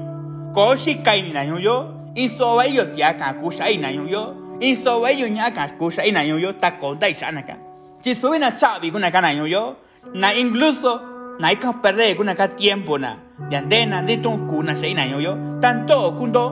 ko 0.54 0.76
shi 0.76 0.94
kai 1.04 1.28
na 1.32 1.42
yo 1.44 1.92
iso 2.16 2.56
wa 2.56 2.64
yo 2.64 2.84
tia 2.94 3.12
ka 3.14 3.34
ku 3.36 3.50
shai 3.50 3.76
na 3.76 3.88
yo 3.92 4.56
iso 4.60 5.00
wa 5.00 5.10
yo 5.12 5.28
nya 5.28 5.52
ka 5.52 5.68
ku 5.78 5.90
shai 5.90 6.10
na 6.10 6.22
yo 6.22 6.52
ta 6.56 6.80
ko 6.80 6.94
dai 6.94 7.12
sana 7.12 7.42
ka 7.44 7.52
chi 8.00 8.14
subi 8.14 8.38
na 8.38 8.56
chabi 8.56 8.90
kuna 8.90 9.10
ka 9.12 9.20
na 9.20 9.30
yo 9.32 9.76
na 10.14 10.32
incluso 10.32 11.00
na 11.38 11.52
ka 11.54 11.72
perder 11.84 12.16
kuna 12.16 12.34
ka 12.34 12.48
tiempo 12.48 12.96
na 12.96 13.16
de 13.50 13.56
andena 13.56 14.00
de 14.00 14.16
ton 14.16 14.48
kuna 14.48 14.72
shai 14.72 14.94
na 14.94 15.04
yo 15.04 15.36
tanto 15.60 16.16
kundo 16.16 16.44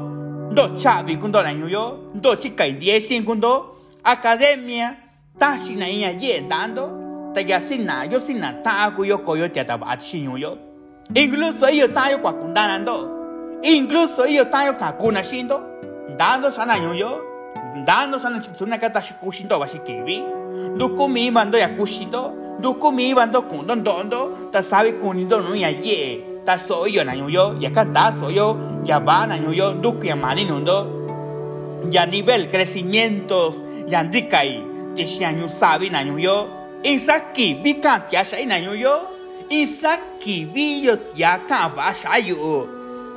do 0.52 0.76
chabi 0.76 1.16
kundo 1.16 1.40
na 1.40 1.56
yo 1.56 2.12
do 2.14 2.36
chikai 2.36 2.76
10 2.76 3.24
kundo 3.24 3.80
academia 4.04 4.92
tashi 5.40 5.74
na 5.74 5.88
iya 5.88 6.10
ye 6.12 6.44
dando 6.44 7.32
ta 7.34 7.40
ya 7.40 7.58
sina 7.60 8.04
yo 8.04 8.20
sina 8.20 8.52
ta 8.62 8.92
ku 8.94 9.04
yo 9.04 9.18
koyo 9.24 9.48
te 9.48 9.64
ta 9.64 9.76
ba 9.80 9.96
incluso 11.14 11.68
yo 11.72 11.88
ta 11.88 12.10
yo 12.12 12.20
incluso 13.64 14.26
yo 14.28 14.44
ta 14.44 14.66
yo 14.66 14.74
ka 14.76 14.92
shindo 15.24 15.56
dando 16.18 16.50
sana 16.50 16.76
yo 16.76 16.92
yo 16.92 17.10
dando 17.86 18.18
sana 18.18 18.38
chitsuna 18.38 18.78
ka 18.78 18.90
ta 18.90 19.00
shiku 19.00 19.32
shindo 19.32 19.58
ba 19.58 19.66
mi 21.08 21.30
bando 21.30 21.56
ya 21.56 21.68
kushindo 21.68 22.36
duku 22.60 22.92
mi 22.92 23.14
bando 23.14 23.42
kundo 23.42 23.74
ndondo 23.74 24.50
ta 24.52 24.60
sabe 24.60 24.92
kunindo 25.00 25.40
no 25.40 25.54
ya 25.54 25.70
ye 25.70 26.20
ta 26.44 26.58
so 26.58 26.86
yo 26.86 27.02
na 27.02 27.14
yo 27.14 27.28
yo 27.28 27.56
ya 27.58 27.70
ka 27.70 27.84
ta 27.88 28.12
so 28.12 28.28
yo 28.28 28.56
ya 28.84 28.98
va 29.00 29.26
na 29.26 29.36
yo 29.36 29.52
yo 29.52 29.72
duku 29.72 30.04
ya 30.04 30.16
ya 31.90 32.04
nivel 32.04 32.50
crecimientos 32.50 33.64
ya 33.88 34.02
ndikai 34.02 34.69
te 35.00 35.06
shanyu 35.08 35.48
sabi 35.48 35.88
na 35.88 36.00
yo 36.04 36.18
yo. 36.18 36.36
Isaki 36.84 37.54
bika 37.64 38.10
tia 38.10 38.24
shai 38.24 38.44
na 38.44 38.56
yo 38.56 38.72
yo. 38.72 39.08
Isaki 39.48 40.44
bi 40.52 40.84
yo 40.84 40.96
tia 40.96 41.40
ka 41.48 41.68
ba 41.72 41.92
shai 41.94 42.28
yo. 42.28 42.68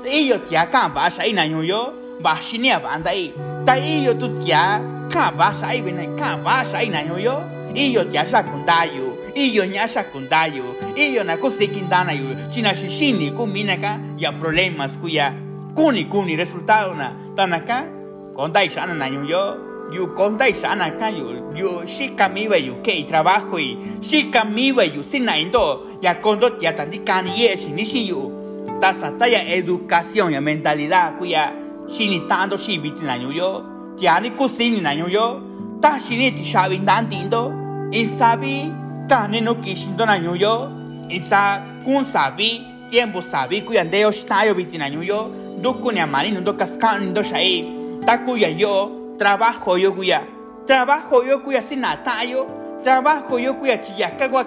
Iyo 0.08 0.40
tia 0.48 0.68
ka 0.72 0.88
ba 0.88 1.12
shai 1.12 1.34
na 1.34 1.44
yo 1.44 1.62
yo. 1.62 1.94
Ba 2.24 2.40
shinia 2.40 2.80
ba 2.80 2.96
andai 2.96 3.34
ta 3.66 3.76
iyo 3.76 4.16
tu 4.16 4.32
tia 4.40 4.80
ka 5.12 5.32
ba 5.36 5.52
shai 5.52 5.82
be 5.82 5.92
na 5.92 6.08
ka 6.16 6.38
ba 6.40 6.64
shai 6.64 6.88
na 6.88 7.04
yo. 7.04 7.18
Yo 7.20 7.36
iyo 7.76 8.08
tia 8.08 8.24
sha 8.26 8.44
kundayo 8.44 9.18
iyo 9.36 9.66
nya 9.66 9.88
sha 9.88 10.04
kundayo 10.04 10.78
iyo 10.96 11.24
na 11.24 11.36
ko 11.36 11.50
sekindana 11.52 12.14
yo. 12.16 12.32
China 12.52 12.72
shishini 12.76 13.36
ku 13.36 13.44
minaka 13.44 14.00
ya 14.16 14.32
problemas 14.32 14.96
kuya 15.02 15.36
kuni 15.76 16.06
kuni 16.08 16.40
resultado 16.40 16.96
na. 16.96 17.12
Tan 17.36 17.52
acá 17.52 17.84
conta 18.36 18.64
y 18.64 18.70
sana 18.72 18.94
na 18.96 19.08
yo 19.10 19.73
yo 19.94 20.16
conta 20.16 20.50
y 20.50 20.54
sana 20.54 20.86
acá 20.86 21.12
yo 21.12 21.54
yo 21.56 21.86
shika 21.86 22.30
mi 22.30 22.48
ve 22.48 22.66
yo 22.66 22.82
que 22.82 23.04
trabajo 23.04 23.60
y 23.60 23.78
shika 24.02 24.44
mi 24.44 24.72
ve 24.72 24.92
yo 24.96 25.04
sin 25.04 25.26
na 25.26 25.38
indo 25.38 25.86
ya 26.02 26.20
condo 26.20 26.58
ya 26.60 26.76
tan 26.76 26.90
di 26.90 27.00
kan 27.00 27.28
ye 27.28 27.56
si 27.58 27.72
ni 27.72 27.86
si 27.86 28.08
yo 28.08 28.32
ta 28.82 28.94
sa 28.94 29.12
ta 29.18 29.28
ya 29.28 29.44
educación 29.54 30.32
ya 30.32 30.42
mentalidad 30.42 31.14
tanto 32.28 32.58
si 32.58 32.80
bitin 32.80 33.06
na 33.06 33.16
yo 33.16 33.64
ya 34.00 34.20
ni 34.20 34.32
kusini 34.32 34.82
na 34.82 34.94
yo 34.94 35.42
ta 35.82 36.00
si 36.00 36.18
ni 36.18 36.32
ti 36.32 36.44
sabi 36.44 36.80
dan 36.80 37.08
tindo 37.08 37.54
in 37.92 38.08
sabi 38.08 38.72
kane 39.08 39.42
no 39.42 39.56
kishindo 39.62 40.06
na 40.06 40.16
yo 40.18 40.72
in 41.10 41.22
sa 41.22 41.62
kun 41.86 42.04
sabi 42.04 42.66
tiempo 42.90 43.22
sabi 43.22 43.62
cuya 43.62 43.86
deo 43.86 44.10
está 44.10 44.46
yo 44.48 44.56
bitin 44.56 44.80
na 44.80 44.88
yo 44.88 45.30
duku 45.62 45.92
ni 45.92 46.00
amani 46.00 46.32
no 46.32 46.54
cascan 46.54 47.14
do 47.14 47.22
shai 47.22 47.64
takuya 48.06 48.50
yo 48.50 49.03
trabajo 49.18 49.78
yo 49.78 49.94
cuya 49.96 50.28
trabajo 50.66 51.24
yo 51.24 51.44
cuya 51.44 51.62
sin 51.62 51.82
natayo 51.82 52.48
trabajo 52.84 53.40
yo 53.40 53.58
cuya 53.58 53.80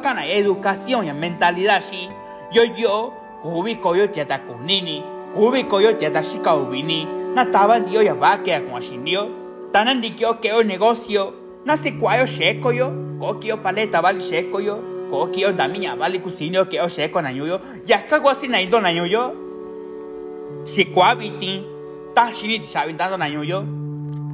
kana 0.03 0.27
educación 0.27 1.07
y 1.07 1.13
mentalidad 1.13 1.83
sí. 1.83 2.09
Yo 2.53 2.63
yo 2.65 3.13
kubi 3.43 3.77
koyo 3.77 4.09
tiata 4.11 4.43
kunini 4.43 5.03
kubi 5.35 5.65
koyo 5.65 5.97
tiata 5.97 6.23
shika 6.23 6.55
ubini. 6.55 7.07
Na 7.35 7.51
taban 7.51 7.85
dio 7.85 8.03
ya 8.03 8.15
va 8.15 8.43
que 8.43 8.65
con 8.65 8.77
ashindio 8.79 9.29
tanan 9.73 10.01
dikyo 10.01 10.41
que 10.41 10.53
o 10.53 10.63
negocio. 10.63 11.35
Na 11.65 11.77
se 11.77 11.99
cuayo 11.99 12.27
sheko 12.27 12.73
yo 12.73 12.93
kokio 13.19 13.63
paleta 13.63 14.01
vale 14.01 14.21
sheko 14.21 14.61
yo 14.61 14.79
kokio 15.11 15.53
damiya 15.53 15.97
vale 15.97 16.21
cusinio 16.21 16.69
que 16.69 16.81
o 16.81 16.89
sheko 16.89 17.23
na 17.23 17.31
yo 17.31 17.61
ya 17.87 18.07
kagwa 18.07 18.35
sin 18.35 18.53
na 18.53 18.61
indo 18.61 18.81
na 18.81 18.91
yo 18.91 19.35
si 20.65 20.85
qua 20.87 21.15
bitin 21.15 21.65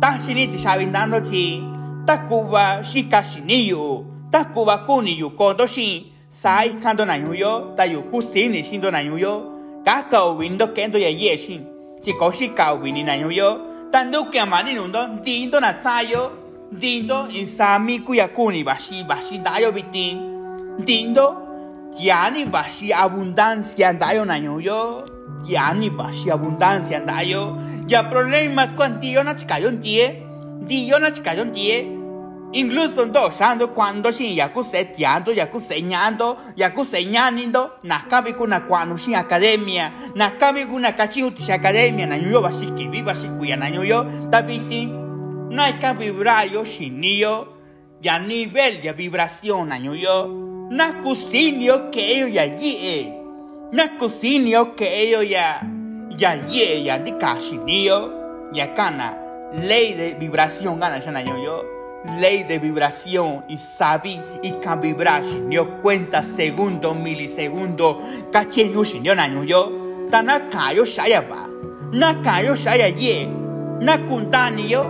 ta 0.03 0.19
shini 0.19 0.51
ti 0.51 0.59
sabin 0.59 0.91
dando 0.91 1.21
na 1.21 1.31
yo 1.31 1.31
ta 1.31 1.31
shini 1.31 1.31
ti 1.31 1.31
sabin 1.31 1.31
dando 1.31 1.31
chi 1.31 1.63
ta 2.07 2.19
kuba 2.27 2.83
shika 2.83 3.23
shini 3.23 3.69
yo 3.69 4.05
ta 4.33 4.45
kuba 4.45 4.79
kuni 4.79 5.17
yo 5.19 5.31
kondo 5.31 5.67
shin 5.67 6.11
sai 6.29 6.75
kando 6.83 7.05
na 7.07 7.15
yo 7.15 7.75
ta 7.77 7.85
yo 7.85 8.03
kusini 8.11 8.65
shindo 8.65 8.91
na 8.91 8.99
yo 8.99 9.33
ka 9.85 10.03
ka 10.11 10.27
windo 10.35 10.67
kendo 10.75 10.99
ya 10.99 11.09
ye 11.09 11.37
shin 11.37 11.63
chi 12.03 12.13
ko 12.19 12.33
shika 12.33 12.75
wini 12.75 13.05
na 13.05 13.15
yo 13.15 13.89
ta 13.93 14.03
ndo 14.05 14.25
ke 14.25 14.45
mani 14.45 14.75
nundo 14.75 15.23
dindo 15.23 15.61
na 15.61 15.73
tayo 15.73 16.33
dindo 16.73 17.29
insami 17.31 18.01
kuya 18.01 18.29
kuni 18.29 18.65
bashi 18.65 19.05
bashi 19.05 19.39
dayo 19.39 19.71
bitin 19.71 20.19
dindo 20.85 21.37
tiani 21.95 22.45
bashi 22.51 22.91
abundancia 22.93 23.93
dayo 23.93 24.25
na 24.25 24.35
ya 25.47 25.73
ni 25.75 25.91
bashi 25.91 26.31
abundancia 26.31 26.99
andayo 26.99 27.59
ya 27.89 28.03
problemas 28.03 28.75
cuantillo 28.75 29.23
na 29.23 29.35
chikayon 29.35 29.81
tie 29.81 30.23
dio 30.67 30.99
na 30.99 31.11
chikayon 31.11 31.53
tie 31.53 31.87
incluso 32.53 33.05
ndo 33.07 33.31
shando 33.39 33.69
cuando 33.69 34.13
shin 34.13 34.37
yaku 34.37 34.65
seteando 34.65 35.33
yaku 35.33 35.61
señando 35.61 36.37
yaku 36.57 36.85
señanindo 36.85 37.71
nakabi 37.83 38.33
kuna 38.33 38.61
kwanu 38.61 38.99
shin 38.99 39.15
academia 39.15 39.93
nakabi 40.15 40.67
kuna 40.67 40.93
kachiuti 40.93 41.53
academia 41.53 42.07
na 42.07 42.19
nyuyo 42.19 42.41
bashiki 42.41 42.89
bi 42.89 43.03
bashiku 43.03 43.45
ya 43.45 43.57
na 43.57 43.71
nyuyo 43.71 44.07
tabiti 44.31 44.87
na 45.51 45.69
ika 45.71 45.95
vibrayo 45.95 46.65
shinio 46.65 47.47
ya 48.03 48.19
nivel 48.19 48.85
ya 48.85 48.93
vibración 48.93 49.69
na 49.69 49.79
nyuyo 49.79 50.29
na 50.71 50.93
kusinio 50.93 51.91
que 51.91 52.01
ellos 52.13 52.35
ya 52.35 52.45
yie 52.45 53.22
na 53.73 53.97
cocinio 53.97 54.77
que 54.77 55.11
ya 55.29 55.63
ya 56.19 56.35
ya 56.37 56.99
di 56.99 57.13
cashinio 57.13 58.13
ya 58.53 58.75
cana 58.75 59.17
ley 59.55 59.95
de 59.95 60.15
vibración 60.15 60.79
gana 60.79 60.99
ya 60.99 61.21
yo 61.25 61.37
yo. 61.39 61.65
Ley 62.21 62.43
de 62.43 62.59
vibración 62.59 63.45
y 63.49 63.57
sabi 63.57 64.21
y 64.43 64.53
can 64.61 64.81
vibrar 64.81 65.23
yo 65.49 65.81
cuenta 65.81 66.23
segundo 66.23 66.95
milisegundo. 66.95 68.03
Cachenyu 68.31 68.83
yo 69.03 69.15
na 69.15 69.29
yo. 69.29 69.73
Tana 70.11 70.51
kayo 70.51 70.85
shaya 70.85 71.23
ba 71.23 71.49
na 71.93 72.21
kayo 72.23 72.55
shaya 72.57 72.89
ye. 72.89 73.27
Na 73.81 73.99
kuntani 73.99 74.71
yo. 74.71 74.85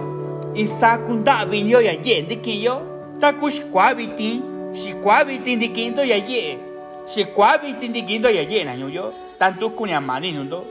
Y 0.54 0.66
sa 0.66 0.98
kunta 0.98 1.44
vinyo 1.44 1.80
ya 1.80 1.92
ye 1.92 2.22
dikiyo 2.22 2.82
ta 3.20 3.32
kush 3.32 3.60
kwabitin 3.70 4.42
shi 4.74 4.94
kwabitin 4.94 5.60
dikinto 5.60 6.04
ya 6.04 6.16
ye 6.16 6.71
si 7.12 7.24
kwabi 7.24 7.74
tindi 7.74 8.02
gindo 8.02 8.30
ya 8.30 8.42
ye 8.42 8.64
na 8.64 8.72
yo 8.72 9.12
tanto 9.38 9.70
kunya 9.70 10.00
mani 10.00 10.32
nundo. 10.32 10.64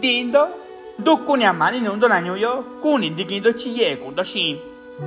Dindo 0.00 0.48
do 0.98 1.16
kunya 1.24 1.52
mani 1.52 1.80
nundo 1.80 2.08
na 2.08 2.18
yo 2.20 2.64
kuni 2.82 3.10
di 3.10 3.24
gindo 3.24 3.52
chi 3.52 3.70
ye 3.70 3.96
kundo 3.96 4.22
shin 4.22 4.58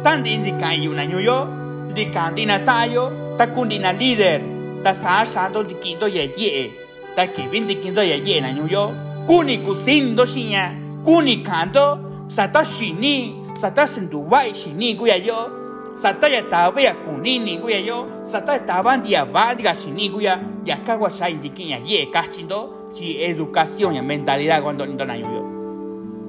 tan 0.04 0.24
di 0.24 0.38
di 0.42 0.52
kan 0.58 0.82
yu 0.82 0.94
na 0.94 1.04
yo 1.04 1.48
di 1.94 2.06
tayo 2.10 3.36
ta 3.38 3.48
kundi 3.48 3.78
na 3.80 3.92
leader 3.92 4.42
ta 4.84 4.94
sa 4.94 5.26
sa 5.26 5.50
do 5.50 5.64
di 5.64 5.76
gindo 5.82 6.08
ya 6.08 6.24
ye. 6.24 6.72
Ta 7.16 7.28
ki 7.28 7.48
bin 7.52 7.68
di 7.68 7.76
gindo 7.76 8.02
ya 8.02 8.16
ye 8.16 8.42
na 8.42 8.50
yo 8.50 8.92
kuni 9.28 9.60
kusindo 9.60 10.26
shinya 10.26 10.74
kuni 11.06 11.44
kanto 11.44 12.00
sa 12.30 12.48
ta 12.48 12.66
shini 12.66 13.36
sa 13.54 13.70
ta 13.70 13.86
sendubai 13.86 14.54
shini 14.56 14.96
guya 14.98 15.18
yo 15.22 15.59
sataya 15.94 16.44
tabe 16.50 16.84
ya 16.84 16.94
kunini 16.96 17.58
guya 17.58 17.80
yo. 17.80 18.08
Sataya 18.24 18.60
taban 18.66 19.04
dia 19.04 19.26
ba 19.26 19.56
diga 19.56 19.76
shini 19.76 20.10
guya 20.10 20.40
ya 20.66 20.78
kagua 20.78 21.10
sha 21.10 21.30
indikinya 21.30 21.78
ye 21.86 22.06
kachindo 22.12 22.90
si 22.92 23.22
educación 23.22 23.96
ya 23.96 24.02
mentalidad 24.02 24.62
cuando 24.64 24.86
lindo 24.86 25.06
na 25.06 25.16
yo. 25.16 25.46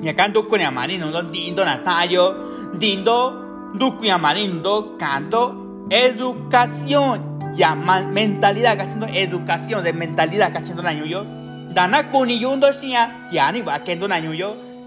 Ya 0.03 0.15
kanto 0.15 0.43
kun 0.49 0.61
ya 0.61 0.71
mani 0.71 0.99
no 0.99 1.11
dindo 1.31 1.65
na 1.65 1.79
tayo 1.85 2.35
dindo 2.79 3.73
duku 3.79 4.05
ya 4.05 4.19
mani 4.19 4.47
ndo. 4.49 4.97
Kanto 4.99 5.55
educación 5.91 7.53
ya 7.57 7.75
mentalidad 7.75 8.77
kachindo 8.79 9.07
educación 9.07 9.85
de 9.85 9.93
mentalidad 9.93 10.53
kachindo 10.53 10.83
na 10.83 10.93
yo. 10.93 11.25
Dana 11.75 12.03
kuni 12.11 12.41
yundo 12.43 12.73
shia 12.73 13.31
ya 13.31 13.53
ni 13.53 13.63
va 13.63 13.79
kendo 13.79 14.09
na 14.09 14.19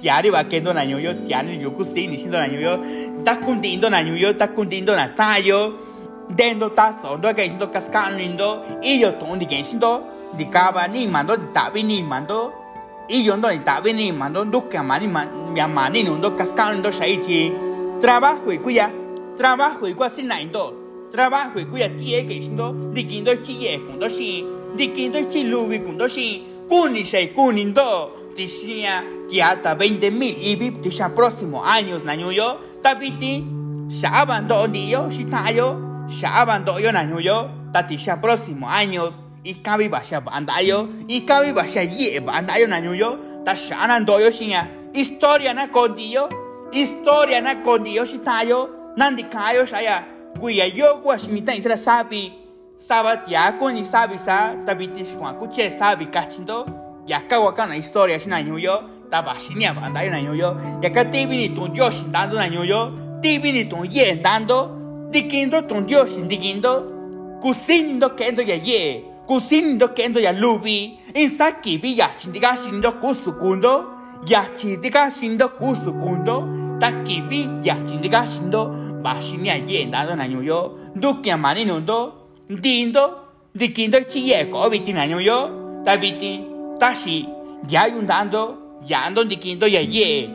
tiari 0.04 1.62
yoku 1.62 1.86
si 1.86 2.08
ni 2.08 2.18
shindo 2.18 2.38
na 2.38 2.46
yo 2.46 2.78
ta 3.24 3.38
kundindo 3.38 3.90
na 3.90 4.00
yo 4.02 4.34
ta 4.34 4.48
kundindo 4.48 4.96
na 4.96 5.08
tayo 5.08 5.74
dendo 6.30 6.70
ta 6.76 6.94
sondo 7.02 7.34
que 7.34 7.48
shindo 7.50 7.72
cascano 7.72 8.20
indo 8.20 8.66
y 8.82 9.00
yo 9.00 9.14
tondi 9.14 9.46
que 9.46 9.64
shindo 9.64 10.04
di 10.38 10.46
kaba 10.46 10.88
ni 10.88 11.08
mando 11.08 11.38
tabi 11.54 11.84
ni 11.84 12.04
mando 12.04 12.54
y 13.08 13.24
yo 13.24 13.38
no 13.38 13.50
di 13.50 13.60
tabi 13.60 13.94
ni 13.94 14.12
mando 14.12 14.44
duka 14.44 14.84
mani 14.84 15.08
mi 15.08 15.60
amani 15.60 16.04
no 16.04 16.18
do 16.18 16.32
cascano 16.32 16.76
indo 16.76 16.92
shaichi 16.92 17.52
trabajo 18.02 18.52
y 18.52 18.58
cuya 18.58 18.92
trabajo 19.38 19.88
y 19.88 19.94
cuasi 19.94 20.24
na 20.24 20.42
indo 20.42 20.74
trabajo 21.12 21.60
y 21.60 21.66
cuya 21.66 21.96
tie 21.96 22.26
que 22.26 22.42
shindo 22.42 22.92
di 22.94 23.04
kindo 23.06 23.32
chi 23.42 23.54
ye 23.54 23.80
kundo 23.80 24.10
shi 24.10 24.46
di 24.76 24.88
kindo 24.92 25.20
chi 25.30 25.44
lubi 25.44 25.80
kundo 25.80 26.08
shi 26.08 26.44
kuni 26.68 27.04
shai 27.04 27.28
kunindo 27.34 28.23
decía 28.36 29.04
que 29.30 29.42
hasta 29.42 29.76
20 29.76 30.12
mil. 30.12 30.38
Y 30.38 30.56
vip 30.56 30.84
ya 30.90 31.14
próximo 31.14 31.64
años 31.66 32.04
na 32.04 32.16
yo 32.16 32.60
tabiti 32.82 33.46
ya 33.90 34.22
abandono 34.22 34.74
yo 34.74 35.12
si 35.12 35.26
tayo 35.26 36.06
ya 36.08 36.42
abandono 36.42 36.80
yo 36.80 36.92
na 36.92 37.04
yo 37.20 37.50
tati 37.72 37.98
ya 37.98 38.20
próximo 38.20 38.70
años 38.70 39.14
y 39.44 39.56
kabi 39.56 39.88
ba 39.88 40.02
ya 40.04 40.20
bandayo 40.20 40.90
y 41.08 41.22
kabi 41.22 41.52
ba 41.52 41.66
ya 41.66 41.84
ye 41.84 42.20
bandayo 42.20 42.68
na 42.68 42.80
yo 42.80 43.44
ta 43.46 43.54
ya 43.54 43.88
nando 43.88 44.20
yo 44.20 44.32
sinya 44.32 44.70
historia 44.94 45.54
na 45.54 45.68
condio 45.68 46.30
historia 46.72 47.42
na 47.42 47.62
condio 47.62 48.06
si 48.06 48.20
tayo 48.20 48.94
nandi 48.98 49.24
kayo 49.24 49.66
saya 49.68 50.06
kuya 50.40 50.68
yo 50.68 51.02
kwa 51.02 51.20
shimita 51.20 51.56
isra 51.56 51.78
sabi. 51.78 52.34
Sabat 52.84 53.32
ya 53.32 53.56
ko 53.56 53.72
ni 53.72 53.86
sabi 53.86 54.20
sa 54.20 54.60
tabiti 54.66 55.06
kwa 55.16 55.34
kuche 55.40 55.72
sabi 55.72 56.06
kachindo 56.12 56.83
ya 57.08 57.20
ka 57.28 57.40
waka 57.40 57.66
na 57.66 57.74
historia 57.74 58.20
shi 58.20 58.30
na 58.30 58.40
yo 58.40 58.76
ta 59.10 59.22
ba 59.22 59.36
shi 59.40 59.54
nia 59.56 59.74
ba 59.74 59.90
dai 59.94 60.10
na 60.10 60.18
yo 60.18 60.34
ya 60.34 60.90
ka 60.90 61.04
ti 61.06 61.26
bi 61.26 61.38
ni 61.38 61.50
tu 61.56 61.68
yo 61.74 61.92
shi 61.92 62.06
dando 62.12 62.36
na 62.36 62.48
yo 62.48 62.92
ti 63.22 63.40
bi 63.40 63.52
ni 63.52 63.66
tu 63.66 63.84
ye 63.86 64.16
dando 64.16 64.70
dikindo 65.12 65.62
tu 65.68 65.84
yo 65.88 66.06
shi 66.08 66.22
dikindo 66.24 66.94
kusindo 67.42 68.16
kendo 68.16 68.42
ya 68.42 68.56
ye 68.56 69.04
kusindo 69.28 69.88
kendo 69.96 70.20
ya 70.20 70.32
lubi. 70.32 71.00
Insaki 71.14 71.78
bi 71.78 71.98
ya 71.98 72.10
chindiga 72.18 72.58
shindo 72.58 72.92
kusukundo 72.92 73.86
ya 74.26 74.46
chindiga 74.58 75.12
shindo 75.12 75.50
kusukundo 75.50 76.48
takibi 76.80 77.48
ya 77.64 77.76
chindiga 77.86 78.26
shindo 78.28 78.66
ba 79.04 79.22
shi 79.22 79.38
nia 79.38 79.56
ye 79.56 79.86
dando 79.86 80.16
na 80.16 80.26
yo 80.26 80.80
dukia 80.96 81.38
mani 81.38 81.66
nundo 81.66 82.14
dindo 82.50 83.20
dikindo 83.56 84.00
chi 84.08 84.30
ye 84.30 84.46
ko 84.46 84.70
bi 84.70 84.80
ti 86.80 86.86
na 86.86 86.90
yo 86.90 86.90
ta 86.90 86.94
bi 86.94 87.04
ti 87.04 87.26
tashi 87.26 87.28
ya 87.70 87.88
yundando 87.88 88.58
ya 88.88 89.04
ando 89.06 89.24
dikindo 89.24 89.68
ya 89.68 89.80
ye. 89.80 90.30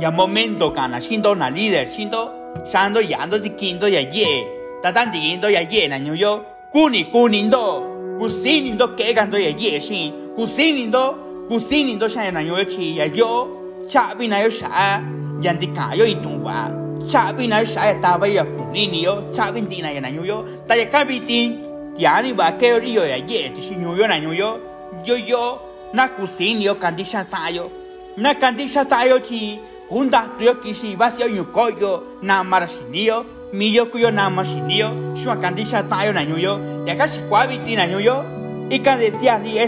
Ya 0.00 0.10
momento 0.10 0.70
kana 0.70 1.00
shindo 1.00 1.34
na 1.34 1.50
líder 1.50 1.90
shindo 1.90 2.30
shando 2.72 3.00
ya 3.00 3.18
ando 3.18 3.38
dikindo 3.38 3.88
ya 3.88 4.00
ye. 4.00 4.46
Tatan 4.82 5.10
dikindo 5.12 5.50
ya 5.50 5.60
ye 5.60 5.88
na 5.88 5.96
yo 5.96 6.44
kuni 6.72 7.04
kunindo 7.04 7.82
kusinindo 8.18 8.88
kegando 8.96 9.38
ya 9.38 9.50
ye 9.50 9.80
shin. 9.80 10.12
Kusinindo 10.36 11.14
kusini 11.48 11.94
ndo 11.94 12.08
xa 12.08 12.30
na 12.30 12.40
yo 12.40 12.64
chi 12.64 12.96
ya 12.96 13.04
yo. 13.06 13.48
Chabi 13.88 14.28
na 14.28 14.38
yo 14.38 14.50
xa 14.50 15.02
ya 15.42 15.52
ndika 15.52 15.94
yo 15.96 16.06
itun 16.06 16.42
wa 16.42 16.70
chabi 17.08 17.48
na 17.48 17.60
yo 17.60 17.66
ya 17.66 17.94
taba 18.00 18.28
ya 18.28 18.44
kunini 18.44 19.02
yo. 19.02 19.22
Chabi 19.32 19.60
ndi 19.60 19.82
na 19.82 19.90
ya 19.90 20.00
na 20.00 20.08
yo 20.08 20.44
ta 20.66 20.76
ya 20.76 20.86
kabi 20.86 21.20
tin 21.20 21.58
ya 21.98 22.22
ni 22.22 22.32
ba 22.32 22.52
ke 22.52 22.66
yo 22.66 23.04
ya 23.04 23.16
ye 23.16 23.50
ti 23.50 23.62
shi 23.62 23.74
yo 23.74 24.06
na 24.06 24.16
yo 24.16 24.69
yo 25.04 25.16
yo 25.16 25.60
na 25.92 26.08
kusini 26.08 26.64
yo 26.64 26.74
kandi 26.74 27.04
xa 27.04 27.24
ta 27.24 27.48
yo 27.50 27.70
na 28.16 28.34
kandi 28.34 28.68
xa 28.68 28.84
ta 28.84 29.04
yo 29.04 29.18
chi 29.20 29.58
kunda 29.88 30.26
tu 30.38 30.44
yo 30.44 30.54
kishi 30.60 30.96
ba 30.96 31.10
si 31.10 31.22
yo 31.22 31.44
ko 31.52 31.68
yo 31.68 32.02
na 32.22 32.42
mara 32.42 32.66
shi 32.66 33.04
yo 33.06 33.24
mi 33.52 33.74
yo 33.74 33.86
ku 33.86 33.98
yo 33.98 34.10
na 34.10 34.30
ma 34.30 34.42
shi 34.44 34.60
yo 34.68 35.14
shua 35.16 35.36
kandi 35.36 35.64
xa 35.64 35.82
ta 35.88 36.04
yo 36.06 36.12
na 36.12 36.22
yo 36.22 36.60
ya 36.86 36.94
ka 36.96 37.06
shi 37.06 37.20
kwa 37.28 37.46
bi 37.46 37.58
ti 37.64 37.76
na 37.76 37.86
yo 37.86 38.40
y 38.70 38.78
que 38.78 38.96
decía 38.96 39.38
ni. 39.38 39.58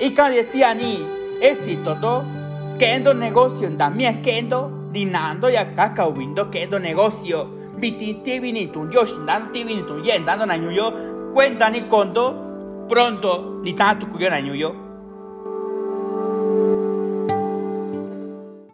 Y 0.00 0.10
que 0.10 0.22
decía 0.22 0.74
ni 0.74 1.06
éxito, 1.40 1.94
¿no? 1.94 2.22
Kendo 2.78 3.14
negocio, 3.14 3.70
también 3.78 4.20
kendo 4.22 4.70
dinando 4.92 5.48
y 5.48 5.56
acá 5.56 5.94
cabindo 5.94 6.50
kendo 6.50 6.78
negocio. 6.78 7.48
Viti 7.76 8.14
tibini 8.22 8.66
tu 8.66 8.90
yo, 8.90 9.04
dando 9.24 9.52
tibini 9.52 9.82
tu 9.82 10.02
yen, 10.02 10.26
dando 10.26 10.44
na 10.44 10.56
yo, 10.56 10.92
cuenta 11.32 11.70
ni 11.70 11.82
condo, 11.82 12.43
pronto 12.88 13.60
ni 13.62 13.74
tanto 13.74 14.06
cuyo 14.06 14.30
na 14.30 14.38
yo. 14.38 14.83